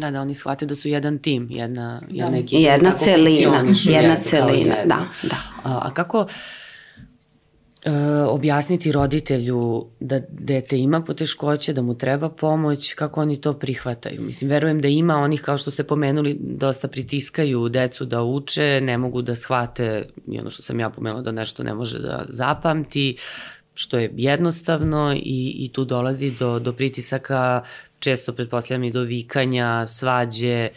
Da, 0.00 0.10
da 0.10 0.20
oni 0.20 0.34
shvate 0.34 0.66
da 0.66 0.74
su 0.74 0.88
jedan 0.88 1.18
tim, 1.18 1.48
jedna, 1.50 2.02
jedna 2.10 2.38
ekipa. 2.38 2.60
Jedna 2.60 2.92
celina, 2.92 3.64
jedna 3.84 4.16
celina, 4.16 4.76
da, 4.84 5.08
da. 5.22 5.36
A, 5.64 5.80
a 5.82 5.94
kako 5.94 6.26
e, 7.84 7.90
objasniti 8.28 8.92
roditelju 8.92 9.86
da 10.00 10.20
dete 10.28 10.78
ima 10.78 11.02
poteškoće, 11.02 11.72
da 11.72 11.82
mu 11.82 11.94
treba 11.98 12.28
pomoć, 12.28 12.94
kako 12.94 13.20
oni 13.20 13.40
to 13.40 13.52
prihvataju? 13.52 14.22
Mislim, 14.22 14.50
verujem 14.50 14.80
da 14.80 14.88
ima 14.88 15.16
onih, 15.16 15.42
kao 15.42 15.58
što 15.58 15.70
ste 15.70 15.84
pomenuli, 15.84 16.36
dosta 16.40 16.88
pritiskaju 16.88 17.68
decu 17.68 18.04
da 18.04 18.22
uče, 18.22 18.80
ne 18.82 18.98
mogu 18.98 19.22
da 19.22 19.34
shvate, 19.34 20.08
i 20.26 20.40
ono 20.40 20.50
što 20.50 20.62
sam 20.62 20.80
ja 20.80 20.90
pomenula, 20.90 21.22
da 21.22 21.32
nešto 21.32 21.62
ne 21.62 21.74
može 21.74 21.98
da 21.98 22.24
zapamti, 22.28 23.16
što 23.78 23.98
je 23.98 24.12
jednostavno 24.16 25.14
i, 25.16 25.54
i 25.58 25.70
tu 25.72 25.84
dolazi 25.84 26.30
do, 26.30 26.58
do 26.58 26.72
pritisaka. 26.72 27.62
Često 27.98 28.32
pretpostavljam 28.32 28.84
i 28.84 28.90
do 28.90 29.00
vikanja, 29.00 29.86
svađe, 29.88 30.68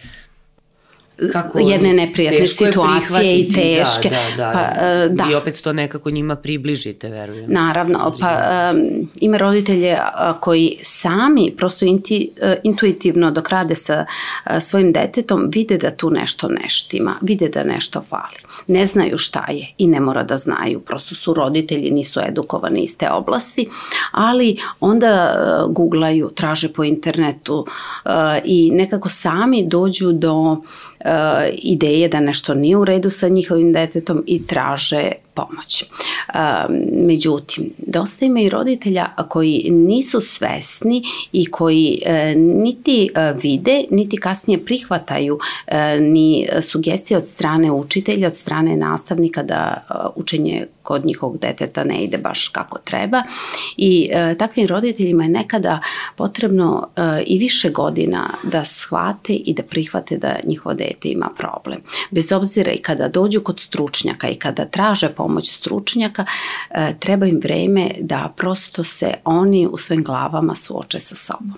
kako 1.32 1.60
jedne 1.60 1.94
neprijatne 1.94 2.48
situacije 2.48 3.40
i 3.40 3.50
teške. 3.54 4.10
Da, 4.10 4.16
da, 4.38 4.46
da. 4.46 4.52
Pa, 4.54 4.60
uh, 4.60 5.16
da. 5.16 5.32
I 5.32 5.36
opet 5.36 5.62
to 5.62 5.74
nekako 5.74 6.12
njima 6.12 6.36
približite, 6.36 7.10
verujem. 7.10 7.46
Naravno, 7.48 8.16
pa 8.20 8.42
um, 8.74 9.10
ima 9.20 9.38
roditelje 9.38 9.98
koji 10.40 10.78
sami 10.82 11.54
prosto 11.58 11.86
inti, 11.86 12.32
uh, 12.42 12.54
intuitivno 12.64 13.32
dok 13.32 13.50
rade 13.50 13.76
sa 13.76 14.06
uh, 14.06 14.52
svojim 14.62 14.92
detetom 14.92 15.50
vide 15.54 15.78
da 15.78 15.92
tu 15.92 16.10
nešto 16.10 16.48
neštima, 16.48 17.16
vide 17.22 17.50
da 17.50 17.64
nešto 17.64 18.02
fali. 18.02 18.40
Ne 18.68 18.86
znaju 18.86 19.18
šta 19.18 19.46
je 19.50 19.68
i 19.78 19.88
ne 19.88 20.00
mora 20.00 20.24
da 20.24 20.38
znaju, 20.38 20.80
prosto 20.80 21.16
su 21.16 21.34
roditelji, 21.34 21.92
nisu 21.92 22.20
edukovani 22.28 22.84
iz 22.84 22.98
te 22.98 23.10
oblasti, 23.12 23.70
ali 24.12 24.58
onda 24.80 25.34
uh, 25.34 25.74
googlaju, 25.74 26.30
traže 26.36 26.74
po 26.74 26.84
internetu 26.84 27.56
uh, 28.06 28.12
i 28.44 28.72
nekako 28.72 29.10
sami 29.10 29.68
dođu 29.68 30.12
do 30.12 30.34
uh, 30.34 30.58
ideje 31.54 32.08
da 32.08 32.20
nešto 32.20 32.54
nije 32.54 32.78
u 32.78 32.86
redu 32.86 33.10
sa 33.10 33.28
njihovim 33.28 33.74
detetom 33.74 34.24
i 34.28 34.48
traže 34.48 35.12
pomoć. 35.40 35.84
Međutim, 36.92 37.70
dosta 37.78 38.26
ima 38.26 38.40
i 38.40 38.50
roditelja 38.50 39.06
koji 39.28 39.68
nisu 39.72 40.22
svesni 40.22 41.04
i 41.32 41.46
koji 41.46 42.02
e, 42.06 42.36
niti 42.36 43.10
e, 43.16 43.34
vide, 43.42 43.84
niti 43.92 44.18
kasnije 44.18 44.66
prihvataju 44.66 45.40
e, 45.68 46.00
ni 46.00 46.48
sugestije 46.62 47.18
od 47.18 47.26
strane 47.26 47.72
učitelja, 47.72 48.28
od 48.28 48.36
strane 48.36 48.76
nastavnika 48.76 49.44
da 49.44 49.86
učenje 50.16 50.68
kod 50.90 51.06
njihovog 51.06 51.38
deteta 51.38 51.84
ne 51.84 52.04
ide 52.04 52.18
baš 52.18 52.48
kako 52.48 52.80
treba 52.80 53.24
i 53.78 54.10
e, 54.12 54.36
takvim 54.38 54.68
roditeljima 54.68 55.24
je 55.24 55.30
nekada 55.30 55.80
potrebno 56.16 56.88
e, 56.96 57.24
i 57.26 57.38
više 57.40 57.70
godina 57.70 58.30
da 58.44 58.64
shvate 58.66 59.34
i 59.34 59.54
da 59.54 59.64
prihvate 59.64 60.18
da 60.18 60.36
njihovo 60.48 60.76
dete 60.76 61.10
ima 61.10 61.30
problem. 61.38 61.82
Bez 62.12 62.32
obzira 62.32 62.72
i 62.72 62.78
kada 62.78 63.08
dođu 63.08 63.42
kod 63.42 63.60
stručnjaka 63.60 64.30
i 64.30 64.36
kada 64.36 64.66
traže 64.66 65.10
pomoć 65.10 65.29
stručnjaka, 65.54 66.26
e, 66.70 66.94
treba 67.00 67.26
im 67.26 67.40
vreme 67.44 67.92
da 68.00 68.34
prosto 68.38 68.84
se 68.84 69.14
oni 69.26 69.68
u 69.68 69.78
svojim 69.78 70.04
glavama 70.04 70.56
suoče 70.56 71.00
sa 71.00 71.16
sobom. 71.16 71.54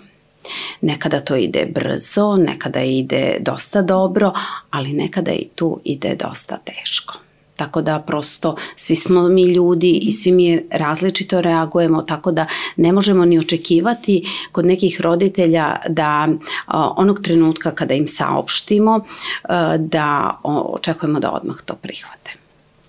Nekada 0.82 1.20
to 1.20 1.36
ide 1.36 1.66
brzo, 1.66 2.36
nekada 2.36 2.82
ide 2.82 3.38
dosta 3.40 3.82
dobro, 3.82 4.34
ali 4.70 4.94
nekada 4.94 5.32
i 5.32 5.48
tu 5.56 5.80
ide 5.84 6.16
dosta 6.16 6.58
teško. 6.58 7.14
Tako 7.56 7.82
da 7.82 8.00
prosto 8.00 8.56
svi 8.76 8.96
smo 8.96 9.28
mi 9.28 9.44
ljudi 9.44 10.00
i 10.02 10.12
svi 10.12 10.32
mi 10.32 10.64
različito 10.72 11.42
reagujemo, 11.42 12.02
tako 12.02 12.32
da 12.32 12.46
ne 12.76 12.92
možemo 12.92 13.26
ni 13.26 13.40
očekivati 13.40 14.26
kod 14.52 14.66
nekih 14.66 15.02
roditelja 15.02 15.76
da 15.90 16.28
onog 16.96 17.22
trenutka 17.24 17.72
kada 17.72 17.94
im 17.94 18.08
saopštimo 18.08 19.00
da 19.78 20.40
očekujemo 20.44 21.20
da 21.20 21.32
odmah 21.32 21.62
to 21.66 21.76
prihvate. 21.76 22.32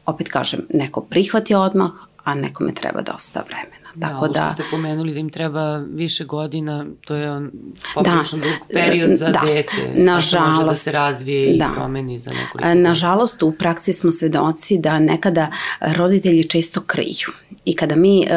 Opet 0.07 0.28
kažem, 0.28 0.66
neko 0.74 1.00
prihvati 1.00 1.55
odmah, 1.55 1.90
a 2.24 2.34
nekome 2.34 2.74
treba 2.74 3.03
dosta 3.03 3.44
vremena. 3.46 3.82
Da, 3.95 4.07
Tako 4.07 4.28
da, 4.28 4.32
da 4.32 4.47
što 4.47 4.55
ste 4.55 4.70
pomenuli 4.70 5.12
da 5.12 5.18
im 5.18 5.30
treba 5.30 5.76
više 5.76 6.24
godina, 6.24 6.86
to 7.05 7.14
je 7.14 7.30
on 7.30 7.51
poprilično 7.95 8.38
da, 8.38 8.45
dug 8.45 8.55
period 8.72 9.16
za 9.16 9.28
da, 9.28 9.40
dete. 9.45 9.93
Nažalost. 9.95 10.57
Može 10.57 10.66
da 10.66 10.74
se 10.74 10.93
razvije 10.93 11.57
da. 11.57 11.64
i 11.64 11.74
promeni 11.74 12.18
za 12.18 12.30
nekoliko 12.30 12.59
godina. 12.59 12.88
Nažalost, 12.88 13.43
u 13.43 13.53
praksi 13.53 13.93
smo 13.93 14.12
svedoci 14.12 14.78
da 14.78 14.99
nekada 14.99 15.51
roditelji 15.80 16.45
često 16.45 16.80
kriju. 16.80 17.28
I 17.64 17.76
kada 17.76 17.97
mi 17.97 18.22
e, 18.22 18.28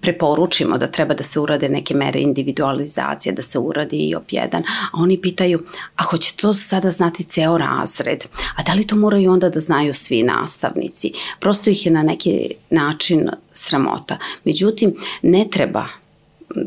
preporučimo 0.00 0.78
da 0.78 0.86
treba 0.86 1.14
da 1.14 1.22
se 1.22 1.40
urade 1.40 1.68
neke 1.68 1.94
mere 1.94 2.20
individualizacije, 2.20 3.32
da 3.32 3.42
se 3.42 3.58
uradi 3.58 3.96
i 3.96 4.14
op1, 4.14 4.62
a 4.92 5.02
oni 5.02 5.20
pitaju, 5.20 5.62
a 5.96 6.02
hoće 6.02 6.36
to 6.36 6.54
sada 6.54 6.90
znati 6.90 7.24
ceo 7.24 7.58
razred? 7.58 8.24
A 8.56 8.62
da 8.62 8.74
li 8.74 8.86
to 8.86 8.96
moraju 8.96 9.32
onda 9.32 9.48
da 9.48 9.60
znaju 9.60 9.94
svi 9.94 10.22
nastavnici? 10.22 11.12
Prosto 11.40 11.70
ih 11.70 11.86
je 11.86 11.92
na 11.92 12.02
neki 12.02 12.50
način 12.70 13.30
sramota. 13.52 14.16
Međutim, 14.44 14.94
ne 15.22 15.46
treba 15.50 15.86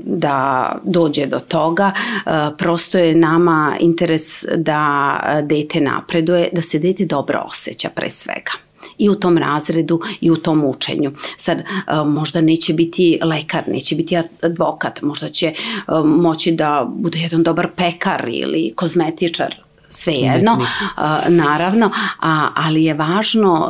da 0.05 0.71
dođe 0.83 1.25
do 1.25 1.39
toga. 1.39 1.91
E, 1.95 2.29
prosto 2.57 2.97
je 2.97 3.15
nama 3.15 3.77
interes 3.79 4.43
da 4.57 5.19
dete 5.43 5.81
napreduje, 5.81 6.49
da 6.51 6.61
se 6.61 6.79
dete 6.79 7.05
dobro 7.05 7.43
osjeća 7.47 7.89
pre 7.95 8.09
svega 8.09 8.51
i 8.97 9.09
u 9.09 9.15
tom 9.15 9.37
razredu 9.37 10.01
i 10.21 10.31
u 10.31 10.37
tom 10.37 10.65
učenju. 10.65 11.11
Sad, 11.37 11.63
možda 12.05 12.41
neće 12.41 12.73
biti 12.73 13.19
lekar, 13.23 13.63
neće 13.67 13.95
biti 13.95 14.17
advokat, 14.41 15.01
možda 15.01 15.29
će 15.29 15.53
moći 16.05 16.51
da 16.51 16.87
bude 16.89 17.19
jedan 17.19 17.43
dobar 17.43 17.67
pekar 17.75 18.25
ili 18.27 18.73
kozmetičar, 18.75 19.55
svejedno, 19.89 20.65
naravno, 21.27 21.91
ali 22.55 22.83
je 22.83 22.93
važno 22.93 23.69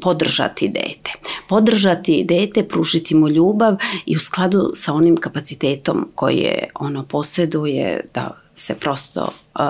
podržati 0.00 0.68
dete. 0.68 1.12
Podržati 1.48 2.24
dete, 2.28 2.68
pružiti 2.68 3.14
mu 3.14 3.28
ljubav 3.28 3.76
i 4.06 4.16
u 4.16 4.20
skladu 4.20 4.70
sa 4.74 4.92
onim 4.92 5.16
kapacitetom 5.16 6.08
koje 6.14 6.68
ono 6.74 7.04
posjeduje 7.04 8.00
da 8.14 8.38
se 8.54 8.74
prosto 8.74 9.20
uh, 9.22 9.64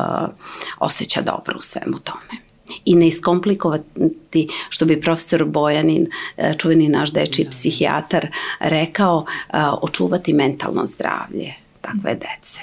osjeća 0.79 1.23
dobro 1.23 1.55
u 1.59 1.61
svemu 1.61 1.99
tome 1.99 2.43
i 2.85 2.95
ne 2.95 3.09
iskomplikovati, 3.09 4.49
što 4.69 4.85
bi 4.85 5.01
profesor 5.01 5.45
Bojanin, 5.45 6.07
čuveni 6.59 6.89
naš 6.89 7.13
deči 7.13 7.45
da. 7.45 7.51
psihijatar, 7.51 8.27
rekao, 8.61 9.27
očuvati 9.83 10.33
mentalno 10.33 10.87
zdravlje 10.87 11.55
takve 11.81 12.15
dece. 12.15 12.61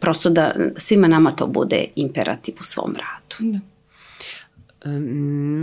Prosto 0.00 0.30
da 0.30 0.54
svima 0.76 1.08
nama 1.08 1.32
to 1.32 1.46
bude 1.46 1.84
imperativ 1.96 2.54
u 2.60 2.64
svom 2.64 2.94
radu. 2.96 3.52
Da. 3.52 3.58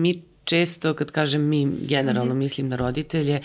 Mi 0.01 0.21
često, 0.49 0.93
kad 0.93 1.11
kažem 1.11 1.47
mi, 1.47 1.71
generalno 1.81 2.33
mm 2.33 2.37
-hmm. 2.37 2.39
mislim 2.39 2.69
na 2.69 2.75
roditelje, 2.75 3.41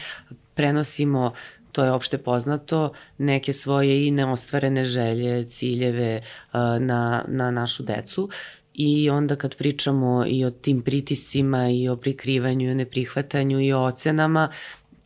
prenosimo 0.55 1.33
to 1.73 1.85
je 1.85 1.93
opšte 1.93 2.19
poznato, 2.19 2.93
neke 3.19 3.53
svoje 3.53 4.07
i 4.07 4.11
neostvarene 4.11 4.85
želje, 4.85 5.45
ciljeve 5.45 6.21
uh, 6.21 6.61
na, 6.81 7.25
na 7.29 7.51
našu 7.51 7.83
decu 7.83 8.29
i 8.75 9.11
onda 9.11 9.37
kad 9.37 9.57
pričamo 9.57 10.25
i 10.27 10.45
o 10.45 10.51
tim 10.51 10.83
pritiscima 10.83 11.69
i 11.69 11.89
o 11.89 11.97
prikrivanju 11.97 12.69
i 12.69 12.71
o 12.71 12.75
neprihvatanju 12.75 13.61
i 13.61 13.73
o 13.73 13.83
ocenama, 13.83 14.49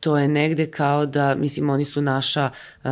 to 0.00 0.18
je 0.18 0.28
negde 0.28 0.66
kao 0.66 1.06
da, 1.06 1.34
mislim, 1.34 1.70
oni 1.70 1.84
su 1.84 2.02
naša 2.02 2.50
uh, 2.84 2.90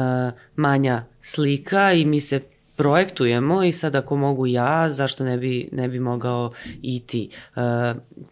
manja 0.57 1.05
slika 1.23 1.93
i 1.93 2.05
mi 2.05 2.21
se 2.21 2.41
projektujemo 2.77 3.65
i 3.65 3.73
sad 3.73 3.95
ako 3.95 4.17
mogu 4.17 4.47
ja, 4.47 4.91
zašto 4.93 5.25
ne 5.25 5.37
bi, 5.37 5.69
ne 5.73 5.89
bi 5.89 6.01
mogao 6.01 6.51
i 6.83 7.01
ti. 7.07 7.31
E, 7.57 7.61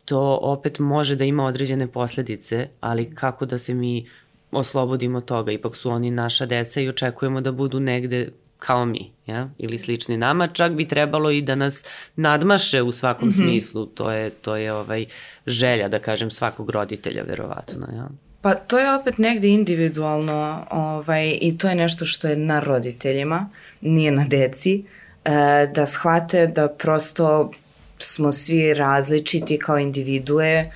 to 0.05 0.39
opet 0.43 0.79
može 0.79 1.17
da 1.17 1.25
ima 1.25 1.45
određene 1.45 1.87
posledice, 1.87 2.69
ali 2.81 3.15
kako 3.15 3.47
da 3.47 3.59
se 3.59 3.75
mi 3.75 4.09
oslobodimo 4.51 5.21
toga, 5.21 5.53
ipak 5.53 5.77
su 5.77 5.91
oni 5.91 6.11
naša 6.11 6.47
deca 6.47 6.81
i 6.81 6.89
očekujemo 6.89 7.41
da 7.41 7.53
budu 7.53 7.81
negde 7.81 8.29
kao 8.59 8.85
mi, 8.85 9.13
ja? 9.27 9.49
ili 9.59 9.79
slični 9.79 10.17
nama, 10.17 10.47
čak 10.47 10.73
bi 10.73 10.89
trebalo 10.89 11.31
i 11.31 11.43
da 11.43 11.55
nas 11.55 11.85
nadmaše 12.17 12.83
u 12.83 12.93
svakom 12.93 13.29
mm 13.29 13.31
-hmm. 13.31 13.43
smislu, 13.43 13.87
to 13.87 14.11
je, 14.11 14.31
to 14.31 14.57
je 14.57 14.73
ovaj 14.73 15.07
želja, 15.47 15.89
da 15.89 15.99
kažem, 15.99 16.31
svakog 16.31 16.71
roditelja, 16.71 17.23
verovatno. 17.23 17.87
Ja? 17.93 18.09
Pa 18.41 18.55
to 18.55 18.79
je 18.79 18.95
opet 18.95 19.19
negde 19.19 19.49
individualno 19.49 20.67
ovaj, 20.71 21.39
i 21.41 21.59
to 21.59 21.69
je 21.69 21.75
nešto 21.75 22.05
što 22.05 22.29
je 22.29 22.37
na 22.37 22.61
roditeljima, 22.61 23.51
nije 23.85 24.11
na 24.11 24.25
deci, 24.25 24.85
e, 25.25 25.31
da 25.75 25.87
shvate 25.87 26.47
da 26.47 26.69
prosto 26.69 27.51
smo 27.99 28.33
svi 28.33 28.75
različiti 28.75 29.59
kao 29.59 29.79
individue, 29.79 30.51
e, 30.51 30.71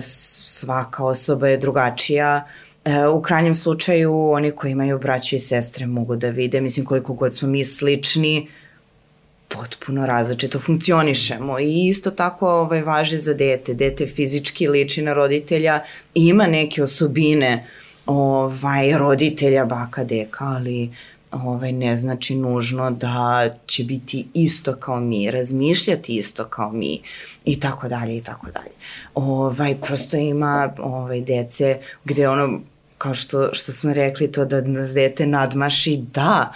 svaka 0.00 1.04
osoba 1.04 1.48
je 1.48 1.56
drugačija, 1.56 2.44
E, 2.84 3.06
u 3.06 3.22
krajnjem 3.22 3.54
slučaju, 3.54 4.30
oni 4.30 4.50
koji 4.50 4.72
imaju 4.72 4.98
braće 4.98 5.36
i 5.36 5.40
sestre 5.40 5.86
mogu 5.86 6.16
da 6.16 6.28
vide, 6.28 6.60
mislim 6.60 6.86
koliko 6.86 7.12
god 7.12 7.36
smo 7.36 7.48
mi 7.48 7.64
slični, 7.64 8.48
potpuno 9.48 10.06
različito 10.06 10.58
funkcionišemo 10.58 11.58
i 11.58 11.86
isto 11.86 12.10
tako 12.10 12.48
ovaj, 12.50 12.82
važi 12.82 13.18
za 13.18 13.34
dete. 13.34 13.74
Dete 13.74 14.06
fizički 14.06 14.68
liči 14.68 15.02
na 15.02 15.12
roditelja 15.12 15.80
i 16.14 16.26
ima 16.26 16.46
neke 16.46 16.82
osobine 16.82 17.66
ovaj, 18.06 18.98
roditelja, 18.98 19.64
baka, 19.64 20.04
deka, 20.04 20.44
ali 20.44 20.90
ovaj, 21.32 21.72
ne 21.72 21.96
znači 21.96 22.34
nužno 22.34 22.90
da 22.90 23.48
će 23.66 23.84
biti 23.84 24.26
isto 24.34 24.76
kao 24.76 25.00
mi, 25.00 25.30
razmišljati 25.30 26.16
isto 26.16 26.44
kao 26.44 26.72
mi 26.72 27.00
i 27.44 27.60
tako 27.60 27.88
dalje 27.88 28.16
i 28.16 28.22
tako 28.22 28.46
dalje. 28.50 28.74
Ovaj, 29.14 29.76
prosto 29.80 30.16
ima 30.16 30.74
ovaj, 30.78 31.20
dece 31.20 31.78
gde 32.04 32.28
ono 32.28 32.60
kao 32.98 33.14
što, 33.14 33.48
što 33.52 33.72
smo 33.72 33.92
rekli 33.92 34.32
to 34.32 34.44
da 34.44 34.60
nas 34.60 34.94
dete 34.94 35.26
nadmaši, 35.26 35.96
da, 35.96 36.52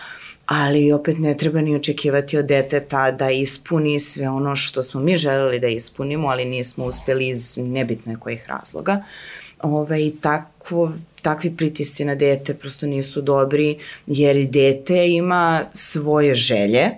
ali 0.47 0.93
opet 0.93 1.19
ne 1.19 1.37
treba 1.37 1.61
ni 1.61 1.77
očekivati 1.77 2.39
od 2.39 2.45
deteta 2.45 3.11
da 3.11 3.31
ispuni 3.31 4.01
sve 4.01 4.29
ono 4.29 4.57
što 4.57 4.83
smo 4.83 5.01
mi 5.01 5.17
želeli 5.17 5.61
da 5.61 5.69
ispunimo, 5.69 6.29
ali 6.29 6.45
nismo 6.45 6.85
uspeli 6.85 7.29
iz 7.29 7.57
nebitne 7.57 8.17
kojih 8.17 8.47
razloga. 8.49 8.93
Ove, 8.93 9.05
I 9.99 10.13
takvo, 10.21 10.93
takvi 11.23 11.57
pritisci 11.57 12.05
na 12.05 12.15
dete 12.15 12.55
prosto 12.55 12.87
nisu 12.87 13.21
dobri, 13.23 13.79
jer 14.07 14.37
i 14.37 14.47
dete 14.47 15.09
ima 15.09 15.65
svoje 15.75 16.35
želje, 16.35 16.91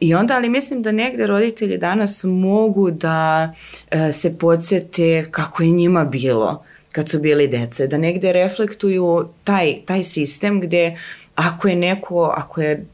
I 0.00 0.14
onda, 0.14 0.36
ali 0.36 0.48
mislim 0.48 0.82
da 0.82 0.92
negde 0.92 1.26
roditelji 1.26 1.78
danas 1.78 2.24
mogu 2.24 2.90
da 2.90 3.54
e, 3.90 4.12
se 4.12 4.38
podsjete 4.38 5.24
kako 5.30 5.62
je 5.62 5.70
njima 5.70 6.04
bilo 6.04 6.64
kad 6.92 7.08
su 7.08 7.18
bili 7.18 7.48
dece, 7.48 7.86
da 7.86 7.98
negde 7.98 8.32
reflektuju 8.32 9.28
taj, 9.44 9.74
taj 9.86 10.02
sistem 10.02 10.60
gde 10.60 10.98
ako 11.34 11.68
je 11.68 11.76
neko, 11.76 12.34
ako 12.36 12.60
je 12.60 12.86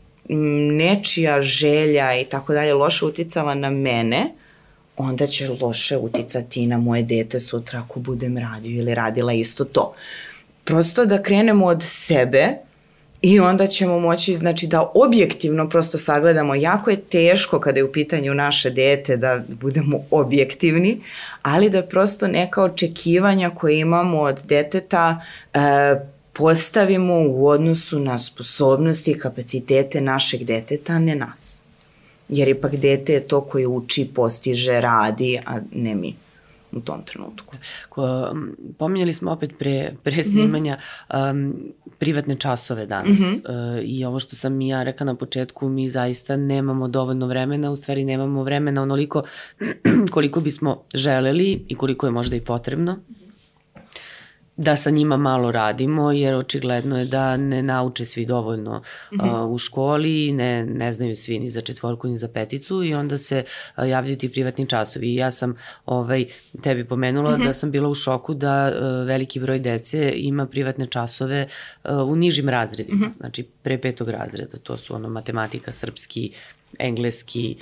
nečija 0.78 1.42
želja 1.42 2.20
i 2.20 2.24
tako 2.24 2.52
dalje 2.52 2.74
loše 2.74 3.04
uticala 3.04 3.54
na 3.54 3.70
mene, 3.70 4.32
onda 4.96 5.26
će 5.26 5.48
loše 5.60 5.96
uticati 5.96 6.66
na 6.66 6.78
moje 6.78 7.02
dete 7.02 7.40
sutra 7.40 7.84
ako 7.84 8.00
budem 8.00 8.38
radio 8.38 8.78
ili 8.78 8.94
radila 8.94 9.32
isto 9.32 9.64
to. 9.64 9.94
Prosto 10.64 11.06
da 11.06 11.22
krenemo 11.22 11.66
od 11.66 11.82
sebe 11.82 12.58
I 13.24 13.40
onda 13.40 13.66
ćemo 13.66 14.00
moći 14.00 14.34
znači, 14.34 14.66
da 14.66 14.90
objektivno 14.94 15.68
prosto 15.68 15.98
sagledamo. 15.98 16.54
Jako 16.54 16.90
je 16.90 17.00
teško 17.00 17.60
kada 17.60 17.80
je 17.80 17.84
u 17.84 17.92
pitanju 17.92 18.34
naše 18.34 18.70
dete 18.70 19.16
da 19.16 19.40
budemo 19.48 20.00
objektivni, 20.10 21.00
ali 21.42 21.70
da 21.70 21.82
prosto 21.82 22.26
neka 22.28 22.62
očekivanja 22.62 23.50
koje 23.50 23.80
imamo 23.80 24.20
od 24.20 24.42
deteta 24.44 25.20
e, 25.54 25.58
postavimo 26.32 27.14
u 27.28 27.48
odnosu 27.48 27.98
na 27.98 28.18
sposobnosti 28.18 29.10
i 29.10 29.18
kapacitete 29.18 30.00
našeg 30.00 30.44
deteta, 30.44 30.98
ne 30.98 31.14
nas. 31.14 31.63
Jer 32.28 32.48
ipak 32.48 32.76
dete 32.76 33.12
je 33.12 33.26
to 33.28 33.40
koje 33.40 33.66
uči, 33.66 34.08
postiže, 34.14 34.80
radi, 34.80 35.38
a 35.46 35.60
ne 35.72 35.94
mi 35.94 36.14
u 36.72 36.80
tom 36.80 37.02
trenutku. 37.04 37.56
Pominjali 38.78 39.12
smo 39.12 39.30
opet 39.30 39.50
pre, 39.58 39.92
pre 40.02 40.12
mhm. 40.12 40.22
snimanja 40.22 40.74
mm 40.74 41.14
-hmm. 41.14 41.30
um, 41.30 41.54
privatne 41.98 42.36
časove 42.36 42.86
danas 42.86 43.20
mm 43.20 43.24
-hmm. 43.24 43.78
uh, 43.78 43.84
i 43.84 44.04
ovo 44.04 44.18
što 44.18 44.36
sam 44.36 44.60
i 44.60 44.68
ja 44.68 44.82
rekla 44.82 45.06
na 45.06 45.14
početku, 45.14 45.68
mi 45.68 45.88
zaista 45.88 46.36
nemamo 46.36 46.88
dovoljno 46.88 47.26
vremena, 47.26 47.70
u 47.70 47.76
stvari 47.76 48.04
nemamo 48.04 48.42
vremena 48.42 48.82
onoliko 48.82 49.22
koliko 50.14 50.40
bismo 50.40 50.82
želeli 50.94 51.64
i 51.68 51.74
koliko 51.74 52.06
je 52.06 52.12
možda 52.12 52.36
i 52.36 52.40
potrebno 52.40 52.98
da 54.56 54.76
sa 54.76 54.90
njima 54.90 55.16
malo 55.16 55.52
radimo, 55.52 56.12
jer 56.12 56.34
očigledno 56.34 56.98
je 56.98 57.04
da 57.04 57.36
ne 57.36 57.62
nauče 57.62 58.04
svi 58.04 58.26
dovoljno 58.26 58.82
mm 59.12 59.16
-hmm. 59.16 59.44
uh, 59.44 59.52
u 59.52 59.58
školi, 59.58 60.32
ne, 60.32 60.66
ne 60.66 60.92
znaju 60.92 61.16
svi 61.16 61.38
ni 61.38 61.50
za 61.50 61.60
četvorku 61.60 62.08
ni 62.08 62.18
za 62.18 62.28
peticu 62.28 62.84
i 62.84 62.94
onda 62.94 63.18
se 63.18 63.44
uh, 63.76 63.88
javljaju 63.88 64.16
ti 64.16 64.32
privatni 64.32 64.66
časovi. 64.66 65.06
I 65.06 65.14
ja 65.14 65.30
sam 65.30 65.56
ovaj, 65.86 66.24
tebi 66.62 66.84
pomenula 66.84 67.36
mm 67.36 67.40
-hmm. 67.40 67.46
da 67.46 67.52
sam 67.52 67.70
bila 67.70 67.88
u 67.88 67.94
šoku 67.94 68.34
da 68.34 68.72
uh, 68.72 69.06
veliki 69.06 69.40
broj 69.40 69.58
dece 69.58 70.12
ima 70.16 70.46
privatne 70.46 70.86
časove 70.86 71.48
uh, 71.84 71.90
u 71.90 72.16
nižim 72.16 72.48
razredima, 72.48 73.06
mm 73.06 73.10
-hmm. 73.10 73.18
znači 73.20 73.42
pre 73.62 73.78
petog 73.78 74.08
razreda, 74.08 74.56
to 74.56 74.76
su 74.76 74.94
ono 74.94 75.08
matematika, 75.08 75.72
srpski, 75.72 76.32
engleski, 76.78 77.56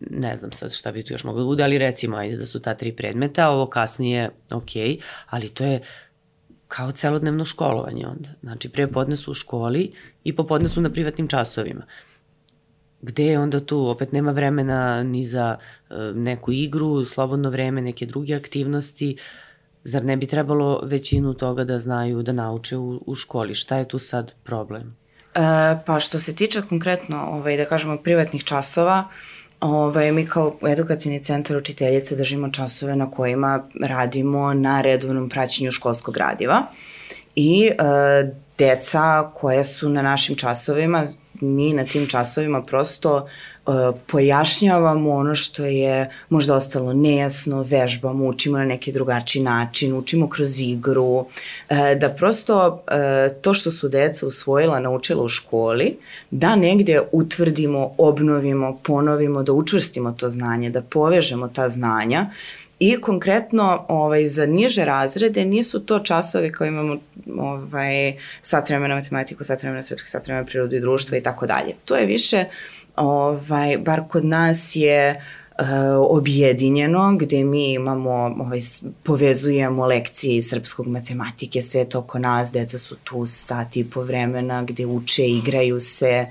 ne 0.00 0.36
znam 0.36 0.52
sad 0.52 0.74
šta 0.74 0.92
bi 0.92 1.02
tu 1.02 1.14
još 1.14 1.24
moglo 1.24 1.40
da 1.40 1.46
bude, 1.46 1.62
ali 1.62 1.78
recimo 1.78 2.16
ajde 2.16 2.36
da 2.36 2.46
su 2.46 2.60
ta 2.60 2.74
tri 2.74 2.92
predmeta, 2.92 3.50
ovo 3.50 3.66
kasnije 3.66 4.30
ok, 4.50 4.70
ali 5.30 5.48
to 5.48 5.64
je 5.64 5.80
kao 6.68 6.92
celodnevno 6.92 7.44
školovanje 7.44 8.06
onda. 8.06 8.28
Znači, 8.42 8.68
pre 8.68 8.86
podne 8.86 9.16
su 9.16 9.30
u 9.30 9.34
školi 9.34 9.92
i 10.24 10.36
popodne 10.36 10.68
su 10.68 10.80
na 10.80 10.90
privatnim 10.90 11.28
časovima. 11.28 11.82
Gde 13.02 13.26
je 13.26 13.38
onda 13.38 13.60
tu? 13.60 13.88
Opet 13.88 14.12
nema 14.12 14.30
vremena 14.30 15.02
ni 15.02 15.24
za 15.24 15.56
uh, 15.90 15.96
neku 16.14 16.52
igru, 16.52 17.04
slobodno 17.04 17.50
vreme, 17.50 17.82
neke 17.82 18.06
druge 18.06 18.34
aktivnosti. 18.34 19.16
Zar 19.84 20.04
ne 20.04 20.16
bi 20.16 20.26
trebalo 20.26 20.80
većinu 20.84 21.34
toga 21.34 21.64
da 21.64 21.78
znaju, 21.78 22.22
da 22.22 22.32
nauče 22.32 22.76
u, 22.76 23.02
u 23.06 23.14
školi? 23.14 23.54
Šta 23.54 23.76
je 23.76 23.88
tu 23.88 23.98
sad 23.98 24.32
problem? 24.44 24.96
E, 25.34 25.78
pa 25.86 26.00
što 26.00 26.18
se 26.18 26.34
tiče 26.34 26.62
konkretno, 26.62 27.26
ovaj, 27.30 27.56
da 27.56 27.64
kažemo, 27.64 27.96
privatnih 27.96 28.44
časova, 28.44 29.08
Ovaj, 29.60 30.12
mi 30.12 30.26
kao 30.26 30.56
edukacijni 30.68 31.22
centar 31.22 31.56
učiteljice 31.56 32.16
držimo 32.16 32.50
časove 32.50 32.96
na 32.96 33.10
kojima 33.10 33.68
radimo 33.80 34.54
na 34.54 34.80
redovnom 34.80 35.28
praćenju 35.28 35.70
školskog 35.70 36.14
gradiva. 36.14 36.66
I 37.36 37.70
e, 37.70 37.74
deca 38.58 39.30
koja 39.34 39.64
su 39.64 39.88
na 39.88 40.02
našim 40.02 40.36
časovima, 40.36 41.06
mi 41.40 41.72
na 41.72 41.84
tim 41.84 42.08
časovima 42.08 42.62
prosto 42.62 43.28
pojašnjavamo 44.06 45.10
ono 45.10 45.34
što 45.34 45.64
je 45.64 46.10
možda 46.28 46.54
ostalo 46.54 46.92
nejasno, 46.92 47.62
vežbamo, 47.62 48.26
učimo 48.26 48.58
na 48.58 48.64
neki 48.64 48.92
drugačiji 48.92 49.42
način, 49.42 49.96
učimo 49.96 50.28
kroz 50.28 50.60
igru, 50.60 51.04
uh, 51.04 51.26
da 52.00 52.08
prosto 52.08 52.68
uh, 52.68 53.42
to 53.42 53.54
što 53.54 53.70
su 53.70 53.88
deca 53.88 54.26
usvojila, 54.26 54.80
naučila 54.80 55.22
u 55.22 55.28
školi, 55.28 55.96
da 56.30 56.56
negde 56.56 57.00
utvrdimo, 57.12 57.94
obnovimo, 57.98 58.78
ponovimo, 58.82 59.42
da 59.42 59.52
učvrstimo 59.52 60.12
to 60.12 60.30
znanje, 60.30 60.70
da 60.70 60.82
povežemo 60.82 61.48
ta 61.48 61.68
znanja, 61.68 62.30
I 62.78 63.00
konkretno 63.00 63.84
ovaj, 63.88 64.28
za 64.28 64.46
niže 64.46 64.84
razrede 64.84 65.44
nisu 65.44 65.80
to 65.80 65.98
časovi 65.98 66.52
kao 66.52 66.66
imamo 66.66 66.98
ovaj, 67.38 68.16
sat 68.42 68.68
vremena 68.68 68.94
matematiku, 68.94 69.44
sat 69.44 69.62
vremena 69.62 69.82
srpski, 69.82 70.08
sat 70.08 70.26
vremena 70.26 70.46
prirodu 70.46 70.76
i 70.76 70.80
društva 70.80 71.18
i 71.18 71.22
tako 71.22 71.46
dalje. 71.46 71.72
To 71.84 71.96
je 71.96 72.06
više, 72.06 72.44
ovaj, 72.96 73.78
bar 73.78 74.08
kod 74.08 74.24
nas 74.24 74.76
je 74.76 75.22
uh, 75.58 75.66
objedinjeno 76.08 77.16
gde 77.16 77.44
mi 77.44 77.72
imamo, 77.72 78.10
ovaj, 78.10 78.60
povezujemo 79.02 79.86
lekcije 79.86 80.36
iz 80.36 80.48
srpskog 80.48 80.86
matematike, 80.86 81.62
sve 81.62 81.88
to 81.88 81.98
oko 81.98 82.18
nas, 82.18 82.52
deca 82.52 82.78
su 82.78 82.96
tu 83.04 83.26
sat 83.26 83.76
i 83.76 83.84
po 83.84 84.02
vremena 84.02 84.62
gde 84.62 84.86
uče, 84.86 85.28
igraju 85.28 85.80
se 85.80 86.26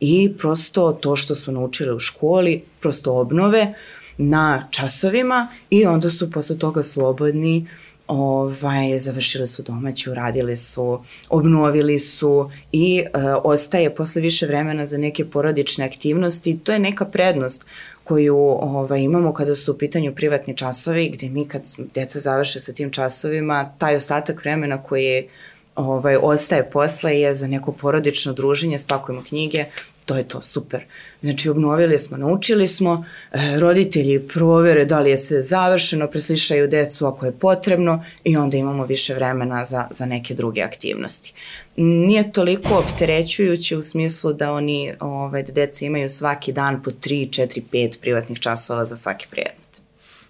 i 0.00 0.32
prosto 0.38 0.92
to 0.92 1.16
što 1.16 1.34
su 1.34 1.52
naučili 1.52 1.94
u 1.94 1.98
školi, 1.98 2.62
prosto 2.80 3.14
obnove, 3.20 3.74
na 4.18 4.68
časovima 4.70 5.48
i 5.70 5.86
onda 5.86 6.10
su 6.10 6.30
posle 6.30 6.58
toga 6.58 6.82
slobodni 6.82 7.66
ovaj, 8.06 8.98
završili 8.98 9.46
su 9.46 9.62
domaći, 9.62 10.10
uradili 10.10 10.56
su, 10.56 11.04
obnovili 11.28 11.98
su 11.98 12.50
i 12.72 12.98
e, 12.98 13.08
ostaje 13.44 13.94
posle 13.94 14.22
više 14.22 14.46
vremena 14.46 14.86
za 14.86 14.98
neke 14.98 15.24
porodične 15.24 15.84
aktivnosti. 15.84 16.58
To 16.64 16.72
je 16.72 16.78
neka 16.78 17.04
prednost 17.04 17.66
koju 18.04 18.38
ovaj, 18.38 19.00
imamo 19.00 19.32
kada 19.32 19.54
su 19.54 19.72
u 19.72 19.78
pitanju 19.78 20.14
privatni 20.14 20.56
časovi, 20.56 21.08
gde 21.08 21.28
mi 21.28 21.48
kad 21.48 21.62
deca 21.94 22.20
završe 22.20 22.60
sa 22.60 22.72
tim 22.72 22.90
časovima, 22.90 23.72
taj 23.78 23.96
ostatak 23.96 24.40
vremena 24.40 24.82
koji 24.82 25.28
ovaj, 25.76 26.16
ostaje 26.16 26.70
posle 26.70 27.20
je 27.20 27.34
za 27.34 27.46
neko 27.46 27.72
porodično 27.72 28.32
druženje, 28.32 28.78
spakujemo 28.78 29.22
knjige, 29.28 29.64
to 30.04 30.16
je 30.16 30.28
to, 30.28 30.40
super. 30.40 30.84
Znači, 31.22 31.48
obnovili 31.48 31.98
smo, 31.98 32.16
naučili 32.16 32.68
smo, 32.68 33.04
e, 33.32 33.60
roditelji 33.60 34.28
provere 34.28 34.84
da 34.84 35.00
li 35.00 35.10
je 35.10 35.18
sve 35.18 35.42
završeno, 35.42 36.06
preslišaju 36.06 36.68
decu 36.68 37.06
ako 37.06 37.26
je 37.26 37.32
potrebno 37.32 38.04
i 38.24 38.36
onda 38.36 38.56
imamo 38.56 38.86
više 38.86 39.14
vremena 39.14 39.64
za, 39.64 39.86
za 39.90 40.06
neke 40.06 40.34
druge 40.34 40.62
aktivnosti. 40.62 41.32
Nije 41.76 42.32
toliko 42.32 42.74
opterećujuće 42.74 43.76
u 43.76 43.82
smislu 43.82 44.32
da 44.32 44.52
oni, 44.52 44.92
ovaj, 45.00 45.42
da 45.42 45.52
deca 45.52 45.84
imaju 45.84 46.08
svaki 46.08 46.52
dan 46.52 46.82
po 46.82 46.90
3, 46.90 47.28
4, 47.28 47.62
5 47.72 48.00
privatnih 48.00 48.38
časova 48.40 48.84
za 48.84 48.96
svaki 48.96 49.26
predmet. 49.30 49.80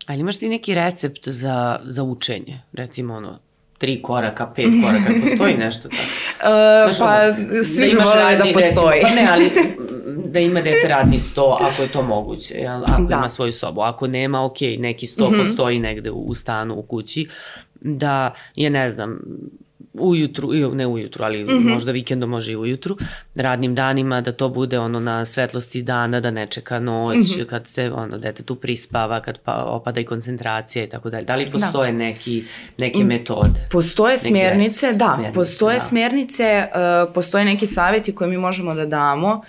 Ali 0.07 0.21
imaš 0.21 0.39
ti 0.39 0.49
neki 0.49 0.75
recept 0.75 1.29
za, 1.29 1.81
za 1.85 2.03
učenje? 2.03 2.61
Recimo 2.73 3.15
ono, 3.15 3.39
tri 3.79 4.03
koraka, 4.03 4.53
pet 4.57 4.71
koraka, 4.83 5.13
postoji 5.23 5.57
nešto 5.57 5.89
tako? 5.89 6.03
Uh, 6.03 6.93
Znaš, 6.95 6.99
pa, 6.99 7.23
ono, 7.25 7.65
svi 7.65 7.95
da 7.95 8.05
vole 8.05 8.37
da 8.37 8.45
postoji. 8.53 9.01
Recimo, 9.01 9.09
pa 9.09 9.15
ne, 9.15 9.29
ali 9.31 9.51
da 10.35 10.41
ima 10.41 10.61
dete 10.61 10.89
radni 10.89 11.19
sto, 11.19 11.59
ako 11.61 11.83
je 11.83 11.89
to 11.89 12.03
moguće, 12.03 12.55
jel? 12.55 12.83
ako 12.87 13.03
da. 13.03 13.17
ima 13.17 13.29
svoju 13.29 13.53
sobu. 13.53 13.81
Ako 13.81 14.07
nema, 14.07 14.45
ok, 14.45 14.61
neki 14.79 15.07
sto 15.07 15.31
mm 15.31 15.33
-hmm. 15.33 15.39
postoji 15.39 15.79
negde 15.79 16.11
u 16.11 16.35
stanu, 16.35 16.75
u 16.75 16.83
kući, 16.83 17.27
da 17.81 18.31
je, 18.57 18.71
ne 18.71 18.91
znam, 18.91 19.21
ujutru, 19.95 20.53
ne 20.75 20.87
ujutru, 20.87 21.25
ali 21.25 21.45
mm 21.45 21.49
-hmm. 21.49 21.73
možda 21.73 21.93
vikendom 21.93 22.31
može 22.31 22.53
i 22.53 22.57
ujutru, 22.57 22.97
radnim 23.35 23.75
danima, 23.75 24.21
da 24.21 24.33
to 24.33 24.49
bude 24.49 24.79
ono 24.79 25.01
na 25.01 25.25
svetlosti 25.25 25.83
dana, 25.83 26.21
da 26.21 26.31
ne 26.31 26.47
čeka 26.47 26.79
noć, 26.79 27.17
mm 27.17 27.21
-hmm. 27.21 27.47
kad 27.47 27.67
se 27.67 27.93
ono, 27.93 28.19
dete 28.19 28.43
tu 28.43 28.55
prispava, 28.55 29.21
kad 29.21 29.39
pa, 29.39 29.53
opada 29.53 30.01
i 30.01 30.05
koncentracija 30.05 30.85
i 30.85 30.89
tako 30.89 31.11
dalje. 31.11 31.25
Da 31.25 31.37
li 31.37 31.47
postoje 31.47 31.93
da. 31.93 31.99
neki, 31.99 32.45
neke 32.79 33.05
metode? 33.05 33.69
Postoje 33.71 34.19
smjernice, 34.19 34.87
recept, 34.87 34.99
da, 34.99 35.13
smjernice, 35.15 35.35
postoje 35.35 35.75
da. 35.75 35.81
smjernice, 35.81 36.67
uh, 37.07 37.13
postoje 37.15 37.45
neki 37.45 37.67
savjeti 37.67 38.15
koje 38.15 38.31
mi 38.31 38.37
možemo 38.37 38.75
da 38.75 38.87
damo, 38.87 39.29
uh, 39.29 39.45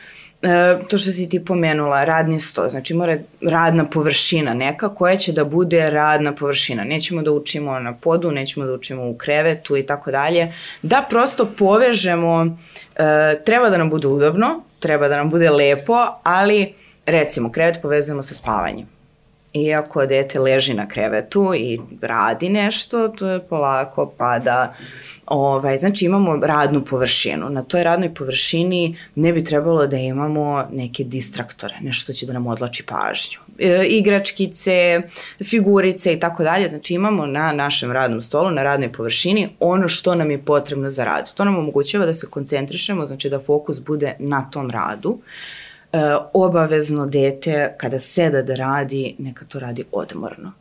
to 0.87 0.97
što 0.97 1.11
si 1.11 1.29
ti 1.29 1.45
pomenula, 1.45 2.03
radni 2.03 2.39
sto, 2.39 2.69
znači 2.69 2.93
mora 2.93 3.17
radna 3.41 3.85
površina 3.85 4.53
neka 4.53 4.95
koja 4.95 5.17
će 5.17 5.31
da 5.31 5.43
bude 5.43 5.89
radna 5.89 6.35
površina. 6.35 6.83
Nećemo 6.83 7.21
da 7.21 7.31
učimo 7.31 7.79
na 7.79 7.93
podu, 7.93 8.31
nećemo 8.31 8.65
da 8.65 8.73
učimo 8.73 9.09
u 9.09 9.17
krevetu 9.17 9.77
i 9.77 9.85
tako 9.85 10.11
dalje. 10.11 10.53
Da 10.81 11.05
prosto 11.09 11.45
povežemo, 11.57 12.57
e, 12.95 13.43
treba 13.45 13.69
da 13.69 13.77
nam 13.77 13.89
bude 13.89 14.07
udobno, 14.07 14.63
treba 14.79 15.07
da 15.07 15.17
nam 15.17 15.29
bude 15.29 15.49
lepo, 15.49 16.07
ali 16.23 16.73
recimo 17.05 17.51
krevet 17.51 17.81
povezujemo 17.81 18.21
sa 18.21 18.33
spavanjem. 18.33 18.94
Iako 19.55 20.05
dete 20.05 20.39
leži 20.39 20.73
na 20.73 20.87
krevetu 20.87 21.53
i 21.55 21.79
radi 22.01 22.49
nešto, 22.49 23.07
to 23.07 23.29
je 23.29 23.39
polako 23.39 24.13
pada 24.17 24.73
Ovaj, 25.25 25.77
znači 25.77 26.05
imamo 26.05 26.35
radnu 26.35 26.85
površinu. 26.85 27.49
Na 27.49 27.63
toj 27.63 27.83
radnoj 27.83 28.13
površini 28.13 28.97
ne 29.15 29.33
bi 29.33 29.43
trebalo 29.43 29.87
da 29.87 29.97
imamo 29.97 30.67
neke 30.71 31.03
distraktore, 31.03 31.75
nešto 31.81 32.13
će 32.13 32.25
da 32.25 32.33
nam 32.33 32.47
odlači 32.47 32.83
pažnju. 32.83 33.39
E, 33.59 33.85
igračkice, 33.87 35.01
figurice 35.43 36.13
i 36.13 36.19
tako 36.19 36.43
dalje. 36.43 36.69
Znači 36.69 36.93
imamo 36.93 37.25
na 37.25 37.51
našem 37.51 37.91
radnom 37.91 38.21
stolu, 38.21 38.51
na 38.51 38.63
radnoj 38.63 38.91
površini 38.91 39.49
ono 39.59 39.87
što 39.87 40.15
nam 40.15 40.31
je 40.31 40.45
potrebno 40.45 40.89
za 40.89 41.05
rad. 41.05 41.33
To 41.33 41.45
nam 41.45 41.57
omogućava 41.57 42.05
da 42.05 42.13
se 42.13 42.27
koncentrišemo, 42.27 43.05
znači 43.05 43.29
da 43.29 43.39
fokus 43.39 43.79
bude 43.79 44.15
na 44.19 44.49
tom 44.51 44.69
radu. 44.69 45.17
Obavezno 46.33 47.05
dete 47.05 47.75
kada 47.77 47.99
seda 47.99 48.41
da 48.41 48.55
radi, 48.55 49.15
neka 49.19 49.45
to 49.45 49.59
radi 49.59 49.83
odmorno 49.91 50.51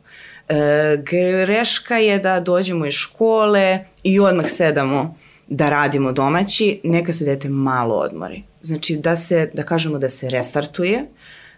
E, 0.49 0.97
greška 1.03 1.97
je 1.97 2.19
da 2.19 2.39
dođemo 2.39 2.85
iz 2.85 2.93
škole 2.93 3.85
i 4.03 4.19
odmah 4.19 4.45
sedamo 4.49 5.17
da 5.47 5.69
radimo 5.69 6.11
domaći, 6.11 6.81
neka 6.83 7.13
se 7.13 7.25
dete 7.25 7.49
malo 7.49 7.95
odmori. 7.95 8.43
Znači 8.61 8.95
da 8.95 9.17
se, 9.17 9.51
da 9.53 9.63
kažemo 9.63 9.97
da 9.97 10.09
se 10.09 10.29
restartuje, 10.29 11.05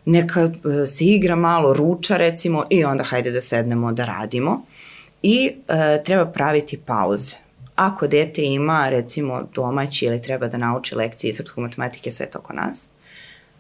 neka 0.06 0.42
e, 0.42 0.88
se 0.88 1.06
igra 1.06 1.36
malo, 1.36 1.74
ruča 1.74 2.18
recimo 2.18 2.66
i 2.70 2.86
onda 2.86 3.04
hajde 3.04 3.32
da 3.32 3.42
sednemo 3.42 3.92
da 3.92 4.06
radimo. 4.06 4.66
I 5.24 5.52
e, 5.68 6.04
treba 6.04 6.26
praviti 6.26 6.78
pauze. 6.78 7.36
Ako 7.76 8.08
dete 8.08 8.44
ima 8.44 8.90
recimo 8.90 9.48
domaći 9.56 10.06
ili 10.06 10.22
treba 10.22 10.48
da 10.48 10.58
nauči 10.58 10.96
lekcije 10.96 11.34
srpskog 11.34 11.62
matematike 11.62 12.12
sve 12.12 12.26
to 12.26 12.40
oko 12.40 12.54
nas, 12.54 12.90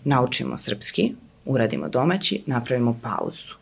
naučimo 0.07 0.57
srpski, 0.57 1.13
uradimo 1.45 1.89
domaći, 1.89 2.43
napravimo 2.45 2.99
pauzu 3.03 3.53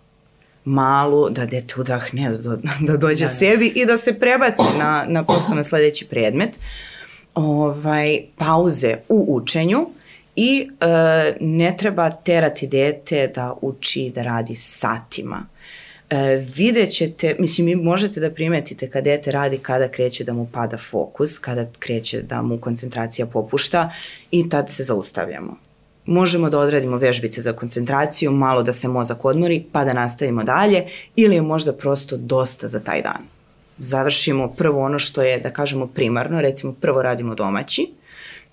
malu, 0.65 1.29
da 1.29 1.45
dete 1.45 1.73
udahne, 1.77 2.29
da, 2.29 2.57
da 2.79 2.97
dođe 2.97 3.25
da, 3.25 3.31
da. 3.31 3.35
sebi 3.35 3.67
i 3.75 3.85
da 3.85 3.97
se 3.97 4.19
prebaci 4.19 4.77
na, 4.77 5.05
na 5.07 5.25
prosto 5.25 5.55
na 5.55 5.63
sledeći 5.63 6.05
predmet. 6.05 6.59
Ovaj, 7.35 8.21
pauze 8.37 8.95
u 9.09 9.25
učenju 9.29 9.87
i 10.35 10.69
e, 10.79 10.85
ne 11.39 11.75
treba 11.77 12.09
terati 12.09 12.67
dete 12.67 13.31
da 13.35 13.53
uči 13.61 14.11
da 14.15 14.23
radi 14.23 14.55
satima. 14.55 15.45
E, 16.09 16.45
vidjet 16.55 16.89
ćete, 16.89 17.35
mislim, 17.39 17.67
vi 17.67 17.75
možete 17.75 18.19
da 18.19 18.31
primetite 18.31 18.89
kada 18.89 19.03
dete 19.03 19.31
radi 19.31 19.57
kada 19.57 19.87
kreće 19.87 20.23
da 20.23 20.33
mu 20.33 20.47
pada 20.53 20.77
fokus, 20.77 21.37
kada 21.37 21.65
kreće 21.79 22.21
da 22.21 22.41
mu 22.41 22.57
koncentracija 22.57 23.25
popušta 23.25 23.93
i 24.31 24.49
tad 24.49 24.69
se 24.69 24.83
zaustavljamo 24.83 25.64
možemo 26.05 26.49
da 26.49 26.59
odradimo 26.59 26.97
vežbice 26.97 27.41
za 27.41 27.53
koncentraciju, 27.53 28.31
malo 28.31 28.63
da 28.63 28.73
se 28.73 28.87
mozak 28.87 29.25
odmori, 29.25 29.63
pa 29.71 29.83
da 29.83 29.93
nastavimo 29.93 30.43
dalje, 30.43 30.85
ili 31.15 31.35
je 31.35 31.41
možda 31.41 31.73
prosto 31.73 32.17
dosta 32.17 32.67
za 32.67 32.79
taj 32.79 33.01
dan. 33.01 33.21
Završimo 33.77 34.47
prvo 34.47 34.81
ono 34.81 34.99
što 34.99 35.21
je, 35.21 35.39
da 35.39 35.49
kažemo, 35.49 35.87
primarno, 35.87 36.41
recimo 36.41 36.73
prvo 36.81 37.01
radimo 37.01 37.35
domaći, 37.35 37.91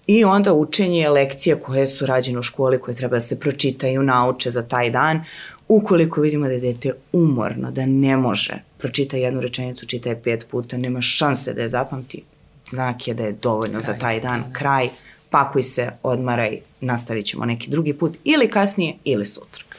I 0.06 0.24
onda 0.24 0.52
učenje 0.52 1.08
lekcija 1.08 1.56
koje 1.56 1.88
su 1.88 2.06
rađene 2.06 2.38
u 2.38 2.42
školi, 2.42 2.78
koje 2.80 2.94
treba 2.94 3.16
da 3.16 3.20
se 3.20 3.40
pročitaju, 3.40 4.02
nauče 4.02 4.50
za 4.50 4.62
taj 4.62 4.90
dan. 4.90 5.24
Ukoliko 5.68 6.20
vidimo 6.20 6.46
da 6.46 6.52
je 6.52 6.60
dete 6.60 6.92
umorno, 7.12 7.70
da 7.70 7.86
ne 7.86 8.16
može, 8.16 8.54
pročita 8.78 9.16
jednu 9.16 9.40
rečenicu, 9.40 9.86
čita 9.86 10.08
je 10.08 10.22
pet 10.22 10.46
puta, 10.50 10.76
nema 10.76 11.02
šanse 11.02 11.54
da 11.54 11.62
je 11.62 11.68
zapamti, 11.68 12.22
znak 12.70 13.08
je 13.08 13.14
da 13.14 13.24
je 13.24 13.32
dovoljno 13.32 13.78
kraj, 13.78 13.82
za 13.82 13.94
taj 13.98 14.20
dan, 14.20 14.40
da. 14.40 14.52
kraj 14.58 14.88
pakuj 15.32 15.62
se, 15.62 15.90
odmaraj, 16.02 16.58
nastavit 16.80 17.26
ćemo 17.26 17.44
neki 17.44 17.70
drugi 17.70 17.92
put 17.92 18.16
ili 18.24 18.48
kasnije 18.48 18.94
ili 19.04 19.26
sutra. 19.26 19.71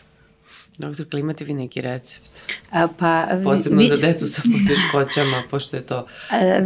Doktorka, 0.77 1.17
imate 1.17 1.45
vi 1.45 1.53
neki 1.53 1.81
recept? 1.81 2.29
A, 2.71 2.87
pa, 2.99 3.27
Posebno 3.43 3.81
vi, 3.81 3.87
za 3.87 3.97
decu 3.97 4.25
sa 4.25 4.41
poteškoćama, 4.41 5.43
pošto 5.51 5.77
je 5.77 5.81
to 5.83 6.05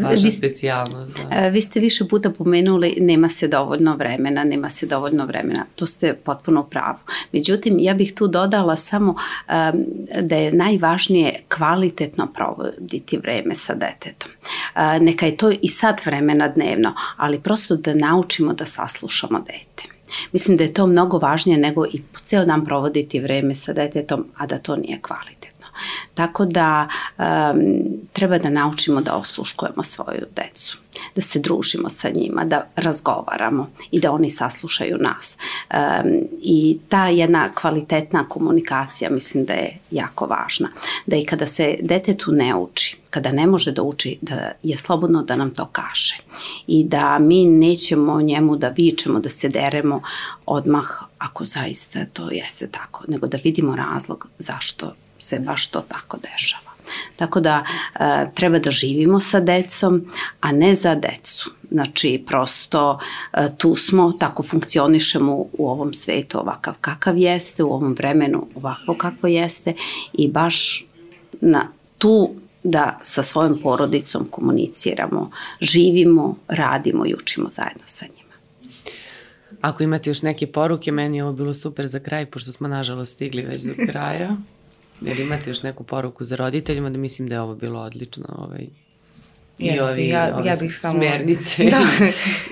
vaša 0.02 0.24
vi, 0.24 0.32
specijalnost. 0.32 1.12
Da. 1.30 1.48
Vi 1.48 1.62
ste 1.62 1.80
više 1.80 2.08
puta 2.08 2.30
pomenuli 2.30 2.98
nema 3.00 3.30
se 3.30 3.48
dovoljno 3.48 3.96
vremena, 3.96 4.44
nema 4.44 4.70
se 4.70 4.86
dovoljno 4.86 5.26
vremena. 5.26 5.66
To 5.76 5.86
ste 5.86 6.14
potpuno 6.14 6.64
pravo. 6.64 7.00
Međutim, 7.32 7.80
ja 7.80 7.94
bih 7.94 8.14
tu 8.14 8.28
dodala 8.28 8.76
samo 8.76 9.12
um, 9.12 9.86
da 10.22 10.36
je 10.36 10.52
najvažnije 10.52 11.44
kvalitetno 11.58 12.28
provoditi 12.34 13.18
vreme 13.18 13.56
sa 13.56 13.74
detetom. 13.74 14.32
Uh, 14.76 14.82
neka 15.02 15.26
je 15.26 15.38
to 15.38 15.52
i 15.62 15.68
sad 15.68 16.02
vremena 16.06 16.48
dnevno, 16.48 16.96
ali 17.18 17.40
prosto 17.40 17.76
da 17.76 17.94
naučimo 17.94 18.54
da 18.54 18.66
saslušamo 18.66 19.40
dete. 19.40 19.97
Mislim 20.32 20.58
da 20.58 20.64
je 20.64 20.74
to 20.74 20.88
mnogo 20.88 21.18
važnije 21.18 21.58
nego 21.58 21.86
i 21.86 22.02
ceo 22.24 22.46
dan 22.46 22.66
provoditi 22.66 23.20
vreme 23.20 23.56
sa 23.56 23.74
detetom, 23.74 24.26
a 24.38 24.46
da 24.46 24.60
to 24.60 24.76
nije 24.76 25.02
kvalitetno. 25.02 25.57
Tako 26.14 26.46
da 26.46 26.88
um, 27.18 27.26
treba 28.14 28.38
da 28.38 28.50
naučimo 28.50 29.02
da 29.02 29.14
osluškujemo 29.14 29.84
svoju 29.84 30.26
decu, 30.36 30.78
da 31.16 31.22
se 31.22 31.40
družimo 31.40 31.90
sa 31.90 32.10
njima, 32.10 32.46
da 32.46 32.68
razgovaramo 32.76 33.70
i 33.92 34.00
da 34.00 34.12
oni 34.12 34.30
saslušaju 34.30 34.98
nas. 34.98 35.38
Um, 35.74 36.12
I 36.42 36.80
ta 36.90 37.08
jedna 37.08 37.50
kvalitetna 37.56 38.30
komunikacija 38.30 39.10
mislim 39.10 39.46
da 39.46 39.54
je 39.54 39.78
jako 39.92 40.26
važna. 40.26 40.70
Da 41.06 41.16
i 41.16 41.26
kada 41.26 41.48
se 41.48 41.76
detetu 41.82 42.32
ne 42.32 42.56
uči, 42.56 42.98
kada 43.10 43.32
ne 43.32 43.48
može 43.48 43.72
da 43.72 43.84
uči, 43.84 44.18
da 44.22 44.52
je 44.64 44.78
slobodno 44.78 45.24
da 45.24 45.36
nam 45.36 45.52
to 45.52 45.66
kaže. 45.66 46.18
I 46.68 46.84
da 46.84 47.20
mi 47.20 47.46
nećemo 47.46 48.22
njemu 48.22 48.56
da 48.56 48.70
vičemo, 48.70 49.20
da 49.20 49.30
se 49.30 49.50
deremo 49.50 50.02
odmah 50.46 50.88
ako 51.18 51.46
zaista 51.46 52.06
to 52.14 52.30
jeste 52.32 52.68
tako, 52.68 53.04
nego 53.08 53.28
da 53.28 53.38
vidimo 53.44 53.76
razlog 53.76 54.28
zašto 54.40 54.94
se 55.20 55.40
baš 55.40 55.68
to 55.68 55.82
tako 55.82 56.18
dešava. 56.18 56.68
Tako 57.16 57.40
da 57.40 57.64
e, 57.96 58.28
treba 58.36 58.60
da 58.60 58.72
živimo 58.72 59.20
sa 59.20 59.40
decom, 59.40 60.06
a 60.40 60.52
ne 60.52 60.76
za 60.76 60.96
decu. 60.96 61.52
Znači, 61.72 62.24
prosto 62.28 63.00
e, 63.34 63.48
tu 63.58 63.76
smo, 63.76 64.12
tako 64.20 64.44
funkcionišemo 64.44 65.36
u 65.36 65.70
ovom 65.70 65.94
svetu 65.94 66.40
ovakav 66.40 66.74
kakav 66.82 67.18
jeste, 67.18 67.64
u 67.64 67.74
ovom 67.74 67.94
vremenu 67.94 68.48
ovako 68.56 68.96
kako 68.98 69.28
jeste 69.28 69.74
i 70.14 70.28
baš 70.28 70.86
na 71.42 71.68
tu 71.98 72.36
da 72.64 73.00
sa 73.04 73.24
svojom 73.24 73.60
porodicom 73.64 74.28
komuniciramo, 74.32 75.32
živimo, 75.62 76.38
radimo 76.48 77.06
i 77.06 77.14
učimo 77.14 77.50
zajedno 77.52 77.84
sa 77.86 78.06
njima. 78.06 78.34
Ako 79.62 79.84
imate 79.84 80.10
još 80.10 80.22
neke 80.22 80.48
poruke, 80.48 80.92
meni 80.92 81.18
je 81.18 81.24
ovo 81.24 81.34
bilo 81.34 81.54
super 81.54 81.88
za 81.88 82.00
kraj, 82.00 82.26
pošto 82.26 82.52
smo 82.52 82.68
nažalost 82.68 83.14
stigli 83.14 83.42
već 83.42 83.62
do 83.62 83.74
kraja. 83.86 84.38
Jer 85.02 85.20
imate 85.20 85.50
još 85.50 85.64
neku 85.64 85.84
poruku 85.84 86.24
za 86.24 86.36
roditeljima 86.36 86.90
da 86.90 86.98
mislim 86.98 87.28
da 87.28 87.36
je 87.36 87.42
ovo 87.42 87.56
bilo 87.56 87.80
odlično 87.80 88.26
ovaj, 88.38 88.68
Jeste, 89.60 89.84
ovi, 89.84 90.08
ja, 90.08 90.42
ja 90.46 90.56
bih 90.62 90.76
samo, 90.76 90.94
smernice. 90.94 91.64
Da, 91.64 91.82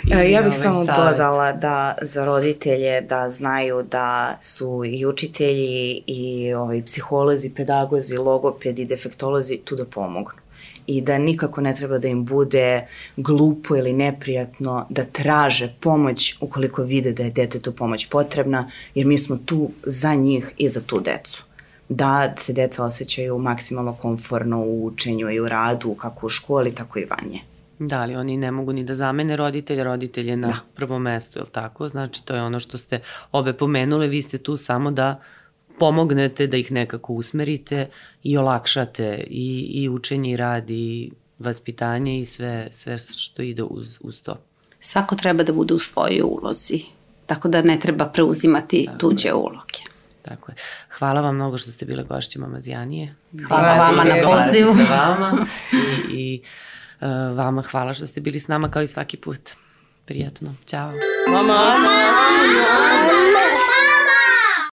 i, 0.24 0.32
ja 0.32 0.42
bih 0.42 0.48
ovaj 0.48 0.52
samo 0.52 0.86
savjet. 0.86 1.12
dodala 1.12 1.52
da 1.52 1.96
za 2.02 2.26
roditelje 2.26 3.02
da 3.02 3.30
znaju 3.30 3.84
da 3.92 4.38
su 4.42 4.84
i 4.86 5.06
učitelji 5.06 6.04
i 6.08 6.54
ovaj, 6.54 6.86
psiholozi, 6.86 7.50
pedagozi, 7.50 8.18
logopedi, 8.18 8.86
defektolozi 8.86 9.58
tu 9.58 9.76
da 9.76 9.86
pomognu 9.86 10.46
i 10.88 11.02
da 11.02 11.18
nikako 11.18 11.62
ne 11.62 11.76
treba 11.76 11.98
da 11.98 12.08
im 12.08 12.26
bude 12.26 12.88
glupo 13.18 13.76
ili 13.76 13.94
neprijatno 13.94 14.86
da 14.90 15.04
traže 15.04 15.74
pomoć 15.80 16.36
ukoliko 16.42 16.84
vide 16.84 17.12
da 17.12 17.24
je 17.24 17.30
detetu 17.30 17.72
pomoć 17.72 18.06
potrebna, 18.10 18.72
jer 18.96 19.06
mi 19.06 19.18
smo 19.18 19.38
tu 19.46 19.72
za 19.84 20.16
njih 20.16 20.54
i 20.58 20.70
za 20.70 20.82
tu 20.82 21.00
decu 21.00 21.45
da 21.90 22.34
se 22.38 22.54
deca 22.54 22.84
osjećaju 22.84 23.38
maksimalno 23.38 23.94
konforno 23.94 24.62
u 24.62 24.86
učenju 24.86 25.30
i 25.30 25.40
u 25.40 25.48
radu, 25.48 25.96
kako 25.96 26.26
u 26.26 26.30
školi, 26.30 26.76
tako 26.76 27.00
i 27.00 27.06
vanje. 27.06 27.40
Da, 27.80 28.02
ali 28.02 28.16
oni 28.16 28.38
ne 28.38 28.52
mogu 28.52 28.74
ni 28.74 28.84
da 28.84 28.96
zamene 28.96 29.36
roditelja, 29.36 29.84
roditelj 29.84 30.30
je 30.30 30.38
na 30.38 30.48
da. 30.48 30.60
prvom 30.76 31.02
mestu, 31.02 31.40
je 31.40 31.44
li 31.44 31.50
tako? 31.52 31.90
Znači, 31.90 32.26
to 32.26 32.36
je 32.36 32.44
ono 32.44 32.60
što 32.60 32.78
ste 32.78 33.00
obe 33.32 33.54
pomenule, 33.54 34.08
vi 34.08 34.22
ste 34.22 34.38
tu 34.38 34.58
samo 34.58 34.92
da 34.92 35.22
pomognete, 35.80 36.48
da 36.48 36.58
ih 36.58 36.72
nekako 36.72 37.14
usmerite 37.14 37.90
i 38.24 38.38
olakšate 38.38 39.24
i, 39.28 39.68
i 39.74 39.90
učenje 39.90 40.32
i 40.32 40.38
rad 40.38 40.70
i 40.70 41.12
vaspitanje 41.40 42.20
i 42.20 42.26
sve, 42.26 42.68
sve 42.72 42.98
što 42.98 43.42
ide 43.42 43.64
uz, 43.64 44.00
uz 44.02 44.22
to. 44.22 44.38
Svako 44.80 45.16
treba 45.16 45.44
da 45.44 45.54
bude 45.54 45.74
u 45.74 45.80
svojoj 45.80 46.22
ulozi, 46.24 46.82
tako 47.26 47.48
da 47.48 47.62
ne 47.62 47.80
treba 47.80 48.06
preuzimati 48.06 48.86
tako 48.86 48.98
tuđe 48.98 49.34
uloge. 49.34 49.80
Tako 50.22 50.52
je. 50.52 50.56
Hvala 51.00 51.22
vam 51.22 51.36
mnogo 51.36 51.58
što 51.58 51.72
ste 51.72 51.86
bile 51.86 52.04
gošće 52.04 52.40
Mamazijanije. 52.40 53.16
Hvala, 53.48 53.64
hvala 53.64 53.90
vama 53.90 54.04
na 54.04 54.16
pozivu. 54.24 54.74
Sa 54.88 54.96
vama 54.96 55.46
i, 55.72 56.18
i 56.18 56.42
uh, 57.02 57.38
vama 57.38 57.62
hvala 57.62 57.94
što 57.94 58.08
ste 58.08 58.22
bili 58.22 58.40
s 58.40 58.48
nama 58.48 58.70
kao 58.70 58.82
i 58.82 58.88
svaki 58.88 59.18
put. 59.18 59.52
Prijatno. 60.06 60.56
Ćao. 60.66 60.92
Mama, 61.32 61.48
mama, 61.48 61.78
mama. 61.78 63.25